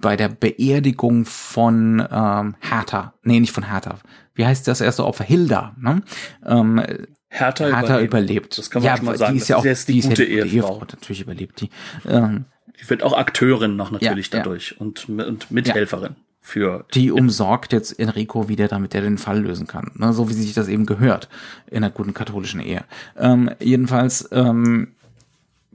bei 0.00 0.16
der 0.16 0.28
Beerdigung 0.28 1.24
von 1.24 2.06
ähm, 2.10 2.56
Hertha, 2.60 3.14
nee, 3.22 3.40
nicht 3.40 3.52
von 3.52 3.68
Hertha, 3.70 3.98
wie 4.34 4.46
heißt 4.46 4.66
das 4.68 4.80
erste 4.80 5.04
Opfer? 5.04 5.24
Hilda, 5.24 5.74
ne? 5.78 6.02
Ähm, 6.46 6.82
Hertha, 7.28 7.66
Hertha 7.66 8.00
überlebt. 8.00 8.58
Das 8.58 8.70
kann 8.70 8.82
man 8.82 8.90
ja, 8.90 8.96
schon 8.96 9.06
mal 9.06 9.16
sagen. 9.16 9.34
Die 9.34 9.40
ist 9.40 9.48
ja 9.48 9.56
auch 9.56 9.64
ist 9.64 9.88
die, 9.88 10.00
die 10.00 10.08
gute 10.08 10.24
Ehefrau. 10.24 10.48
Ehefrau. 10.48 10.80
Natürlich 10.80 11.20
überlebt 11.20 11.60
die. 11.60 11.70
Ähm, 12.08 12.46
die 12.80 12.90
wird 12.90 13.02
auch 13.02 13.12
Akteurin 13.16 13.76
noch 13.76 13.90
natürlich 13.90 14.32
ja, 14.32 14.38
dadurch 14.38 14.72
ja. 14.72 14.76
Und, 14.78 15.08
und 15.08 15.50
Mithelferin. 15.50 16.16
für. 16.40 16.86
Die 16.94 17.12
umsorgt 17.12 17.72
jetzt 17.72 17.98
Enrico 17.98 18.48
wieder, 18.48 18.66
damit 18.66 18.94
er 18.94 19.02
den 19.02 19.18
Fall 19.18 19.40
lösen 19.40 19.66
kann. 19.66 19.92
Ne? 19.94 20.12
So 20.12 20.28
wie 20.28 20.32
sich 20.32 20.54
das 20.54 20.68
eben 20.68 20.86
gehört 20.86 21.28
in 21.70 21.78
einer 21.78 21.90
guten 21.90 22.14
katholischen 22.14 22.60
Ehe. 22.60 22.84
Ähm, 23.16 23.50
jedenfalls, 23.60 24.28
ähm, 24.32 24.94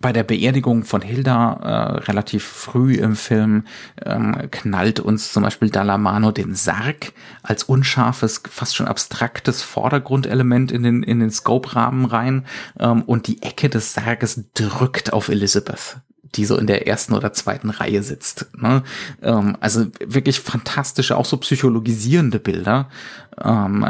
bei 0.06 0.14
der 0.14 0.24
Beerdigung 0.24 0.84
von 0.84 1.01
Hilda 1.01 1.53
äh, 1.64 1.97
relativ 2.03 2.43
früh 2.43 2.93
im 2.93 3.16
Film 3.16 3.64
ähm, 4.06 4.38
knallt 4.51 4.99
uns 4.99 5.34
zum 5.34 5.41
Beispiel 5.41 5.72
Dallamano 5.72 6.30
den 6.30 6.53
Sarg 6.53 7.12
als 7.41 7.64
unscharfes, 7.64 8.43
fast 8.47 8.76
schon 8.76 8.88
abstraktes 8.88 9.64
Vordergrundelement 9.64 10.72
in 10.72 10.84
den 10.84 11.01
in 11.01 11.22
den 11.22 11.32
Scope-Rahmen 11.32 12.06
rein 12.06 12.45
ähm, 12.80 13.01
und 13.01 13.26
die 13.26 13.41
Ecke 13.41 13.68
des 13.68 13.95
Sarges 13.95 14.43
drückt 14.53 15.12
auf 15.12 15.28
Elizabeth 15.28 15.97
die 16.36 16.45
so 16.45 16.56
in 16.56 16.68
der 16.68 16.86
ersten 16.86 17.14
oder 17.16 17.34
zweiten 17.34 17.72
Reihe 17.72 18.03
sitzt. 18.03 18.45
Ne? 18.56 18.84
Ähm, 19.24 19.58
also 19.60 19.88
wirklich 20.06 20.39
fantastische, 20.39 21.18
auch 21.18 21.26
so 21.26 21.38
psychologisierende 21.38 22.39
Bilder. 22.39 22.89
Ähm, 23.43 23.88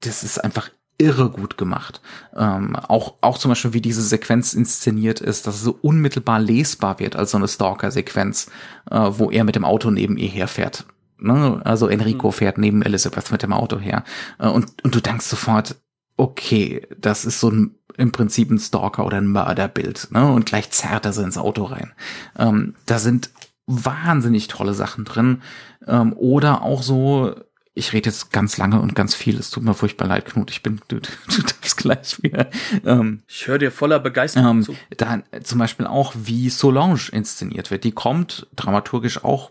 das 0.00 0.22
ist 0.22 0.42
einfach 0.42 0.70
irre 1.02 1.30
gut 1.30 1.58
gemacht. 1.58 2.00
Ähm, 2.36 2.76
auch, 2.76 3.14
auch 3.20 3.38
zum 3.38 3.50
Beispiel, 3.50 3.72
wie 3.72 3.80
diese 3.80 4.02
Sequenz 4.02 4.54
inszeniert 4.54 5.20
ist, 5.20 5.46
dass 5.46 5.56
es 5.56 5.62
so 5.62 5.78
unmittelbar 5.82 6.38
lesbar 6.38 6.98
wird 7.00 7.16
als 7.16 7.32
so 7.32 7.38
eine 7.38 7.48
Stalker-Sequenz, 7.48 8.46
äh, 8.90 9.10
wo 9.10 9.30
er 9.30 9.44
mit 9.44 9.56
dem 9.56 9.64
Auto 9.64 9.90
neben 9.90 10.16
ihr 10.16 10.28
herfährt. 10.28 10.86
Ne? 11.18 11.60
Also 11.64 11.88
Enrico 11.88 12.28
mhm. 12.28 12.32
fährt 12.32 12.58
neben 12.58 12.82
Elizabeth 12.82 13.32
mit 13.32 13.42
dem 13.42 13.52
Auto 13.52 13.78
her. 13.78 14.04
Äh, 14.38 14.48
und, 14.48 14.72
und 14.84 14.94
du 14.94 15.00
denkst 15.00 15.26
sofort, 15.26 15.76
okay, 16.16 16.86
das 16.96 17.24
ist 17.24 17.40
so 17.40 17.50
ein, 17.50 17.74
im 17.96 18.12
Prinzip 18.12 18.50
ein 18.50 18.58
Stalker 18.58 19.04
oder 19.04 19.18
ein 19.18 19.26
Mörderbild. 19.26 20.08
Ne? 20.12 20.30
Und 20.30 20.46
gleich 20.46 20.70
zerrt 20.70 21.04
er 21.04 21.12
sie 21.12 21.24
ins 21.24 21.38
Auto 21.38 21.64
rein. 21.64 21.92
Ähm, 22.38 22.74
da 22.86 22.98
sind 22.98 23.30
wahnsinnig 23.66 24.48
tolle 24.48 24.74
Sachen 24.74 25.04
drin. 25.04 25.42
Ähm, 25.86 26.12
oder 26.12 26.62
auch 26.62 26.82
so 26.82 27.34
ich 27.74 27.92
rede 27.92 28.10
jetzt 28.10 28.32
ganz 28.32 28.58
lange 28.58 28.80
und 28.80 28.94
ganz 28.94 29.14
viel. 29.14 29.38
Es 29.38 29.50
tut 29.50 29.62
mir 29.62 29.74
furchtbar 29.74 30.06
leid, 30.06 30.26
Knut. 30.26 30.50
Ich 30.50 30.62
bin, 30.62 30.80
du, 30.88 30.96
du 31.00 31.42
darfst 31.42 31.76
gleich 31.76 32.22
wieder. 32.22 32.50
Ähm, 32.84 33.22
ich 33.26 33.46
höre 33.46 33.58
dir 33.58 33.70
voller 33.70 33.98
Begeisterung 33.98 34.58
ähm, 34.58 34.62
zu. 34.62 34.76
Da 34.96 35.22
zum 35.42 35.58
Beispiel 35.58 35.86
auch, 35.86 36.14
wie 36.16 36.50
Solange 36.50 36.98
inszeniert 37.12 37.70
wird. 37.70 37.84
Die 37.84 37.92
kommt 37.92 38.46
dramaturgisch 38.54 39.24
auch 39.24 39.50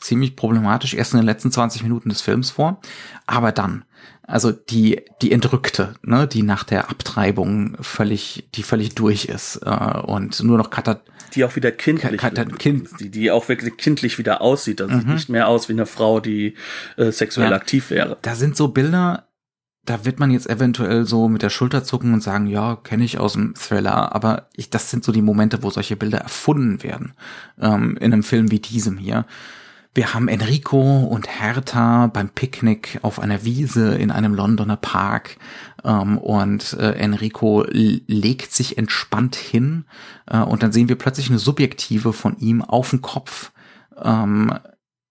ziemlich 0.00 0.36
problematisch 0.36 0.94
erst 0.94 1.12
in 1.12 1.20
den 1.20 1.26
letzten 1.26 1.52
20 1.52 1.82
Minuten 1.82 2.08
des 2.08 2.20
Films 2.20 2.50
vor. 2.50 2.80
Aber 3.26 3.52
dann, 3.52 3.84
also 4.22 4.52
die, 4.52 5.02
die 5.22 5.32
Entrückte, 5.32 5.94
ne, 6.02 6.26
die 6.26 6.42
nach 6.42 6.64
der 6.64 6.90
Abtreibung 6.90 7.76
völlig, 7.80 8.48
die 8.54 8.62
völlig 8.62 8.94
durch 8.94 9.26
ist 9.26 9.60
äh, 9.64 9.98
und 9.98 10.42
nur 10.42 10.58
noch 10.58 10.70
Katat 10.70 11.02
die 11.34 11.44
auch 11.44 11.54
wieder 11.56 11.70
kindlich, 11.70 12.20
kind 12.58 12.88
die, 12.98 13.08
die 13.08 13.30
auch 13.30 13.48
wirklich 13.48 13.76
kindlich 13.76 14.18
wieder 14.18 14.40
aussieht. 14.40 14.80
Also 14.80 14.94
mhm. 14.94 15.00
sieht 15.00 15.08
nicht 15.08 15.28
mehr 15.28 15.48
aus 15.48 15.68
wie 15.68 15.74
eine 15.74 15.86
Frau, 15.86 16.20
die 16.20 16.54
äh, 16.96 17.12
sexuell 17.12 17.50
ja. 17.50 17.56
aktiv 17.56 17.90
wäre. 17.90 18.18
Da 18.22 18.34
sind 18.34 18.56
so 18.56 18.68
Bilder, 18.68 19.28
da 19.84 20.04
wird 20.04 20.18
man 20.18 20.30
jetzt 20.30 20.48
eventuell 20.48 21.04
so 21.04 21.28
mit 21.28 21.42
der 21.42 21.50
Schulter 21.50 21.84
zucken 21.84 22.12
und 22.12 22.22
sagen, 22.22 22.46
ja, 22.46 22.76
kenne 22.76 23.04
ich 23.04 23.18
aus 23.18 23.34
dem 23.34 23.54
Thriller, 23.54 24.14
aber 24.14 24.48
ich, 24.54 24.70
das 24.70 24.90
sind 24.90 25.04
so 25.04 25.12
die 25.12 25.22
Momente, 25.22 25.62
wo 25.62 25.70
solche 25.70 25.96
Bilder 25.96 26.18
erfunden 26.18 26.82
werden 26.82 27.14
ähm, 27.60 27.96
in 27.96 28.12
einem 28.12 28.22
Film 28.22 28.50
wie 28.50 28.60
diesem 28.60 28.98
hier. 28.98 29.24
Wir 29.92 30.14
haben 30.14 30.28
Enrico 30.28 31.00
und 31.00 31.28
Hertha 31.40 32.06
beim 32.06 32.28
Picknick 32.28 33.00
auf 33.02 33.18
einer 33.18 33.44
Wiese 33.44 33.96
in 33.96 34.12
einem 34.12 34.34
Londoner 34.34 34.76
Park 34.76 35.36
ähm, 35.82 36.16
und 36.16 36.74
äh, 36.74 36.92
Enrico 36.92 37.64
legt 37.68 38.52
sich 38.52 38.78
entspannt 38.78 39.34
hin 39.34 39.86
äh, 40.26 40.38
und 40.38 40.62
dann 40.62 40.70
sehen 40.70 40.88
wir 40.88 40.96
plötzlich 40.96 41.28
eine 41.28 41.40
Subjektive 41.40 42.12
von 42.12 42.38
ihm 42.38 42.62
auf 42.62 42.90
dem 42.90 43.02
Kopf, 43.02 43.50
ähm, 44.00 44.56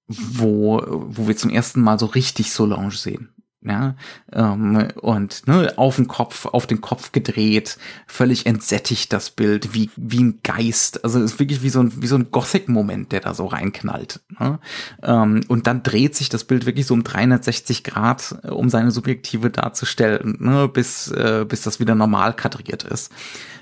wo, 0.07 0.81
wo 0.87 1.27
wir 1.27 1.35
zum 1.35 1.51
ersten 1.51 1.81
Mal 1.81 1.99
so 1.99 2.05
richtig 2.05 2.53
Solange 2.53 2.91
sehen 2.91 3.33
ja, 3.61 3.95
ähm, 4.31 4.87
und 5.01 5.45
ne, 5.45 5.73
auf 5.75 5.97
den 5.97 6.07
Kopf, 6.07 6.45
auf 6.45 6.65
den 6.65 6.79
Kopf 6.79 7.11
gedreht, 7.11 7.77
völlig 8.07 8.45
entsättigt 8.45 9.11
das 9.11 9.31
Bild, 9.31 9.73
wie 9.73 9.89
wie 9.97 10.23
ein 10.23 10.39
Geist, 10.43 11.03
also 11.03 11.19
es 11.19 11.33
ist 11.33 11.39
wirklich 11.39 11.61
wie 11.61 11.69
so 11.69 11.81
ein 11.81 12.01
wie 12.01 12.07
so 12.07 12.15
ein 12.15 12.31
Gothic-Moment, 12.31 13.11
der 13.11 13.19
da 13.19 13.33
so 13.33 13.45
reinknallt. 13.47 14.21
Ne? 14.39 14.59
Ähm, 15.03 15.41
und 15.49 15.67
dann 15.67 15.83
dreht 15.83 16.15
sich 16.15 16.29
das 16.29 16.45
Bild 16.45 16.65
wirklich 16.65 16.85
so 16.85 16.93
um 16.93 17.03
360 17.03 17.83
Grad, 17.83 18.39
äh, 18.43 18.47
um 18.47 18.69
seine 18.69 18.91
Subjektive 18.91 19.49
darzustellen, 19.49 20.37
ne, 20.39 20.69
bis 20.69 21.11
äh, 21.11 21.45
bis 21.47 21.61
das 21.61 21.81
wieder 21.81 21.95
normal 21.95 22.33
kadriert 22.35 22.83
ist. 22.83 23.11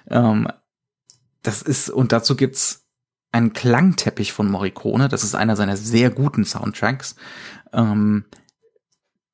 Ähm, 0.10 0.48
das 1.42 1.64
ist 1.64 1.90
und 1.90 2.12
dazu 2.12 2.36
gibt's 2.36 2.86
einen 3.32 3.54
Klangteppich 3.54 4.32
von 4.32 4.50
Morricone, 4.50 5.10
das 5.10 5.24
ist 5.24 5.34
einer 5.34 5.56
seiner 5.56 5.76
sehr 5.76 6.12
guten 6.12 6.46
Soundtracks. 6.46 7.16
Ähm, 7.74 8.26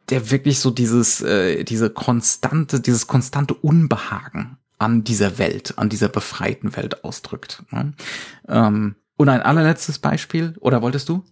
der 0.09 0.31
wirklich 0.31 0.59
so 0.59 0.69
dieses, 0.69 1.21
äh, 1.21 1.63
diese 1.63 1.89
konstante, 1.89 2.79
dieses 2.79 3.07
konstante 3.07 3.53
Unbehagen 3.53 4.57
an 4.77 5.03
dieser 5.03 5.37
Welt, 5.37 5.73
an 5.77 5.89
dieser 5.89 6.09
befreiten 6.09 6.75
Welt 6.75 7.03
ausdrückt. 7.03 7.63
Ne? 7.71 7.93
Ähm, 8.47 8.95
und 9.15 9.29
ein 9.29 9.41
allerletztes 9.41 9.99
Beispiel, 9.99 10.55
oder 10.59 10.81
wolltest 10.81 11.07
du? 11.09 11.23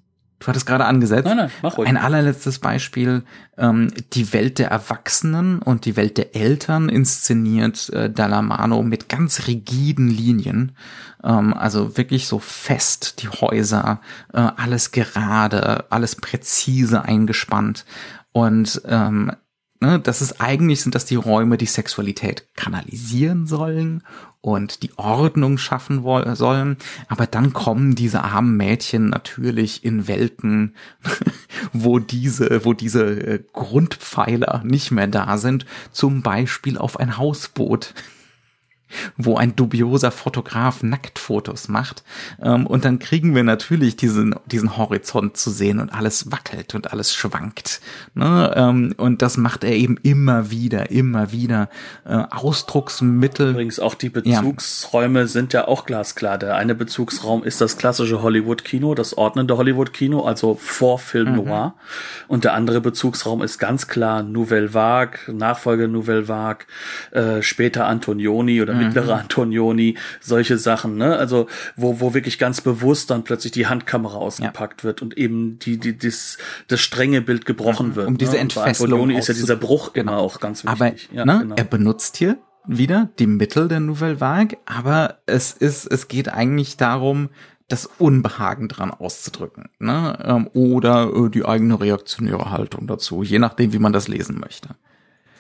Du 0.42 0.48
hattest 0.48 0.66
gerade 0.66 0.86
angesetzt. 0.86 1.26
Nein, 1.26 1.38
nein, 1.38 1.52
mach 1.62 1.78
ruhig. 1.78 1.88
Ein 1.88 1.98
allerletztes 1.98 2.58
Beispiel, 2.58 3.24
ähm, 3.58 3.94
die 4.14 4.34
Welt 4.34 4.58
der 4.58 4.70
Erwachsenen 4.70 5.60
und 5.60 5.86
die 5.86 5.96
Welt 5.96 6.18
der 6.18 6.36
Eltern 6.36 6.90
inszeniert 6.90 7.90
äh, 7.90 8.10
Dallamano 8.10 8.82
mit 8.82 9.08
ganz 9.08 9.46
rigiden 9.46 10.10
Linien. 10.10 10.72
Ähm, 11.24 11.54
also 11.54 11.96
wirklich 11.96 12.26
so 12.26 12.40
fest, 12.40 13.22
die 13.22 13.30
Häuser, 13.30 14.02
äh, 14.34 14.40
alles 14.40 14.92
gerade, 14.92 15.92
alles 15.92 16.16
präzise 16.16 17.04
eingespannt. 17.04 17.86
Und 18.34 18.82
ähm, 18.86 19.32
ne, 19.82 20.00
das 20.00 20.22
ist 20.22 20.40
eigentlich 20.40 20.82
sind 20.82 20.96
das 20.96 21.06
die 21.06 21.16
Räume, 21.16 21.58
die 21.58 21.66
Sexualität 21.66 22.48
kanalisieren 22.56 23.48
sollen 23.48 24.04
und 24.40 24.84
die 24.84 24.98
Ordnung 24.98 25.58
schaffen 25.58 26.04
sollen. 26.36 26.78
Aber 27.08 27.28
dann 27.28 27.54
kommen 27.54 27.96
diese 27.96 28.24
armen 28.24 28.56
Mädchen 28.56 29.10
natürlich 29.10 29.84
in 29.84 30.08
Welten, 30.08 30.76
wo 31.74 32.00
diese, 32.00 32.64
wo 32.66 32.74
diese 32.74 33.04
äh, 33.04 33.44
Grundpfeiler 33.54 34.62
nicht 34.64 34.92
mehr 34.92 35.08
da 35.08 35.38
sind. 35.38 35.66
Zum 35.92 36.22
Beispiel 36.22 36.78
auf 36.78 37.00
ein 37.00 37.18
Hausboot 37.18 37.94
wo 39.18 39.38
ein 39.38 39.56
dubioser 39.56 40.12
Fotograf 40.12 40.84
Nacktfotos 40.84 41.68
macht. 41.68 42.04
Ähm, 42.42 42.68
und 42.68 42.86
dann 42.86 43.00
kriegen 43.00 43.36
wir 43.36 43.44
natürlich 43.44 43.96
diesen, 43.96 44.36
diesen 44.46 44.78
Horizont 44.78 45.38
zu 45.38 45.50
sehen 45.50 45.80
und 45.80 45.94
alles 45.94 46.32
wackelt 46.32 46.76
und 46.76 46.92
alles 46.92 47.14
schwankt. 47.14 47.82
Ne? 48.14 48.54
Ähm, 48.56 48.94
und 48.98 49.22
das 49.22 49.38
macht 49.38 49.64
er 49.64 49.74
eben 49.74 49.98
immer 50.04 50.52
wieder, 50.52 50.92
immer 50.92 51.32
wieder. 51.32 51.70
Äh, 52.06 52.24
Ausdrucksmittel. 52.30 53.52
Übrigens 53.52 53.80
auch 53.80 53.96
die 53.96 54.10
Bezugsräume 54.10 55.22
ja. 55.22 55.28
sind 55.28 55.54
ja 55.54 55.68
auch 55.68 55.86
glasklar. 55.86 56.38
Der 56.38 56.56
eine 56.56 56.76
Bezugsraum 56.76 57.44
ist 57.44 57.62
das 57.62 57.78
klassische 57.78 58.22
Hollywood-Kino, 58.22 58.96
das 58.96 59.18
ordnende 59.18 59.58
Hollywood-Kino, 59.58 60.26
also 60.26 60.56
vor 60.56 61.00
Film 61.00 61.32
mhm. 61.32 61.36
Noir. 61.36 61.76
Und 62.28 62.44
der 62.44 62.54
andere 62.54 62.82
Bezugsraum 62.82 63.42
ist 63.42 63.58
ganz 63.58 63.88
klar 63.88 64.24
Nouvelle 64.24 64.74
Vague, 64.74 65.20
Nachfolge 65.34 65.88
Nouvelle 65.88 66.28
Vague, 66.28 66.66
äh, 67.12 67.42
später 67.42 67.88
Antonioni 67.88 68.62
oder 68.62 68.74
mittlere 68.86 69.16
mhm. 69.16 69.22
Antonioni, 69.22 69.98
solche 70.20 70.58
Sachen, 70.58 70.98
ne? 70.98 71.16
Also, 71.18 71.48
wo, 71.76 72.00
wo 72.00 72.14
wirklich 72.14 72.38
ganz 72.38 72.62
bewusst 72.62 73.10
dann 73.10 73.24
plötzlich 73.24 73.52
die 73.52 73.68
Handkamera 73.68 74.16
ausgepackt 74.16 74.82
ja. 74.82 74.86
wird 74.86 75.02
und 75.02 75.18
eben 75.18 75.60
die, 75.60 75.78
die, 75.78 75.98
das, 75.98 76.38
das 76.68 76.80
strenge 76.80 77.22
Bild 77.22 77.46
gebrochen 77.46 77.90
mhm. 77.90 77.96
wird. 77.96 78.08
Um 78.08 78.18
diese 78.18 78.34
ne? 78.34 78.40
Entfesselung. 78.40 78.94
Antonioni 78.94 79.20
ist 79.20 79.28
ja 79.28 79.34
dieser 79.34 79.56
Bruch 79.56 79.94
genau. 79.94 80.20
auch 80.20 80.40
ganz 80.40 80.64
wichtig. 80.64 80.82
Aber, 80.82 80.94
ja, 81.16 81.26
ne, 81.26 81.40
genau. 81.42 81.56
er 81.56 81.64
benutzt 81.64 82.18
hier 82.18 82.38
wieder 82.66 83.10
die 83.20 83.28
Mittel 83.28 83.68
der 83.68 83.80
Nouvelle 83.80 84.22
Vague, 84.22 84.58
aber 84.66 85.18
es 85.26 85.52
ist, 85.52 85.86
es 85.88 86.08
geht 86.08 86.30
eigentlich 86.30 86.78
darum, 86.78 87.30
das 87.68 87.86
Unbehagen 87.86 88.68
dran 88.68 88.92
auszudrücken, 88.92 89.70
ne? 89.80 90.18
Ähm, 90.24 90.50
oder 90.54 91.10
äh, 91.14 91.30
die 91.30 91.46
eigene 91.46 91.80
reaktionäre 91.80 92.52
Haltung 92.52 92.86
dazu, 92.86 93.24
je 93.24 93.40
nachdem, 93.40 93.72
wie 93.72 93.80
man 93.80 93.94
das 93.94 94.08
lesen 94.08 94.40
möchte. 94.40 94.76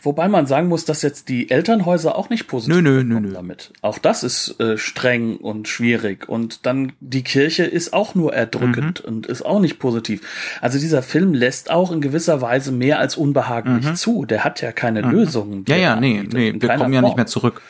Wobei 0.03 0.27
man 0.27 0.47
sagen 0.47 0.67
muss, 0.67 0.83
dass 0.85 1.03
jetzt 1.03 1.29
die 1.29 1.51
Elternhäuser 1.51 2.15
auch 2.15 2.29
nicht 2.29 2.47
positiv 2.47 2.75
nö, 2.75 2.81
nö, 2.81 3.03
nö, 3.03 3.19
nö. 3.19 3.33
damit. 3.33 3.71
Auch 3.81 3.99
das 3.99 4.23
ist 4.23 4.59
äh, 4.59 4.77
streng 4.77 5.37
und 5.37 5.67
schwierig. 5.67 6.27
Und 6.27 6.65
dann 6.65 6.93
die 6.99 7.23
Kirche 7.23 7.65
ist 7.65 7.93
auch 7.93 8.15
nur 8.15 8.33
erdrückend 8.33 9.03
mhm. 9.03 9.07
und 9.07 9.25
ist 9.27 9.45
auch 9.45 9.59
nicht 9.59 9.77
positiv. 9.77 10.21
Also 10.59 10.79
dieser 10.79 11.03
Film 11.03 11.35
lässt 11.35 11.69
auch 11.69 11.91
in 11.91 12.01
gewisser 12.01 12.41
Weise 12.41 12.71
mehr 12.71 12.97
als 12.97 13.15
unbehaglich 13.15 13.85
mhm. 13.85 13.95
zu. 13.95 14.25
Der 14.25 14.43
hat 14.43 14.61
ja 14.61 14.71
keine 14.71 15.03
mhm. 15.03 15.11
Lösungen. 15.11 15.65
Ja, 15.67 15.75
ja, 15.75 15.95
nee, 15.95 16.27
nee, 16.31 16.55
wir 16.57 16.69
kommen 16.69 16.93
ja 16.93 17.01
Form. 17.01 17.09
nicht 17.09 17.17
mehr 17.17 17.27
zurück. 17.27 17.61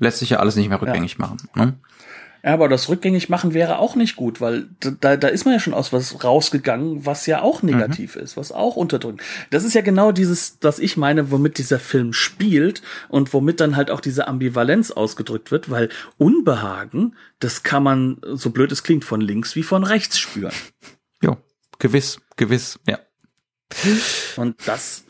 Lässt 0.00 0.18
sich 0.18 0.30
ja 0.30 0.38
alles 0.40 0.56
nicht 0.56 0.70
mehr 0.70 0.82
rückgängig 0.82 1.18
ja. 1.18 1.26
machen. 1.26 1.36
Ne? 1.54 1.74
Ja, 2.42 2.54
aber 2.54 2.68
das 2.68 2.88
rückgängig 2.88 3.28
machen 3.28 3.52
wäre 3.52 3.78
auch 3.78 3.96
nicht 3.96 4.16
gut, 4.16 4.40
weil 4.40 4.68
da, 4.80 5.16
da 5.16 5.28
ist 5.28 5.44
man 5.44 5.54
ja 5.54 5.60
schon 5.60 5.74
aus 5.74 5.92
was 5.92 6.24
rausgegangen, 6.24 7.04
was 7.04 7.26
ja 7.26 7.42
auch 7.42 7.62
negativ 7.62 8.16
mhm. 8.16 8.22
ist, 8.22 8.36
was 8.36 8.50
auch 8.50 8.76
unterdrückt. 8.76 9.22
Das 9.50 9.64
ist 9.64 9.74
ja 9.74 9.82
genau 9.82 10.10
dieses, 10.10 10.56
was 10.62 10.78
ich 10.78 10.96
meine, 10.96 11.30
womit 11.30 11.58
dieser 11.58 11.78
Film 11.78 12.12
spielt 12.12 12.82
und 13.08 13.34
womit 13.34 13.60
dann 13.60 13.76
halt 13.76 13.90
auch 13.90 14.00
diese 14.00 14.26
Ambivalenz 14.26 14.90
ausgedrückt 14.90 15.50
wird, 15.50 15.70
weil 15.70 15.90
Unbehagen, 16.16 17.14
das 17.40 17.62
kann 17.62 17.82
man, 17.82 18.20
so 18.22 18.50
blöd 18.50 18.72
es 18.72 18.82
klingt, 18.82 19.04
von 19.04 19.20
links 19.20 19.54
wie 19.54 19.62
von 19.62 19.84
rechts 19.84 20.18
spüren. 20.18 20.52
Ja, 21.22 21.36
gewiss, 21.78 22.18
gewiss, 22.36 22.78
ja. 22.88 22.98
Und 24.36 24.56
das 24.66 25.04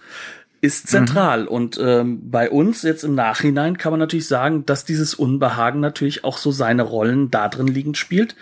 ist 0.61 0.89
zentral. 0.89 1.43
Mhm. 1.43 1.49
Und 1.49 1.81
ähm, 1.83 2.31
bei 2.31 2.51
uns 2.51 2.83
jetzt 2.83 3.05
im 3.05 3.15
Nachhinein 3.15 3.79
kann 3.79 3.93
man 3.93 4.01
natürlich 4.01 4.29
sagen, 4.29 4.67
dass 4.67 4.85
dieses 4.85 5.15
Unbehagen 5.15 5.81
natürlich 5.81 6.25
auch 6.25 6.37
so 6.37 6.51
seine 6.51 6.83
Rollen 6.83 7.31
da 7.31 7.49
drin 7.49 7.67
liegend 7.67 7.97
spielt, 7.97 8.37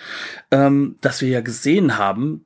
ähm, 0.50 0.96
dass 1.00 1.20
wir 1.20 1.28
ja 1.28 1.40
gesehen 1.40 1.96
haben, 1.96 2.44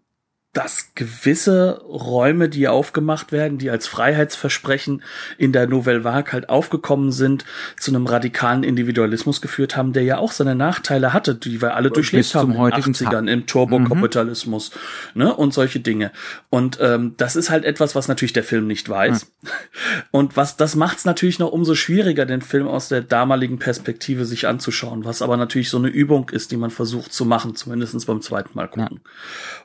dass 0.53 0.95
gewisse 0.95 1.81
Räume, 1.89 2.51
die 2.51 2.69
aufgemacht 2.69 3.33
werden, 3.33 3.57
die 3.57 3.71
als 3.71 3.87
Freiheitsversprechen 3.87 5.03
in 5.39 5.53
der 5.53 5.67
Nouvelle 5.67 6.05
Vague 6.05 6.31
halt 6.33 6.51
aufgekommen 6.51 7.11
sind, 7.11 7.47
zu 7.79 7.91
einem 7.91 8.07
radikalen 8.07 8.63
Individualismus 8.63 9.41
geführt 9.41 9.79
haben, 9.79 9.95
der 9.95 10.03
ja 10.03 10.19
auch 10.19 10.31
seine 10.31 10.55
Nachteile 10.55 11.15
hatte, 11.15 11.35
die 11.35 11.63
wir 11.63 11.75
alle 11.75 11.89
und 11.89 11.97
durchlebt 11.97 12.35
haben 12.35 12.53
in 12.53 12.59
den 12.59 12.73
80ern, 12.73 13.31
im 13.31 13.47
Turbokapitalismus, 13.47 14.73
mhm. 15.15 15.23
ne, 15.23 15.35
und 15.35 15.55
solche 15.55 15.81
Dinge. 15.81 16.13
Und 16.51 16.79
ähm, 16.83 17.15
das 17.17 17.35
ist 17.35 17.49
halt 17.49 17.65
etwas, 17.65 17.95
was 17.95 18.09
natürlich 18.09 18.35
der 18.35 18.45
Film 18.45 18.67
nicht 18.67 18.89
weiß. 18.89 19.25
Mhm. 19.25 19.49
Und 20.11 20.37
was 20.37 20.57
das 20.57 20.77
macht 20.77 20.99
es 20.99 21.05
natürlich 21.05 21.39
noch 21.39 21.51
umso 21.51 21.75
schwieriger, 21.75 22.27
den 22.27 22.43
Film 22.43 22.69
aus 22.69 22.89
der 22.89 23.01
damaligen 23.01 23.59
Perspektive 23.59 24.25
sich 24.25 24.47
anzuschauen, 24.47 25.05
was 25.05 25.23
aber 25.23 25.37
natürlich 25.37 25.71
so 25.71 25.79
eine 25.79 25.89
Übung 25.89 26.29
ist, 26.29 26.53
die 26.53 26.57
man 26.57 26.71
versucht 26.71 27.13
zu 27.13 27.25
machen, 27.25 27.57
zumindestens 27.57 28.07
beim 28.07 28.21
zweiten 28.21 28.51
Mal 28.55 28.69
gucken. 28.69 29.01
Ja. 29.03 29.11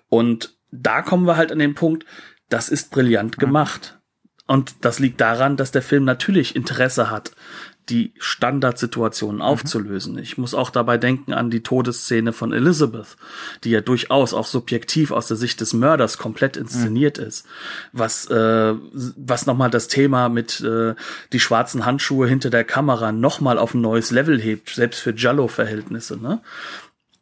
Und 0.09 0.56
da 0.71 1.01
kommen 1.01 1.25
wir 1.25 1.37
halt 1.37 1.51
an 1.51 1.59
den 1.59 1.75
Punkt, 1.75 2.05
das 2.49 2.69
ist 2.69 2.91
brillant 2.91 3.37
gemacht. 3.37 3.99
Und 4.47 4.85
das 4.85 4.99
liegt 4.99 5.19
daran, 5.19 5.57
dass 5.57 5.71
der 5.71 5.81
Film 5.81 6.05
natürlich 6.05 6.55
Interesse 6.55 7.11
hat, 7.11 7.33
die 7.89 8.13
Standardsituationen 8.17 9.37
mhm. 9.37 9.41
aufzulösen. 9.41 10.17
Ich 10.17 10.37
muss 10.37 10.53
auch 10.53 10.69
dabei 10.69 10.97
denken 10.97 11.33
an 11.33 11.49
die 11.49 11.63
Todesszene 11.63 12.33
von 12.33 12.51
Elizabeth, 12.51 13.15
die 13.63 13.71
ja 13.71 13.81
durchaus 13.81 14.33
auch 14.33 14.45
subjektiv 14.45 15.11
aus 15.11 15.27
der 15.27 15.37
Sicht 15.37 15.61
des 15.61 15.73
Mörders 15.73 16.17
komplett 16.17 16.57
inszeniert 16.57 17.17
mhm. 17.17 17.25
ist. 17.25 17.45
Was, 17.93 18.29
äh, 18.29 18.73
was 18.91 19.45
nochmal 19.45 19.69
das 19.69 19.87
Thema 19.87 20.27
mit 20.29 20.59
äh, 20.61 20.95
die 21.31 21.39
schwarzen 21.39 21.85
Handschuhe 21.85 22.27
hinter 22.27 22.49
der 22.49 22.65
Kamera 22.65 23.11
nochmal 23.11 23.57
auf 23.57 23.73
ein 23.73 23.81
neues 23.81 24.11
Level 24.11 24.39
hebt, 24.39 24.69
selbst 24.69 24.99
für 24.99 25.15
Jallo-Verhältnisse. 25.15 26.17
Ne? 26.17 26.41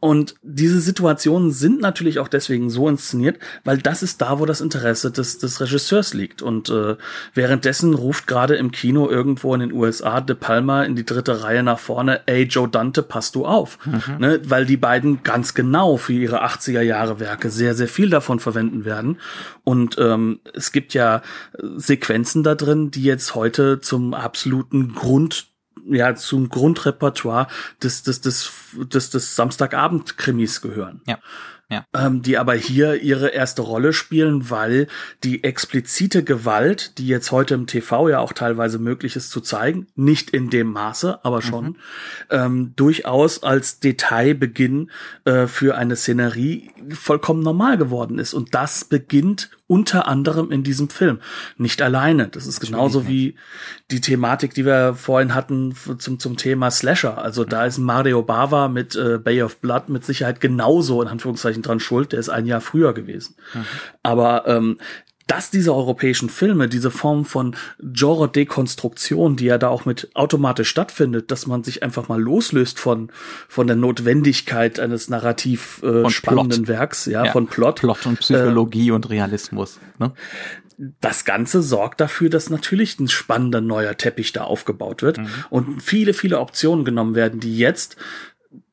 Und 0.06 0.36
diese 0.44 0.82
Situationen 0.82 1.50
sind 1.50 1.82
natürlich 1.82 2.20
auch 2.20 2.28
deswegen 2.28 2.70
so 2.70 2.88
inszeniert, 2.88 3.40
weil 3.64 3.80
das 3.80 4.04
ist 4.04 4.22
da, 4.22 4.40
wo 4.40 4.46
das 4.46 4.62
Interesse 4.62 5.10
des, 5.10 5.40
des 5.40 5.60
Regisseurs 5.60 6.14
liegt. 6.14 6.44
Und 6.44 6.70
äh, 6.70 6.96
währenddessen 7.34 7.96
ruft 7.96 8.28
gerade 8.28 8.56
im 8.56 8.72
Kino 8.72 9.10
irgendwo 9.10 9.56
in 9.56 9.62
den 9.62 9.74
USA 9.74 10.22
De 10.22 10.36
Palma 10.36 10.84
in 10.84 10.96
die 10.96 11.06
dritte 11.06 11.42
Reihe 11.42 11.64
nach 11.64 11.80
vorne, 11.80 12.22
ey 12.28 12.44
Joe 12.44 12.70
Dante, 12.70 13.02
passt 13.02 13.34
du 13.34 13.48
auf. 13.48 13.80
Mhm. 13.84 14.18
Ne? 14.20 14.42
Weil 14.46 14.68
die 14.68 14.78
beiden 14.78 15.24
ganz 15.24 15.56
genau 15.56 15.98
für 15.98 16.14
ihre 16.14 16.46
80er 16.46 16.82
Jahre 16.82 17.20
Werke 17.20 17.50
sehr, 17.50 17.74
sehr 17.74 17.88
viel 17.88 18.12
davon 18.12 18.40
verwenden 18.40 18.86
werden. 18.86 19.18
Und 19.64 19.98
ähm, 19.98 20.40
es 20.54 20.72
gibt 20.72 20.94
ja 20.94 21.24
Sequenzen 21.78 22.44
da 22.44 22.54
drin, 22.54 22.92
die 22.92 23.04
jetzt 23.04 23.34
heute 23.34 23.82
zum 23.82 24.14
absoluten 24.14 24.94
Grund 24.94 25.48
ja 25.90 26.16
zum 26.16 26.50
Grundrepertoire 26.50 27.48
des 27.82 28.04
des 28.04 28.22
des 28.22 28.52
des, 28.74 29.10
des 29.10 29.36
Samstagabend-Krimis 29.36 30.62
gehören. 30.62 31.02
Ja 31.08 31.20
ja. 31.70 31.86
ähm, 31.94 32.22
die 32.22 32.38
aber 32.38 32.54
hier 32.54 33.02
ihre 33.02 33.30
erste 33.30 33.62
Rolle 33.62 33.94
spielen, 33.94 34.50
weil 34.50 34.88
die 35.24 35.44
explizite 35.44 36.24
Gewalt, 36.24 36.98
die 36.98 37.08
jetzt 37.08 37.32
heute 37.32 37.56
im 37.56 37.68
TV 37.68 38.10
ja 38.10 38.20
auch 38.20 38.34
teilweise 38.34 38.80
möglich 38.80 39.16
ist 39.16 39.32
zu 39.32 39.42
zeigen, 39.42 39.88
nicht 39.96 40.30
in 40.30 40.50
dem 40.50 40.72
Maße, 40.72 41.24
aber 41.24 41.42
schon, 41.42 41.66
mhm. 41.66 41.76
ähm, 42.30 42.74
durchaus 42.76 43.44
als 43.44 43.80
Detailbeginn 43.80 44.92
äh, 45.26 45.48
für 45.48 45.76
eine 45.76 45.96
Szenerie 45.96 46.70
vollkommen 46.90 47.42
normal 47.42 47.78
geworden 47.78 48.20
ist. 48.20 48.34
Und 48.34 48.54
das 48.54 48.86
beginnt 48.86 49.50
unter 49.68 50.08
anderem 50.08 50.52
in 50.52 50.64
diesem 50.64 50.90
Film. 50.90 51.20
Nicht 51.58 51.82
alleine. 51.82 52.28
Das 52.28 52.46
ist 52.46 52.60
genauso 52.60 53.08
wie 53.08 53.36
die 53.90 54.00
Thematik, 54.00 54.54
die 54.54 54.66
wir 54.66 54.94
vorhin 54.94 55.34
hatten 55.34 55.76
zum, 55.98 56.20
zum 56.20 56.38
Thema 56.38 56.70
Slasher. 56.70 57.18
Also 57.18 57.46
da 57.46 57.66
ist 57.66 57.80
Mario 57.80 58.22
Bava 58.22 58.68
mit 58.68 58.96
äh, 58.96 59.18
Bay 59.18 59.42
of 59.42 59.58
Blood 59.58 59.90
mit 59.90 60.06
Sicherheit 60.06 60.40
genauso 60.40 61.02
in 61.02 61.08
Anführungszeichen 61.08 61.64
dran 61.64 61.80
schuld. 61.80 62.12
Der 62.12 62.20
ist 62.20 62.30
ein 62.30 62.46
Jahr 62.46 62.62
früher 62.62 62.94
gewesen. 62.94 63.36
Mhm. 63.54 63.66
Aber 64.04 64.48
ähm, 64.48 64.78
dass 65.28 65.50
diese 65.50 65.74
europäischen 65.74 66.30
Filme, 66.30 66.70
diese 66.70 66.92
Form 66.92 67.26
von 67.26 67.56
Genre-Dekonstruktion, 67.80 69.36
die 69.36 69.46
ja 69.46 69.58
da 69.58 69.70
auch 69.70 69.86
mit 69.86 70.10
automatisch 70.14 70.70
stattfindet, 70.70 71.32
dass 71.32 71.48
man 71.48 71.64
sich 71.64 71.82
einfach 71.82 72.08
mal 72.08 72.22
loslöst 72.22 72.80
von, 72.80 73.12
von 73.48 73.66
der 73.66 73.76
Notwendigkeit 73.76 74.80
eines 74.80 75.10
narrativ 75.10 75.82
äh, 75.84 76.08
spannenden 76.10 76.64
Plot. 76.64 76.76
Werks, 76.78 77.06
ja, 77.08 77.26
ja, 77.26 77.32
von 77.32 77.48
Plot. 77.48 77.80
Plot 77.80 78.06
und 78.06 78.20
Psychologie 78.20 78.90
äh, 78.90 78.92
und 78.92 79.10
Realismus. 79.10 79.80
Ne? 79.98 80.14
Das 80.78 81.26
Ganze 81.26 81.62
sorgt 81.62 82.02
dafür, 82.02 82.30
dass 82.30 82.50
natürlich 82.50 83.00
ein 83.00 83.08
spannender 83.08 83.62
neuer 83.62 83.96
Teppich 83.96 84.34
da 84.34 84.44
aufgebaut 84.44 85.02
wird 85.02 85.18
mhm. 85.18 85.28
und 85.50 85.82
viele, 85.82 86.14
viele 86.14 86.40
Optionen 86.40 86.86
genommen 86.86 87.16
werden, 87.16 87.40
die 87.40 87.58
jetzt 87.58 87.96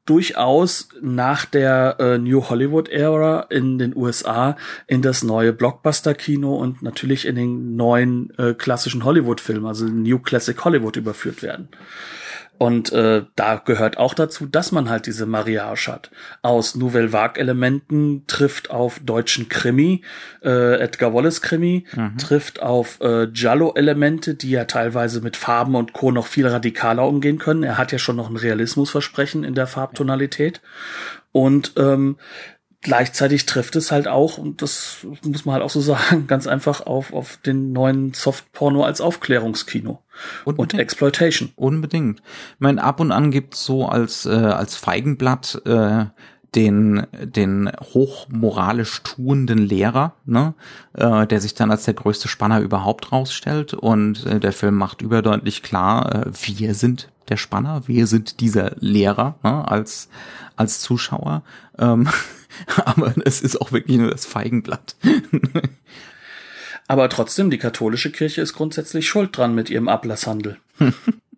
durchaus 0.04 0.88
nach 1.00 1.44
der 1.44 1.96
äh, 2.00 2.18
New 2.18 2.48
Hollywood 2.48 2.88
Ära 2.88 3.46
in 3.50 3.78
den 3.78 3.96
USA 3.96 4.56
in 4.86 5.00
das 5.00 5.22
neue 5.22 5.52
Blockbuster 5.52 6.14
Kino 6.14 6.56
und 6.56 6.82
natürlich 6.82 7.24
in 7.24 7.36
den 7.36 7.76
neuen 7.76 8.36
äh, 8.38 8.54
klassischen 8.54 9.04
Hollywood 9.04 9.40
Film, 9.40 9.64
also 9.64 9.84
New 9.86 10.18
Classic 10.18 10.64
Hollywood 10.64 10.96
überführt 10.96 11.42
werden. 11.42 11.68
Und 12.62 12.92
äh, 12.92 13.24
da 13.34 13.56
gehört 13.56 13.98
auch 13.98 14.14
dazu, 14.14 14.46
dass 14.46 14.70
man 14.70 14.88
halt 14.88 15.06
diese 15.06 15.26
Mariage 15.26 15.90
hat. 15.90 16.12
Aus 16.42 16.76
Nouvelle 16.76 17.12
Vague-Elementen 17.12 18.22
trifft 18.28 18.70
auf 18.70 19.00
deutschen 19.00 19.48
Krimi, 19.48 20.02
äh, 20.44 20.76
Edgar 20.76 21.12
Wallace-Krimi, 21.12 21.86
mhm. 21.92 22.18
trifft 22.18 22.62
auf 22.62 23.00
äh, 23.00 23.26
Giallo-Elemente, 23.26 24.36
die 24.36 24.50
ja 24.50 24.66
teilweise 24.66 25.22
mit 25.22 25.36
Farben 25.36 25.74
und 25.74 25.92
Co. 25.92 26.12
noch 26.12 26.28
viel 26.28 26.46
radikaler 26.46 27.04
umgehen 27.04 27.38
können. 27.38 27.64
Er 27.64 27.78
hat 27.78 27.90
ja 27.90 27.98
schon 27.98 28.14
noch 28.14 28.30
ein 28.30 28.36
Realismusversprechen 28.36 29.42
in 29.42 29.56
der 29.56 29.66
Farbtonalität. 29.66 30.60
Und 31.32 31.72
ähm, 31.76 32.16
gleichzeitig 32.82 33.46
trifft 33.46 33.76
es 33.76 33.90
halt 33.90 34.08
auch, 34.08 34.38
und 34.38 34.60
das 34.60 35.06
muss 35.24 35.44
man 35.44 35.54
halt 35.54 35.64
auch 35.64 35.70
so 35.70 35.80
sagen, 35.80 36.26
ganz 36.26 36.46
einfach 36.46 36.84
auf, 36.86 37.12
auf 37.12 37.38
den 37.38 37.72
neuen 37.72 38.12
Softporno 38.12 38.84
als 38.84 39.00
Aufklärungskino 39.00 40.02
Unbedingt. 40.44 40.74
und 40.74 40.78
Exploitation. 40.78 41.52
Unbedingt. 41.56 42.20
Ich 42.20 42.60
meine, 42.60 42.82
ab 42.82 43.00
und 43.00 43.12
an 43.12 43.30
gibt's 43.30 43.64
so 43.64 43.86
als, 43.86 44.26
äh, 44.26 44.30
als 44.30 44.76
Feigenblatt 44.76 45.62
äh, 45.64 46.06
den, 46.54 47.06
den 47.18 47.70
hochmoralisch 47.94 49.02
tuenden 49.02 49.58
Lehrer, 49.58 50.14
ne, 50.26 50.54
äh, 50.92 51.26
der 51.26 51.40
sich 51.40 51.54
dann 51.54 51.70
als 51.70 51.84
der 51.84 51.94
größte 51.94 52.28
Spanner 52.28 52.60
überhaupt 52.60 53.10
rausstellt 53.10 53.72
und 53.72 54.26
äh, 54.26 54.38
der 54.38 54.52
Film 54.52 54.74
macht 54.74 55.00
überdeutlich 55.00 55.62
klar, 55.62 56.26
äh, 56.26 56.30
wir 56.58 56.74
sind 56.74 57.08
der 57.30 57.38
Spanner, 57.38 57.88
wir 57.88 58.06
sind 58.06 58.40
dieser 58.40 58.72
Lehrer 58.80 59.36
ne, 59.42 59.66
als 59.66 60.10
als 60.56 60.80
Zuschauer. 60.80 61.42
Ähm, 61.78 62.08
aber 62.84 63.14
es 63.24 63.40
ist 63.40 63.60
auch 63.60 63.72
wirklich 63.72 63.98
nur 63.98 64.10
das 64.10 64.26
Feigenblatt. 64.26 64.96
aber 66.88 67.08
trotzdem, 67.08 67.50
die 67.50 67.58
katholische 67.58 68.10
Kirche 68.10 68.40
ist 68.40 68.54
grundsätzlich 68.54 69.08
schuld 69.08 69.36
dran 69.36 69.54
mit 69.54 69.70
ihrem 69.70 69.88
Ablasshandel. 69.88 70.58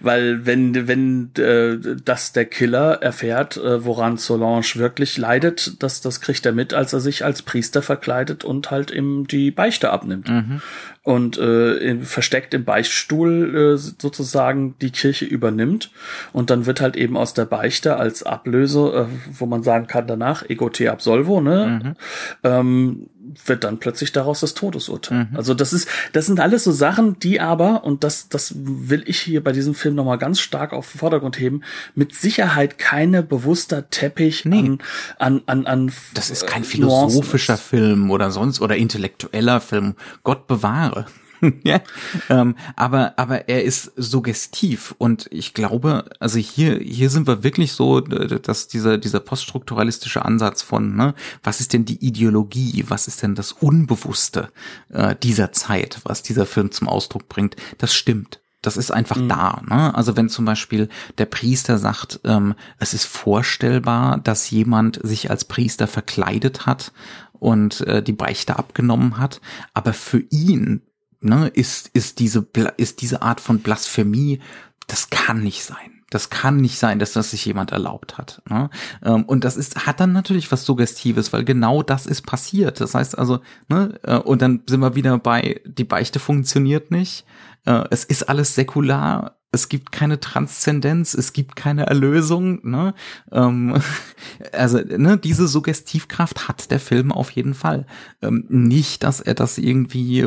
Weil 0.00 0.44
wenn, 0.44 0.86
wenn 0.86 1.30
äh, 1.38 1.78
das 2.04 2.32
der 2.32 2.44
Killer 2.44 3.02
erfährt, 3.02 3.56
äh, 3.56 3.84
woran 3.84 4.18
Solange 4.18 4.62
wirklich 4.74 5.16
leidet, 5.16 5.82
das, 5.82 6.02
das 6.02 6.20
kriegt 6.20 6.44
er 6.44 6.52
mit, 6.52 6.74
als 6.74 6.92
er 6.92 7.00
sich 7.00 7.24
als 7.24 7.42
Priester 7.42 7.80
verkleidet 7.80 8.44
und 8.44 8.70
halt 8.70 8.90
ihm 8.90 9.26
die 9.26 9.50
Beichte 9.50 9.90
abnimmt. 9.90 10.28
Mhm. 10.28 10.60
Und 11.02 11.38
äh, 11.38 11.76
in, 11.76 12.02
versteckt 12.02 12.52
im 12.52 12.64
Beichtstuhl 12.64 13.74
äh, 13.74 13.76
sozusagen 13.76 14.76
die 14.80 14.90
Kirche 14.90 15.24
übernimmt. 15.24 15.90
Und 16.32 16.50
dann 16.50 16.66
wird 16.66 16.80
halt 16.80 16.96
eben 16.96 17.16
aus 17.16 17.32
der 17.32 17.44
Beichte 17.46 17.96
als 17.96 18.24
Ablöse, 18.24 19.08
äh, 19.08 19.38
wo 19.38 19.46
man 19.46 19.62
sagen 19.62 19.86
kann 19.86 20.06
danach, 20.06 20.44
ego 20.48 20.68
te 20.68 20.90
absolvo, 20.90 21.40
ne? 21.40 21.80
Mhm. 21.82 21.94
Ähm, 22.42 23.06
wird 23.44 23.64
dann 23.64 23.78
plötzlich 23.78 24.12
daraus 24.12 24.40
das 24.40 24.54
Todesurteil. 24.54 25.28
Mhm. 25.30 25.36
Also 25.36 25.54
das 25.54 25.72
ist, 25.72 25.88
das 26.12 26.26
sind 26.26 26.40
alles 26.40 26.64
so 26.64 26.72
Sachen, 26.72 27.18
die 27.18 27.40
aber, 27.40 27.84
und 27.84 28.04
das, 28.04 28.28
das 28.28 28.54
will 28.56 29.02
ich 29.06 29.18
hier 29.18 29.42
bei 29.42 29.52
diesem 29.52 29.74
Film 29.74 29.94
nochmal 29.94 30.18
ganz 30.18 30.40
stark 30.40 30.72
auf 30.72 30.92
den 30.92 30.98
Vordergrund 30.98 31.38
heben, 31.38 31.62
mit 31.94 32.14
Sicherheit 32.14 32.78
keine 32.78 33.22
bewusster 33.22 33.90
Teppich 33.90 34.44
nee. 34.44 34.58
an, 34.58 34.78
an, 35.18 35.42
an, 35.46 35.66
an 35.66 35.92
Das 36.14 36.30
ist 36.30 36.46
kein 36.46 36.64
philosophischer 36.64 37.56
Film 37.56 38.10
oder 38.10 38.30
sonst 38.30 38.60
oder 38.60 38.76
intellektueller 38.76 39.60
Film. 39.60 39.94
Gott 40.22 40.46
bewahre. 40.46 41.06
ja, 41.64 41.80
ähm, 42.28 42.56
aber 42.76 43.14
aber 43.18 43.48
er 43.48 43.64
ist 43.64 43.92
suggestiv 43.96 44.94
und 44.98 45.28
ich 45.30 45.54
glaube, 45.54 46.04
also 46.20 46.38
hier 46.38 46.78
hier 46.78 47.10
sind 47.10 47.26
wir 47.26 47.42
wirklich 47.42 47.72
so, 47.72 48.00
dass 48.00 48.68
dieser 48.68 48.98
dieser 48.98 49.20
poststrukturalistische 49.20 50.24
Ansatz 50.24 50.62
von, 50.62 50.96
ne, 50.96 51.14
was 51.42 51.60
ist 51.60 51.72
denn 51.72 51.84
die 51.84 52.04
Ideologie, 52.04 52.84
was 52.88 53.08
ist 53.08 53.22
denn 53.22 53.34
das 53.34 53.52
Unbewusste 53.52 54.50
äh, 54.90 55.14
dieser 55.22 55.52
Zeit, 55.52 56.00
was 56.04 56.22
dieser 56.22 56.46
Film 56.46 56.70
zum 56.70 56.88
Ausdruck 56.88 57.28
bringt, 57.28 57.56
das 57.78 57.94
stimmt. 57.94 58.40
Das 58.62 58.76
ist 58.76 58.90
einfach 58.90 59.18
mhm. 59.18 59.28
da. 59.28 59.62
Ne? 59.68 59.94
Also 59.94 60.16
wenn 60.16 60.28
zum 60.28 60.44
Beispiel 60.44 60.88
der 61.18 61.26
Priester 61.26 61.78
sagt, 61.78 62.18
ähm, 62.24 62.54
es 62.78 62.94
ist 62.94 63.04
vorstellbar, 63.04 64.18
dass 64.18 64.50
jemand 64.50 64.98
sich 65.04 65.30
als 65.30 65.44
Priester 65.44 65.86
verkleidet 65.86 66.66
hat 66.66 66.92
und 67.32 67.82
äh, 67.82 68.02
die 68.02 68.12
Beichte 68.12 68.58
abgenommen 68.58 69.18
hat. 69.18 69.40
Aber 69.72 69.92
für 69.92 70.18
ihn 70.30 70.82
ne, 71.20 71.48
ist, 71.48 71.90
ist, 71.92 72.18
diese, 72.18 72.46
ist 72.76 73.02
diese 73.02 73.22
Art 73.22 73.40
von 73.40 73.60
Blasphemie, 73.60 74.40
das 74.86 75.10
kann 75.10 75.42
nicht 75.42 75.64
sein. 75.64 75.96
Das 76.10 76.30
kann 76.30 76.58
nicht 76.58 76.78
sein, 76.78 77.00
dass 77.00 77.12
das 77.12 77.32
sich 77.32 77.44
jemand 77.44 77.72
erlaubt 77.72 78.16
hat. 78.16 78.40
Ne? 78.48 78.70
Ähm, 79.04 79.24
und 79.24 79.42
das 79.42 79.56
ist, 79.56 79.86
hat 79.86 79.98
dann 79.98 80.12
natürlich 80.12 80.52
was 80.52 80.64
Suggestives, 80.64 81.32
weil 81.32 81.44
genau 81.44 81.82
das 81.82 82.06
ist 82.06 82.24
passiert. 82.24 82.80
Das 82.80 82.94
heißt 82.94 83.18
also, 83.18 83.40
ne, 83.68 83.98
äh, 84.04 84.16
und 84.18 84.40
dann 84.40 84.62
sind 84.68 84.80
wir 84.80 84.94
wieder 84.94 85.18
bei, 85.18 85.60
die 85.64 85.84
Beichte 85.84 86.20
funktioniert 86.20 86.92
nicht. 86.92 87.24
Äh, 87.64 87.84
es 87.90 88.04
ist 88.04 88.28
alles 88.28 88.54
säkular 88.54 89.35
es 89.52 89.68
gibt 89.68 89.92
keine 89.92 90.20
Transzendenz, 90.20 91.14
es 91.14 91.32
gibt 91.32 91.56
keine 91.56 91.86
Erlösung. 91.86 92.60
Ne? 92.68 92.94
Ähm, 93.32 93.80
also 94.52 94.78
ne, 94.78 95.16
diese 95.16 95.48
Suggestivkraft 95.48 96.48
hat 96.48 96.70
der 96.70 96.80
Film 96.80 97.12
auf 97.12 97.30
jeden 97.30 97.54
Fall. 97.54 97.86
Ähm, 98.22 98.44
nicht, 98.48 99.02
dass 99.02 99.20
er 99.20 99.34
das 99.34 99.58
irgendwie 99.58 100.26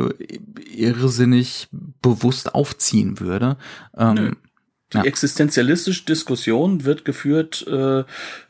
irrsinnig 0.76 1.70
bewusst 2.02 2.56
aufziehen 2.56 3.20
würde. 3.20 3.58
Ähm, 3.96 4.38
die 4.94 4.98
ja. 4.98 5.04
existenzialistische 5.04 6.06
Diskussion 6.06 6.86
wird 6.86 7.06
geführt 7.06 7.66
äh, 7.68 8.00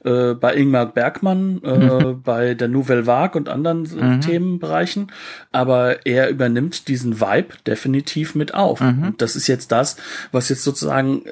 äh, 0.04 0.34
bei 0.34 0.56
Ingmar 0.56 0.86
Bergmann, 0.88 1.62
äh, 1.64 1.78
mhm. 1.78 2.22
bei 2.24 2.54
der 2.54 2.68
Nouvelle 2.68 3.06
Vague 3.06 3.38
und 3.40 3.50
anderen 3.50 3.82
mhm. 3.82 4.22
Themenbereichen, 4.22 5.12
aber 5.52 6.06
er 6.06 6.30
übernimmt 6.30 6.88
diesen 6.88 7.20
Vibe 7.20 7.56
definitiv 7.68 8.36
mit 8.36 8.54
auf. 8.54 8.80
Mhm. 8.80 9.04
Und 9.04 9.22
das 9.22 9.36
ist 9.36 9.48
jetzt 9.48 9.72
das, 9.72 9.98
was 10.32 10.50
jetzt 10.50 10.64
sozusagen 10.64 11.24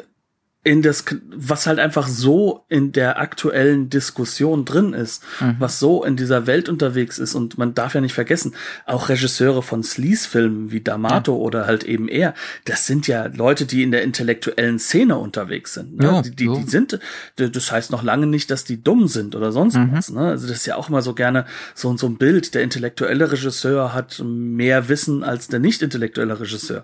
in 0.67 0.81
das, 0.81 1.05
was 1.33 1.65
halt 1.65 1.79
einfach 1.79 2.09
so 2.09 2.65
in 2.67 2.91
der 2.91 3.19
aktuellen 3.19 3.89
Diskussion 3.89 4.65
drin 4.65 4.91
ist, 4.91 5.23
mhm. 5.39 5.55
was 5.59 5.79
so 5.79 6.03
in 6.03 6.17
dieser 6.17 6.45
Welt 6.45 6.67
unterwegs 6.67 7.19
ist. 7.19 7.35
Und 7.35 7.57
man 7.57 7.73
darf 7.73 7.95
ja 7.95 8.01
nicht 8.01 8.13
vergessen, 8.13 8.53
auch 8.85 9.07
Regisseure 9.07 9.63
von 9.63 9.81
Sleaze-Filmen 9.81 10.69
wie 10.69 10.79
D'Amato 10.79 11.29
ja. 11.29 11.37
oder 11.37 11.67
halt 11.67 11.85
eben 11.85 12.09
er, 12.09 12.33
das 12.65 12.85
sind 12.85 13.07
ja 13.07 13.27
Leute, 13.27 13.65
die 13.65 13.81
in 13.81 13.91
der 13.91 14.03
intellektuellen 14.03 14.77
Szene 14.77 15.17
unterwegs 15.17 15.73
sind. 15.73 15.99
Ne? 15.99 16.05
Ja, 16.05 16.21
die, 16.21 16.31
die, 16.31 16.49
die, 16.49 16.69
sind, 16.69 16.99
das 17.37 17.71
heißt 17.71 17.91
noch 17.91 18.03
lange 18.03 18.27
nicht, 18.27 18.51
dass 18.51 18.65
die 18.65 18.83
dumm 18.83 19.07
sind 19.07 19.35
oder 19.35 19.53
sonst 19.53 19.75
mhm. 19.77 19.93
was. 19.93 20.09
Ne? 20.09 20.19
Also 20.19 20.49
das 20.49 20.57
ist 20.57 20.65
ja 20.65 20.75
auch 20.75 20.89
immer 20.89 21.01
so 21.01 21.13
gerne 21.13 21.45
so, 21.75 21.95
so 21.95 22.07
ein 22.07 22.17
Bild. 22.17 22.55
Der 22.55 22.63
intellektuelle 22.63 23.31
Regisseur 23.31 23.93
hat 23.93 24.21
mehr 24.21 24.89
Wissen 24.89 25.23
als 25.23 25.47
der 25.47 25.61
nicht 25.61 25.81
intellektuelle 25.81 26.41
Regisseur. 26.41 26.83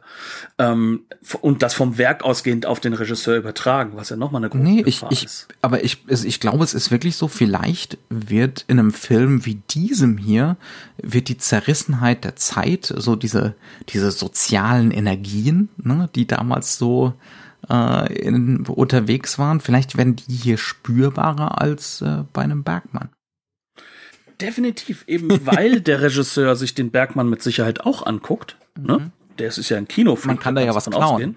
Ähm, 0.58 1.02
und 1.42 1.62
das 1.62 1.74
vom 1.74 1.98
Werk 1.98 2.24
ausgehend 2.24 2.66
auf 2.66 2.80
den 2.80 2.94
Regisseur 2.94 3.36
übertragen 3.36 3.73
übertragen, 3.74 3.92
was 3.96 4.10
ja 4.10 4.16
nochmal 4.16 4.42
eine 4.42 4.50
große 4.50 4.64
nee, 4.64 4.84
ich, 4.86 5.04
ich, 5.10 5.26
ist. 5.26 5.48
Aber 5.62 5.84
ich, 5.84 6.00
ich 6.08 6.40
glaube, 6.40 6.64
es 6.64 6.74
ist 6.74 6.92
wirklich 6.92 7.16
so, 7.16 7.28
vielleicht 7.28 7.98
wird 8.10 8.66
in 8.68 8.80
einem 8.80 8.92
Film 8.92 9.46
wie 9.46 9.56
diesem 9.56 10.18
hier, 10.18 10.58
wird 11.02 11.30
die 11.30 11.38
Zerrissenheit 11.38 12.24
der 12.24 12.36
Zeit, 12.36 12.94
so 12.96 13.16
diese, 13.16 13.56
diese 13.90 14.12
sozialen 14.12 14.92
Energien, 14.92 15.70
ne, 15.78 16.10
die 16.16 16.28
damals 16.28 16.78
so 16.78 17.14
äh, 17.70 18.14
in, 18.14 18.66
unterwegs 18.66 19.40
waren, 19.40 19.60
vielleicht 19.60 19.98
werden 19.98 20.16
die 20.16 20.34
hier 20.34 20.58
spürbarer 20.58 21.62
als 21.62 22.02
äh, 22.02 22.24
bei 22.34 22.44
einem 22.44 22.64
Bergmann. 22.64 23.10
Definitiv, 24.42 25.06
eben 25.08 25.30
weil 25.46 25.82
der 25.82 26.02
Regisseur 26.02 26.56
sich 26.56 26.76
den 26.76 26.92
Bergmann 26.92 27.30
mit 27.30 27.42
Sicherheit 27.42 27.82
auch 27.82 28.06
anguckt. 28.06 28.58
Ne? 28.80 29.00
Mhm. 29.00 29.12
Der 29.40 29.48
ist 29.48 29.70
ja 29.70 29.78
ein 29.78 29.88
Kinofilm. 29.88 30.36
Man 30.36 30.40
kann 30.40 30.54
da 30.54 30.62
ja 30.62 30.76
was 30.76 30.86
klauen. 30.86 31.04
Ausgehen. 31.04 31.36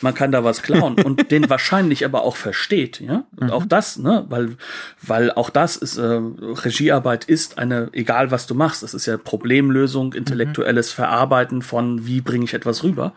Man 0.00 0.14
kann 0.14 0.32
da 0.32 0.44
was 0.44 0.62
klauen 0.62 0.94
und 1.02 1.30
den 1.30 1.48
wahrscheinlich 1.50 2.04
aber 2.04 2.22
auch 2.22 2.36
versteht, 2.36 3.00
ja. 3.00 3.24
Und 3.36 3.48
mhm. 3.48 3.52
auch 3.52 3.66
das, 3.66 3.98
ne, 3.98 4.24
weil, 4.28 4.56
weil 5.00 5.32
auch 5.32 5.50
das 5.50 5.76
ist, 5.76 5.96
äh, 5.96 6.02
Regiearbeit 6.02 7.24
ist 7.24 7.58
eine, 7.58 7.88
egal 7.92 8.30
was 8.30 8.46
du 8.46 8.54
machst, 8.54 8.82
es 8.82 8.94
ist 8.94 9.06
ja 9.06 9.16
Problemlösung, 9.16 10.12
intellektuelles 10.12 10.92
mhm. 10.92 10.96
Verarbeiten 10.96 11.62
von, 11.62 12.06
wie 12.06 12.20
bringe 12.20 12.44
ich 12.44 12.54
etwas 12.54 12.82
rüber. 12.82 13.12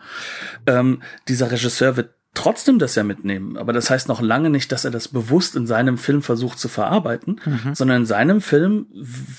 Ähm, 0.66 1.02
dieser 1.28 1.50
Regisseur 1.50 1.96
wird 1.96 2.10
trotzdem 2.36 2.78
das 2.78 2.94
ja 2.94 3.02
mitnehmen. 3.02 3.56
Aber 3.56 3.72
das 3.72 3.90
heißt 3.90 4.08
noch 4.08 4.20
lange 4.20 4.50
nicht, 4.50 4.70
dass 4.70 4.84
er 4.84 4.90
das 4.90 5.08
bewusst 5.08 5.56
in 5.56 5.66
seinem 5.66 5.98
Film 5.98 6.22
versucht 6.22 6.58
zu 6.58 6.68
verarbeiten, 6.68 7.40
mhm. 7.44 7.74
sondern 7.74 8.02
in 8.02 8.06
seinem 8.06 8.40
Film 8.40 8.86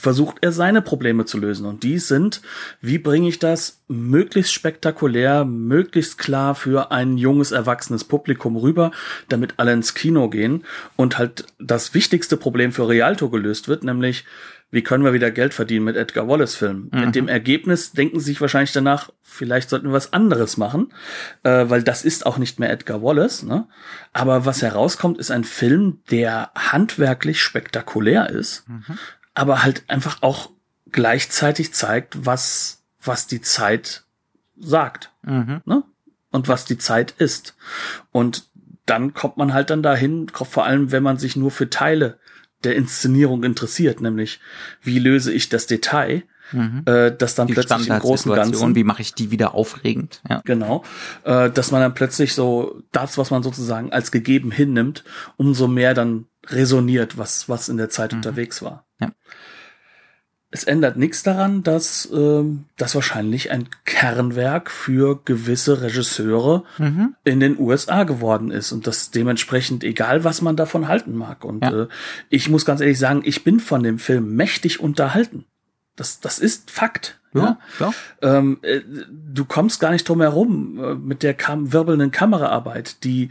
versucht 0.01 0.37
er 0.41 0.51
seine 0.51 0.81
Probleme 0.81 1.25
zu 1.25 1.37
lösen. 1.37 1.65
Und 1.65 1.83
die 1.83 1.99
sind, 1.99 2.41
wie 2.81 2.97
bringe 2.97 3.29
ich 3.29 3.39
das 3.39 3.81
möglichst 3.87 4.51
spektakulär, 4.51 5.45
möglichst 5.45 6.17
klar 6.17 6.55
für 6.55 6.91
ein 6.91 7.17
junges, 7.17 7.51
erwachsenes 7.51 8.03
Publikum 8.03 8.57
rüber, 8.57 8.91
damit 9.29 9.53
alle 9.57 9.73
ins 9.73 9.93
Kino 9.93 10.27
gehen 10.29 10.65
und 10.95 11.17
halt 11.17 11.45
das 11.59 11.93
wichtigste 11.93 12.35
Problem 12.35 12.71
für 12.71 12.89
Rialto 12.89 13.29
gelöst 13.29 13.67
wird, 13.67 13.83
nämlich 13.83 14.25
wie 14.69 14.81
können 14.81 15.05
wir 15.05 15.13
wieder 15.13 15.31
Geld 15.31 15.53
verdienen 15.53 15.85
mit 15.85 15.95
Edgar 15.95 16.27
Wallace 16.27 16.55
Filmen. 16.55 16.89
Mhm. 16.91 16.99
Mit 16.99 17.15
dem 17.15 17.27
Ergebnis 17.27 17.93
denken 17.93 18.19
sie 18.19 18.25
sich 18.25 18.41
wahrscheinlich 18.41 18.73
danach, 18.73 19.11
vielleicht 19.21 19.69
sollten 19.69 19.87
wir 19.87 19.93
was 19.93 20.11
anderes 20.11 20.57
machen, 20.57 20.93
äh, 21.43 21.69
weil 21.69 21.83
das 21.83 22.03
ist 22.03 22.25
auch 22.25 22.37
nicht 22.37 22.59
mehr 22.59 22.69
Edgar 22.69 23.01
Wallace. 23.01 23.43
Ne? 23.43 23.67
Aber 24.11 24.45
was 24.45 24.61
herauskommt, 24.61 25.19
ist 25.19 25.31
ein 25.31 25.45
Film, 25.45 25.99
der 26.11 26.51
handwerklich 26.55 27.41
spektakulär 27.41 28.29
ist, 28.29 28.67
mhm. 28.67 28.97
aber 29.33 29.63
halt 29.63 29.83
einfach 29.87 30.21
auch 30.21 30.49
gleichzeitig 30.91 31.73
zeigt, 31.73 32.25
was, 32.25 32.83
was 33.01 33.27
die 33.27 33.41
Zeit 33.41 34.03
sagt. 34.57 35.11
Mhm. 35.23 35.61
Ne? 35.65 35.83
Und 36.31 36.49
was 36.49 36.65
die 36.65 36.77
Zeit 36.77 37.11
ist. 37.11 37.55
Und 38.11 38.49
dann 38.85 39.13
kommt 39.13 39.37
man 39.37 39.53
halt 39.53 39.69
dann 39.69 39.81
dahin, 39.81 40.27
vor 40.29 40.65
allem 40.65 40.91
wenn 40.91 41.03
man 41.03 41.17
sich 41.17 41.35
nur 41.37 41.51
für 41.51 41.69
Teile 41.69 42.19
der 42.63 42.75
Inszenierung 42.75 43.43
interessiert, 43.43 44.01
nämlich 44.01 44.39
wie 44.81 44.99
löse 44.99 45.31
ich 45.31 45.49
das 45.49 45.67
Detail, 45.67 46.23
mhm. 46.51 46.83
äh, 46.85 47.11
dass 47.15 47.35
dann 47.35 47.47
die 47.47 47.53
plötzlich 47.53 47.87
im 47.87 47.99
großen 47.99 48.33
Ganzen, 48.33 48.75
wie 48.75 48.83
mache 48.83 49.01
ich 49.01 49.13
die 49.13 49.31
wieder 49.31 49.53
aufregend, 49.53 50.21
ja. 50.29 50.41
genau, 50.45 50.83
äh, 51.23 51.49
dass 51.49 51.71
man 51.71 51.81
dann 51.81 51.93
plötzlich 51.93 52.33
so 52.33 52.81
das, 52.91 53.17
was 53.17 53.31
man 53.31 53.43
sozusagen 53.43 53.91
als 53.91 54.11
gegeben 54.11 54.51
hinnimmt, 54.51 55.03
umso 55.37 55.67
mehr 55.67 55.93
dann 55.93 56.25
resoniert, 56.47 57.17
was 57.17 57.49
was 57.49 57.69
in 57.69 57.77
der 57.77 57.89
Zeit 57.89 58.11
mhm. 58.13 58.19
unterwegs 58.19 58.61
war. 58.61 58.85
Ja 58.99 59.11
es 60.57 60.63
ändert 60.63 60.97
nichts 60.97 61.21
daran, 61.21 61.61
dass 61.61 62.09
ähm, 62.11 62.65
das 62.77 62.95
wahrscheinlich 62.95 63.51
ein 63.51 63.69
Kernwerk 63.85 64.71
für 64.71 65.21
gewisse 65.23 65.81
Regisseure 65.83 66.63
mhm. 66.79 67.15
in 67.23 67.39
den 67.39 67.59
USA 67.59 68.03
geworden 68.03 68.49
ist 68.49 68.71
und 68.71 68.87
das 68.87 69.11
dementsprechend 69.11 69.83
egal, 69.83 70.23
was 70.23 70.41
man 70.41 70.55
davon 70.55 70.87
halten 70.87 71.15
mag. 71.15 71.45
Und 71.45 71.63
ja. 71.63 71.83
äh, 71.83 71.87
ich 72.29 72.49
muss 72.49 72.65
ganz 72.65 72.81
ehrlich 72.81 72.97
sagen, 72.97 73.21
ich 73.23 73.43
bin 73.43 73.59
von 73.59 73.83
dem 73.83 73.99
Film 73.99 74.35
mächtig 74.35 74.79
unterhalten. 74.79 75.45
Das, 75.95 76.19
das 76.19 76.39
ist 76.39 76.71
Fakt. 76.71 77.19
Ja, 77.41 77.57
ja. 77.79 77.93
Ähm, 78.21 78.59
äh, 78.61 78.81
du 79.33 79.45
kommst 79.45 79.79
gar 79.79 79.91
nicht 79.91 80.07
drum 80.07 80.21
herum 80.21 80.79
äh, 80.83 80.93
mit 80.95 81.23
der 81.23 81.33
kam 81.33 81.73
wirbelnden 81.73 82.11
Kameraarbeit, 82.11 83.03
die 83.03 83.29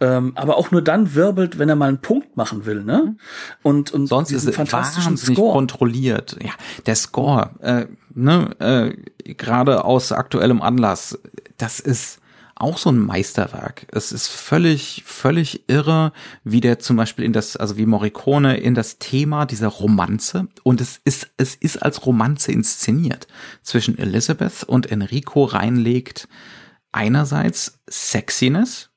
ähm, 0.00 0.32
aber 0.34 0.58
auch 0.58 0.70
nur 0.70 0.82
dann 0.82 1.14
wirbelt, 1.14 1.58
wenn 1.58 1.68
er 1.68 1.76
mal 1.76 1.88
einen 1.88 2.00
Punkt 2.00 2.36
machen 2.36 2.66
will, 2.66 2.82
ne? 2.84 3.16
Und 3.62 3.92
und 3.92 4.06
sonst 4.06 4.30
ist 4.30 4.46
es 4.46 4.54
fantastischen 4.54 5.16
Score 5.16 5.52
kontrolliert. 5.52 6.36
Ja, 6.42 6.52
der 6.84 6.96
Score, 6.96 7.50
äh, 7.60 7.86
ne, 8.14 8.50
äh, 8.58 9.34
gerade 9.34 9.84
aus 9.84 10.12
aktuellem 10.12 10.60
Anlass, 10.60 11.18
das 11.56 11.80
ist 11.80 12.20
auch 12.56 12.78
so 12.78 12.90
ein 12.90 12.98
Meisterwerk. 12.98 13.86
Es 13.92 14.12
ist 14.12 14.28
völlig, 14.28 15.04
völlig 15.06 15.68
irre, 15.68 16.12
wie 16.42 16.60
der 16.60 16.78
zum 16.78 16.96
Beispiel 16.96 17.24
in 17.24 17.32
das, 17.32 17.56
also 17.56 17.76
wie 17.76 17.86
Morricone 17.86 18.56
in 18.56 18.74
das 18.74 18.98
Thema 18.98 19.44
dieser 19.44 19.68
Romanze 19.68 20.48
und 20.62 20.80
es 20.80 21.00
ist, 21.04 21.30
es 21.36 21.54
ist 21.54 21.82
als 21.82 22.06
Romanze 22.06 22.52
inszeniert 22.52 23.26
zwischen 23.62 23.98
Elizabeth 23.98 24.64
und 24.64 24.90
Enrico 24.90 25.44
reinlegt. 25.44 26.28
Einerseits 26.92 27.80
Sexiness, 27.90 28.90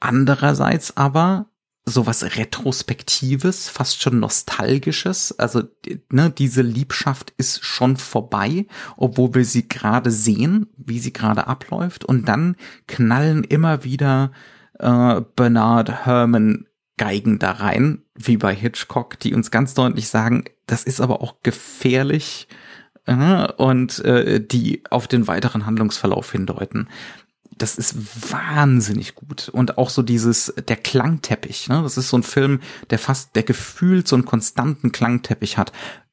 andererseits 0.00 0.96
aber 0.96 1.50
sowas 1.90 2.36
Retrospektives, 2.36 3.68
fast 3.68 4.02
schon 4.02 4.20
Nostalgisches. 4.20 5.38
Also 5.38 5.62
ne, 6.10 6.30
diese 6.30 6.62
Liebschaft 6.62 7.32
ist 7.36 7.64
schon 7.64 7.96
vorbei, 7.96 8.66
obwohl 8.96 9.34
wir 9.34 9.44
sie 9.44 9.68
gerade 9.68 10.10
sehen, 10.10 10.66
wie 10.76 10.98
sie 10.98 11.12
gerade 11.12 11.46
abläuft. 11.46 12.04
Und 12.04 12.28
dann 12.28 12.56
knallen 12.86 13.44
immer 13.44 13.84
wieder 13.84 14.32
äh, 14.78 15.20
Bernard 15.36 16.06
Herrmann 16.06 16.66
Geigen 16.96 17.38
da 17.38 17.52
rein, 17.52 18.02
wie 18.14 18.36
bei 18.36 18.54
Hitchcock, 18.54 19.18
die 19.20 19.32
uns 19.32 19.50
ganz 19.50 19.72
deutlich 19.72 20.08
sagen, 20.08 20.44
das 20.66 20.82
ist 20.82 21.00
aber 21.00 21.22
auch 21.22 21.42
gefährlich 21.42 22.48
äh, 23.06 23.50
und 23.52 24.04
äh, 24.04 24.44
die 24.44 24.82
auf 24.90 25.08
den 25.08 25.26
weiteren 25.26 25.64
Handlungsverlauf 25.64 26.32
hindeuten 26.32 26.88
das 27.58 27.76
ist 27.76 28.32
wahnsinnig 28.32 29.14
gut. 29.14 29.48
Und 29.48 29.78
auch 29.78 29.90
so 29.90 30.02
dieses, 30.02 30.54
der 30.68 30.76
Klangteppich, 30.76 31.68
ne? 31.68 31.82
Das 31.82 31.96
ist 31.96 32.08
so 32.08 32.16
ein 32.18 32.22
Film, 32.22 32.60
der 32.90 32.98
fast, 32.98 33.36
der 33.36 33.42
gefühlt 33.42 34.08
so 34.08 34.16
einen 34.16 34.24
konstanten 34.24 34.92
Klangteppich 34.92 35.58
hat. 35.58 35.72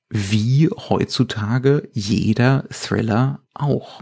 Wie 0.09 0.69
heutzutage 0.69 1.89
jeder 1.93 2.65
Thriller 2.69 3.39
auch. 3.53 4.01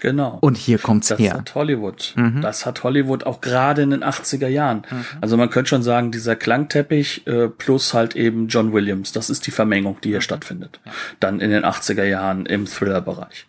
Genau. 0.00 0.38
Und 0.40 0.56
hier 0.56 0.78
kommt's 0.78 1.08
das 1.08 1.18
her. 1.18 1.34
hat 1.34 1.54
Hollywood. 1.54 2.14
Das 2.40 2.66
hat 2.66 2.82
Hollywood 2.82 3.24
auch 3.24 3.40
gerade 3.40 3.82
in 3.82 3.90
den 3.90 4.02
80er 4.02 4.48
Jahren. 4.48 4.82
Also 5.20 5.36
man 5.36 5.50
könnte 5.50 5.68
schon 5.68 5.82
sagen, 5.82 6.10
dieser 6.10 6.34
Klangteppich 6.34 7.26
äh, 7.26 7.48
plus 7.48 7.94
halt 7.94 8.16
eben 8.16 8.48
John 8.48 8.72
Williams, 8.72 9.12
das 9.12 9.30
ist 9.30 9.46
die 9.46 9.52
Vermengung, 9.52 9.98
die 10.02 10.08
hier 10.08 10.20
stattfindet. 10.20 10.80
Dann 11.20 11.40
in 11.40 11.50
den 11.50 11.64
80er 11.64 12.04
Jahren 12.04 12.46
im 12.46 12.66
Thriller-Bereich. 12.66 13.46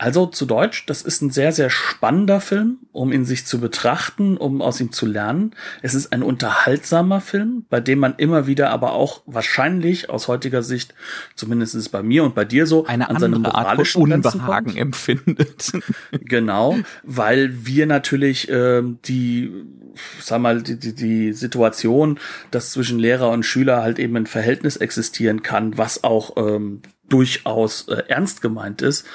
Also 0.00 0.24
zu 0.24 0.46
Deutsch, 0.46 0.86
das 0.86 1.02
ist 1.02 1.20
ein 1.20 1.28
sehr, 1.28 1.52
sehr 1.52 1.68
spannender 1.68 2.40
Film, 2.40 2.78
um 2.90 3.12
ihn 3.12 3.26
sich 3.26 3.44
zu 3.44 3.60
betrachten, 3.60 4.38
um 4.38 4.62
aus 4.62 4.80
ihm 4.80 4.92
zu 4.92 5.04
lernen. 5.04 5.54
Es 5.82 5.92
ist 5.92 6.14
ein 6.14 6.22
unterhaltsamer 6.22 7.20
Film, 7.20 7.66
bei 7.68 7.80
dem 7.80 7.98
man 7.98 8.14
immer 8.16 8.46
wieder 8.46 8.70
aber 8.70 8.94
auch 8.94 9.20
wahrscheinlich 9.26 10.08
aus 10.08 10.26
heutiger 10.26 10.62
Sicht, 10.62 10.94
zumindest 11.34 11.74
ist 11.74 11.82
es 11.82 11.88
bei 11.90 12.02
mir 12.02 12.24
und 12.24 12.34
bei 12.34 12.46
dir 12.46 12.66
so, 12.66 12.86
Eine 12.86 13.10
an 13.10 13.18
seine 13.18 13.36
andere 13.36 13.54
Art 13.54 13.64
moralischen 13.64 14.00
von 14.00 14.12
Unbehagen 14.12 14.74
empfindet. 14.74 15.72
Genau, 16.12 16.78
weil 17.02 17.66
wir 17.66 17.86
natürlich 17.86 18.48
ähm, 18.50 19.00
die, 19.04 19.52
sag 20.18 20.40
mal, 20.40 20.62
die, 20.62 20.78
die, 20.78 20.94
die 20.94 21.32
Situation, 21.34 22.18
dass 22.50 22.70
zwischen 22.70 22.98
Lehrer 22.98 23.28
und 23.30 23.44
Schüler 23.44 23.82
halt 23.82 23.98
eben 23.98 24.16
ein 24.16 24.26
Verhältnis 24.26 24.76
existieren 24.76 25.42
kann, 25.42 25.76
was 25.76 26.04
auch 26.04 26.36
ähm, 26.36 26.80
durchaus 27.10 27.88
äh, 27.88 28.04
ernst 28.08 28.40
gemeint 28.40 28.80
ist, 28.80 29.06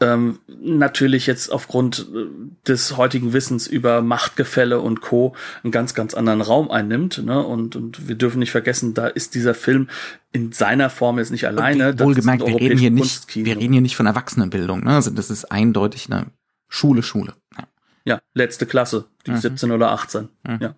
ähm, 0.00 0.40
natürlich 0.48 1.26
jetzt 1.26 1.52
aufgrund 1.52 2.08
äh, 2.12 2.26
des 2.66 2.96
heutigen 2.96 3.32
Wissens 3.32 3.68
über 3.68 4.02
Machtgefälle 4.02 4.80
und 4.80 5.00
Co. 5.00 5.36
einen 5.62 5.70
ganz, 5.70 5.94
ganz 5.94 6.14
anderen 6.14 6.40
Raum 6.40 6.70
einnimmt. 6.70 7.22
Ne? 7.24 7.40
Und, 7.44 7.76
und 7.76 8.08
wir 8.08 8.16
dürfen 8.16 8.40
nicht 8.40 8.50
vergessen, 8.50 8.94
da 8.94 9.06
ist 9.06 9.34
dieser 9.34 9.54
Film 9.54 9.88
in 10.32 10.50
seiner 10.50 10.90
Form 10.90 11.18
jetzt 11.18 11.30
nicht 11.30 11.46
alleine. 11.46 11.98
Wohlgemerkt, 11.98 12.44
wir 12.46 12.56
reden 12.56 12.78
hier 12.78 12.90
nicht, 12.90 13.34
wir 13.36 13.56
reden 13.56 13.72
hier 13.72 13.82
nicht 13.82 13.96
von 13.96 14.06
Erwachsenenbildung, 14.06 14.82
ne? 14.82 14.94
Also 14.94 15.10
das 15.10 15.30
ist 15.30 15.52
eindeutig 15.52 16.10
eine 16.10 16.28
Schule, 16.68 17.02
Schule. 17.02 17.34
Ja. 17.56 17.68
Ja, 18.04 18.20
letzte 18.34 18.66
Klasse, 18.66 19.04
die 19.26 19.36
17 19.36 19.70
oder 19.70 19.92
18. 19.92 20.28
Ja. 20.60 20.74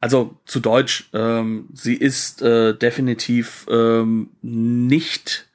Also 0.00 0.36
zu 0.44 0.60
Deutsch, 0.60 1.08
ähm, 1.12 1.68
sie 1.72 1.94
ist 1.94 2.42
äh, 2.42 2.76
definitiv 2.76 3.66
ähm, 3.70 4.30
nicht 4.42 5.48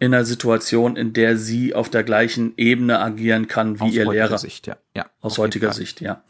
in 0.00 0.14
einer 0.14 0.24
Situation, 0.24 0.96
in 0.96 1.12
der 1.12 1.36
sie 1.36 1.74
auf 1.74 1.90
der 1.90 2.02
gleichen 2.02 2.54
Ebene 2.56 2.98
agieren 2.98 3.46
kann 3.46 3.78
wie 3.78 3.84
Aus 3.84 3.92
ihr 3.92 4.06
heutiger 4.06 4.24
Lehrer. 4.24 4.38
Sicht, 4.38 4.66
ja. 4.66 4.76
ja 4.96 5.06
Aus 5.20 5.38
heutiger 5.38 5.68
Fall. 5.68 5.76
Sicht, 5.76 6.00
ja. 6.00 6.22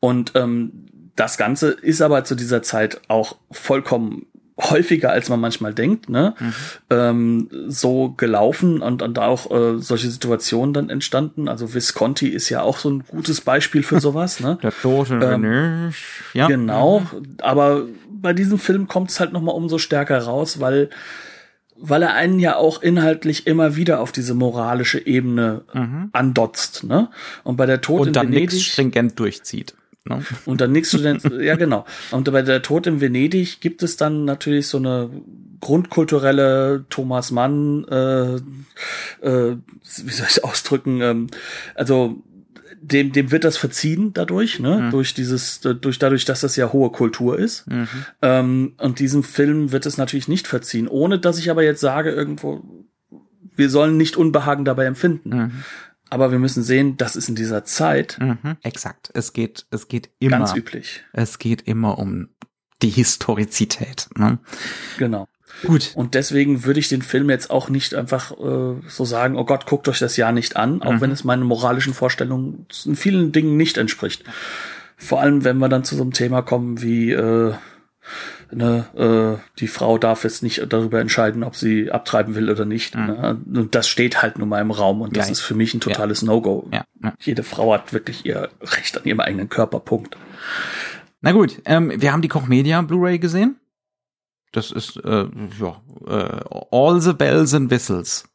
Und 0.00 0.32
ähm, 0.34 0.86
das 1.14 1.36
Ganze 1.36 1.70
ist 1.70 2.00
aber 2.00 2.24
zu 2.24 2.34
dieser 2.34 2.62
Zeit 2.62 3.02
auch 3.08 3.36
vollkommen 3.50 4.26
häufiger, 4.58 5.10
als 5.10 5.28
man 5.28 5.40
manchmal 5.40 5.74
denkt, 5.74 6.08
ne? 6.08 6.34
Mhm. 6.38 6.54
ähm, 6.90 7.50
so 7.68 8.10
gelaufen 8.16 8.80
und, 8.80 9.02
und 9.02 9.18
auch 9.18 9.50
äh, 9.50 9.78
solche 9.78 10.10
Situationen 10.10 10.72
dann 10.72 10.88
entstanden. 10.88 11.48
Also 11.48 11.74
Visconti 11.74 12.28
ist 12.28 12.48
ja 12.48 12.62
auch 12.62 12.78
so 12.78 12.90
ein 12.90 13.04
gutes 13.06 13.42
Beispiel 13.42 13.82
für 13.82 14.00
sowas, 14.00 14.40
ne? 14.40 14.58
Der 14.62 14.72
tote 14.72 15.14
Ähm. 15.22 15.92
Ja. 16.32 16.46
Genau, 16.46 17.06
aber 17.42 17.84
bei 18.10 18.32
diesem 18.32 18.58
Film 18.58 18.88
kommt 18.88 19.10
es 19.10 19.20
halt 19.20 19.32
noch 19.32 19.42
mal 19.42 19.52
umso 19.52 19.76
stärker 19.76 20.18
raus, 20.18 20.60
weil 20.60 20.88
weil 21.84 22.02
er 22.02 22.14
einen 22.14 22.38
ja 22.38 22.56
auch 22.56 22.80
inhaltlich 22.80 23.46
immer 23.46 23.74
wieder 23.74 24.00
auf 24.00 24.12
diese 24.12 24.34
moralische 24.34 25.04
Ebene 25.04 25.62
andotzt, 26.12 26.84
ne? 26.84 27.10
Und 27.42 27.56
bei 27.56 27.66
der 27.66 27.80
Tod 27.80 27.96
Mhm. 27.96 28.00
Und 28.02 28.06
in 28.08 28.12
dann 28.14 28.30
nichts 28.30 28.54
Venedig 28.54 28.72
stringent 28.72 29.18
durchzieht. 29.18 29.74
Ne? 30.04 30.24
und 30.46 30.60
dann 30.60 30.72
nichts 30.72 30.96
ja 31.40 31.54
genau. 31.54 31.84
Und 32.10 32.30
bei 32.32 32.42
der 32.42 32.62
Tod 32.62 32.88
in 32.88 33.00
Venedig 33.00 33.60
gibt 33.60 33.84
es 33.84 33.96
dann 33.96 34.24
natürlich 34.24 34.66
so 34.66 34.78
eine 34.78 35.10
grundkulturelle 35.60 36.86
Thomas 36.90 37.30
Mann, 37.30 37.84
äh, 37.84 38.34
äh, 38.34 39.56
wie 39.60 40.12
soll 40.12 40.26
ich 40.28 40.44
ausdrücken, 40.44 41.00
ähm, 41.00 41.26
also 41.76 42.22
dem, 42.82 43.12
dem 43.12 43.30
wird 43.30 43.44
das 43.44 43.56
verziehen 43.56 44.12
dadurch, 44.12 44.58
ne? 44.58 44.88
Durch 44.90 45.14
dieses, 45.14 45.60
durch 45.60 45.98
dadurch, 45.98 46.24
dass 46.24 46.40
das 46.40 46.56
ja 46.56 46.72
hohe 46.72 46.90
Kultur 46.90 47.38
ist. 47.38 47.64
Ähm, 48.20 48.74
und 48.78 48.98
diesem 48.98 49.22
Film 49.22 49.70
wird 49.72 49.86
es 49.86 49.96
natürlich 49.98 50.28
nicht 50.28 50.46
verziehen, 50.48 50.88
ohne 50.88 51.18
dass 51.18 51.38
ich 51.38 51.50
aber 51.50 51.62
jetzt 51.62 51.80
sage 51.80 52.10
irgendwo, 52.10 52.62
wir 53.54 53.70
sollen 53.70 53.96
nicht 53.96 54.16
Unbehagen 54.16 54.64
dabei 54.64 54.86
empfinden. 54.86 55.62
Aber 56.10 56.30
wir 56.30 56.38
müssen 56.38 56.62
sehen, 56.62 56.96
das 56.98 57.16
ist 57.16 57.28
in 57.30 57.36
dieser 57.36 57.64
Zeit 57.64 58.18
Mhm. 58.20 58.56
Exakt. 58.62 59.10
Es 59.14 59.32
geht, 59.32 59.64
es 59.70 59.88
geht 59.88 60.10
immer. 60.18 60.38
ganz 60.38 60.54
üblich. 60.54 61.04
Es 61.12 61.38
geht 61.38 61.62
immer 61.62 61.98
um 61.98 62.28
die 62.82 62.90
Historizität. 62.90 64.08
Ne? 64.16 64.38
Genau. 64.98 65.28
Gut. 65.64 65.92
Und 65.94 66.14
deswegen 66.14 66.64
würde 66.64 66.80
ich 66.80 66.88
den 66.88 67.02
Film 67.02 67.30
jetzt 67.30 67.50
auch 67.50 67.68
nicht 67.68 67.94
einfach 67.94 68.32
äh, 68.32 68.80
so 68.88 69.04
sagen, 69.04 69.36
oh 69.36 69.44
Gott, 69.44 69.66
guckt 69.66 69.88
euch 69.88 69.98
das 70.00 70.16
ja 70.16 70.32
nicht 70.32 70.56
an, 70.56 70.82
auch 70.82 71.00
wenn 71.00 71.10
es 71.12 71.24
meinen 71.24 71.44
moralischen 71.44 71.94
Vorstellungen 71.94 72.66
in 72.84 72.96
vielen 72.96 73.32
Dingen 73.32 73.56
nicht 73.56 73.78
entspricht. 73.78 74.24
Vor 74.96 75.20
allem, 75.20 75.44
wenn 75.44 75.58
wir 75.58 75.68
dann 75.68 75.84
zu 75.84 75.94
so 75.96 76.02
einem 76.02 76.12
Thema 76.12 76.42
kommen 76.42 76.82
wie 76.82 77.12
äh, 77.12 77.52
ne, 78.50 79.38
äh, 79.38 79.58
die 79.58 79.68
Frau 79.68 79.98
darf 79.98 80.24
jetzt 80.24 80.42
nicht 80.42 80.64
darüber 80.72 81.00
entscheiden, 81.00 81.44
ob 81.44 81.56
sie 81.56 81.90
abtreiben 81.90 82.34
will 82.34 82.50
oder 82.50 82.64
nicht. 82.64 82.94
Ne? 82.94 83.40
Und 83.52 83.74
das 83.74 83.88
steht 83.88 84.22
halt 84.22 84.38
nun 84.38 84.48
mal 84.48 84.60
im 84.60 84.70
Raum 84.70 85.00
und 85.00 85.16
das 85.16 85.26
Ja. 85.26 85.32
ist 85.32 85.40
für 85.40 85.54
mich 85.54 85.74
ein 85.74 85.80
totales 85.80 86.22
No-Go. 86.22 86.68
Ja, 86.72 86.84
ja. 87.02 87.14
Jede 87.20 87.42
Frau 87.42 87.72
hat 87.72 87.92
wirklich 87.92 88.24
ihr 88.26 88.50
Recht 88.60 88.96
an 88.98 89.04
ihrem 89.04 89.20
eigenen 89.20 89.48
Körper. 89.48 89.80
Punkt. 89.80 90.16
Na 91.20 91.32
gut, 91.32 91.62
ähm, 91.66 91.92
wir 91.96 92.12
haben 92.12 92.22
die 92.22 92.28
Koch 92.28 92.46
Media 92.48 92.80
Blu-ray 92.82 93.18
gesehen. 93.18 93.56
Das 94.52 94.70
ist 94.70 94.96
äh, 94.98 95.26
ja 95.58 95.80
äh, 96.06 96.40
All 96.70 97.00
the 97.00 97.12
Bells 97.12 97.54
and 97.54 97.70
Whistles. 97.70 98.24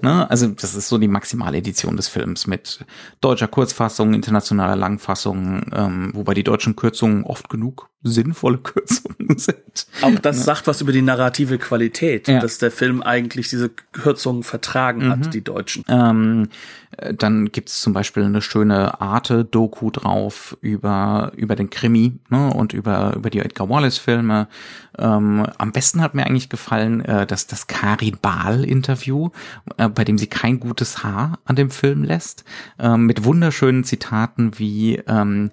Ne? 0.00 0.28
Also 0.28 0.48
das 0.48 0.74
ist 0.74 0.88
so 0.88 0.98
die 0.98 1.08
Maximaledition 1.08 1.96
des 1.96 2.08
Films 2.08 2.46
mit 2.46 2.84
deutscher 3.20 3.48
Kurzfassung, 3.48 4.14
internationaler 4.14 4.74
Langfassung, 4.76 5.70
ähm, 5.72 6.10
wobei 6.14 6.34
die 6.34 6.42
deutschen 6.42 6.74
Kürzungen 6.74 7.22
oft 7.22 7.48
genug 7.48 7.90
sinnvolle 8.02 8.58
Kürzungen 8.62 9.38
sind. 9.38 9.86
Auch 10.02 10.18
das 10.20 10.44
sagt 10.44 10.66
was 10.66 10.80
über 10.80 10.92
die 10.92 11.02
narrative 11.02 11.58
Qualität, 11.58 12.28
Ja. 12.28 12.38
dass 12.40 12.58
der 12.58 12.70
Film 12.70 13.02
eigentlich 13.02 13.48
diese 13.50 13.68
Kürzungen 13.68 14.42
vertragen 14.44 15.08
hat, 15.10 15.34
die 15.34 15.42
Deutschen. 15.42 15.84
Ähm, 15.88 16.48
äh, 16.96 17.12
dann 17.12 17.50
gibt's 17.50 17.80
zum 17.80 17.92
Beispiel 17.92 18.22
eine 18.24 18.40
schöne 18.40 19.00
Arte-Doku 19.00 19.90
drauf 19.90 20.56
über, 20.60 21.32
über 21.36 21.56
den 21.56 21.70
Krimi 21.70 22.18
ne, 22.30 22.52
und 22.54 22.72
über, 22.72 23.14
über 23.16 23.30
die 23.30 23.40
Edgar 23.40 23.68
Wallace-Filme. 23.68 24.48
Ähm, 24.96 25.46
am 25.58 25.72
besten 25.72 26.00
hat 26.00 26.14
mir 26.14 26.24
eigentlich 26.24 26.48
gefallen, 26.48 27.04
äh, 27.04 27.26
dass 27.26 27.46
das 27.46 27.66
Karibal-Interview, 27.66 29.30
äh, 29.76 29.88
bei 29.88 30.04
dem 30.04 30.18
sie 30.18 30.26
kein 30.28 30.60
gutes 30.60 31.02
Haar 31.02 31.38
an 31.44 31.56
dem 31.56 31.70
Film 31.70 32.04
lässt, 32.04 32.44
ähm, 32.78 33.06
mit 33.06 33.24
wunderschönen 33.24 33.84
Zitaten 33.84 34.58
wie 34.58 34.96
ähm, 35.06 35.50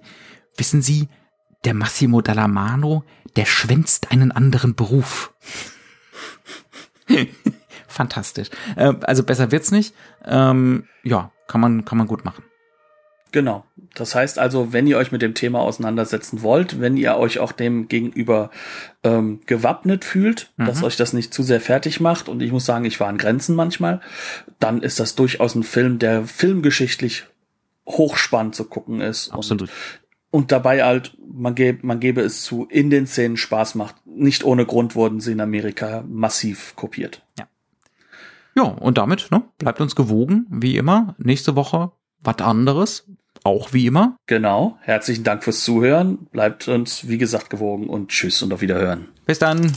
Wissen 0.58 0.80
Sie, 0.80 1.08
der 1.64 1.74
Massimo 1.74 2.20
Dallamano, 2.20 3.04
der 3.36 3.44
schwänzt 3.44 4.10
einen 4.10 4.32
anderen 4.32 4.74
Beruf. 4.74 5.32
Fantastisch. 7.88 8.48
Äh, 8.76 8.94
also 9.02 9.22
besser 9.22 9.52
wird's 9.52 9.70
nicht. 9.70 9.94
Ähm, 10.24 10.84
ja, 11.02 11.32
kann 11.46 11.60
man, 11.60 11.84
kann 11.84 11.98
man 11.98 12.06
gut 12.06 12.24
machen. 12.24 12.44
Genau. 13.32 13.64
Das 13.94 14.14
heißt 14.14 14.38
also, 14.38 14.72
wenn 14.72 14.86
ihr 14.86 14.98
euch 14.98 15.12
mit 15.12 15.22
dem 15.22 15.34
Thema 15.34 15.60
auseinandersetzen 15.60 16.42
wollt, 16.42 16.80
wenn 16.80 16.96
ihr 16.96 17.16
euch 17.16 17.38
auch 17.38 17.52
dem 17.52 17.88
gegenüber 17.88 18.50
ähm, 19.02 19.40
gewappnet 19.46 20.04
fühlt, 20.04 20.52
dass 20.56 20.82
euch 20.82 20.96
das 20.96 21.12
nicht 21.12 21.34
zu 21.34 21.42
sehr 21.42 21.60
fertig 21.60 22.00
macht, 22.00 22.28
und 22.28 22.40
ich 22.40 22.52
muss 22.52 22.64
sagen, 22.64 22.84
ich 22.84 23.00
war 23.00 23.08
an 23.08 23.18
Grenzen 23.18 23.56
manchmal, 23.56 24.00
dann 24.58 24.82
ist 24.82 25.00
das 25.00 25.16
durchaus 25.16 25.54
ein 25.54 25.64
Film, 25.64 25.98
der 25.98 26.24
filmgeschichtlich 26.24 27.24
hochspannend 27.86 28.54
zu 28.54 28.64
gucken 28.64 29.00
ist. 29.00 29.30
Absolut. 29.32 29.62
Und, 29.62 29.70
und 30.30 30.52
dabei 30.52 30.84
halt, 30.84 31.16
man, 31.32 31.54
gebe, 31.54 31.86
man 31.86 32.00
gebe 32.00 32.20
es 32.20 32.42
zu, 32.42 32.66
in 32.70 32.90
den 32.90 33.06
Szenen 33.06 33.36
Spaß 33.36 33.74
macht. 33.74 33.94
Nicht 34.06 34.44
ohne 34.44 34.66
Grund 34.66 34.94
wurden 34.94 35.20
sie 35.20 35.32
in 35.32 35.40
Amerika 35.40 36.04
massiv 36.06 36.74
kopiert. 36.76 37.22
Ja, 38.54 38.62
und 38.62 38.96
damit 38.98 39.28
ne, 39.30 39.42
bleibt 39.58 39.80
uns 39.80 39.94
gewogen, 39.94 40.46
wie 40.50 40.76
immer. 40.76 41.14
Nächste 41.18 41.56
Woche 41.56 41.92
was 42.20 42.38
anderes, 42.38 43.06
auch 43.44 43.72
wie 43.72 43.86
immer. 43.86 44.16
Genau. 44.26 44.78
Herzlichen 44.80 45.24
Dank 45.24 45.44
fürs 45.44 45.62
Zuhören. 45.62 46.26
Bleibt 46.32 46.66
uns, 46.66 47.08
wie 47.08 47.18
gesagt, 47.18 47.50
gewogen 47.50 47.88
und 47.88 48.08
tschüss 48.08 48.42
und 48.42 48.52
auf 48.52 48.62
Wiederhören. 48.62 49.08
Bis 49.26 49.38
dann. 49.38 49.72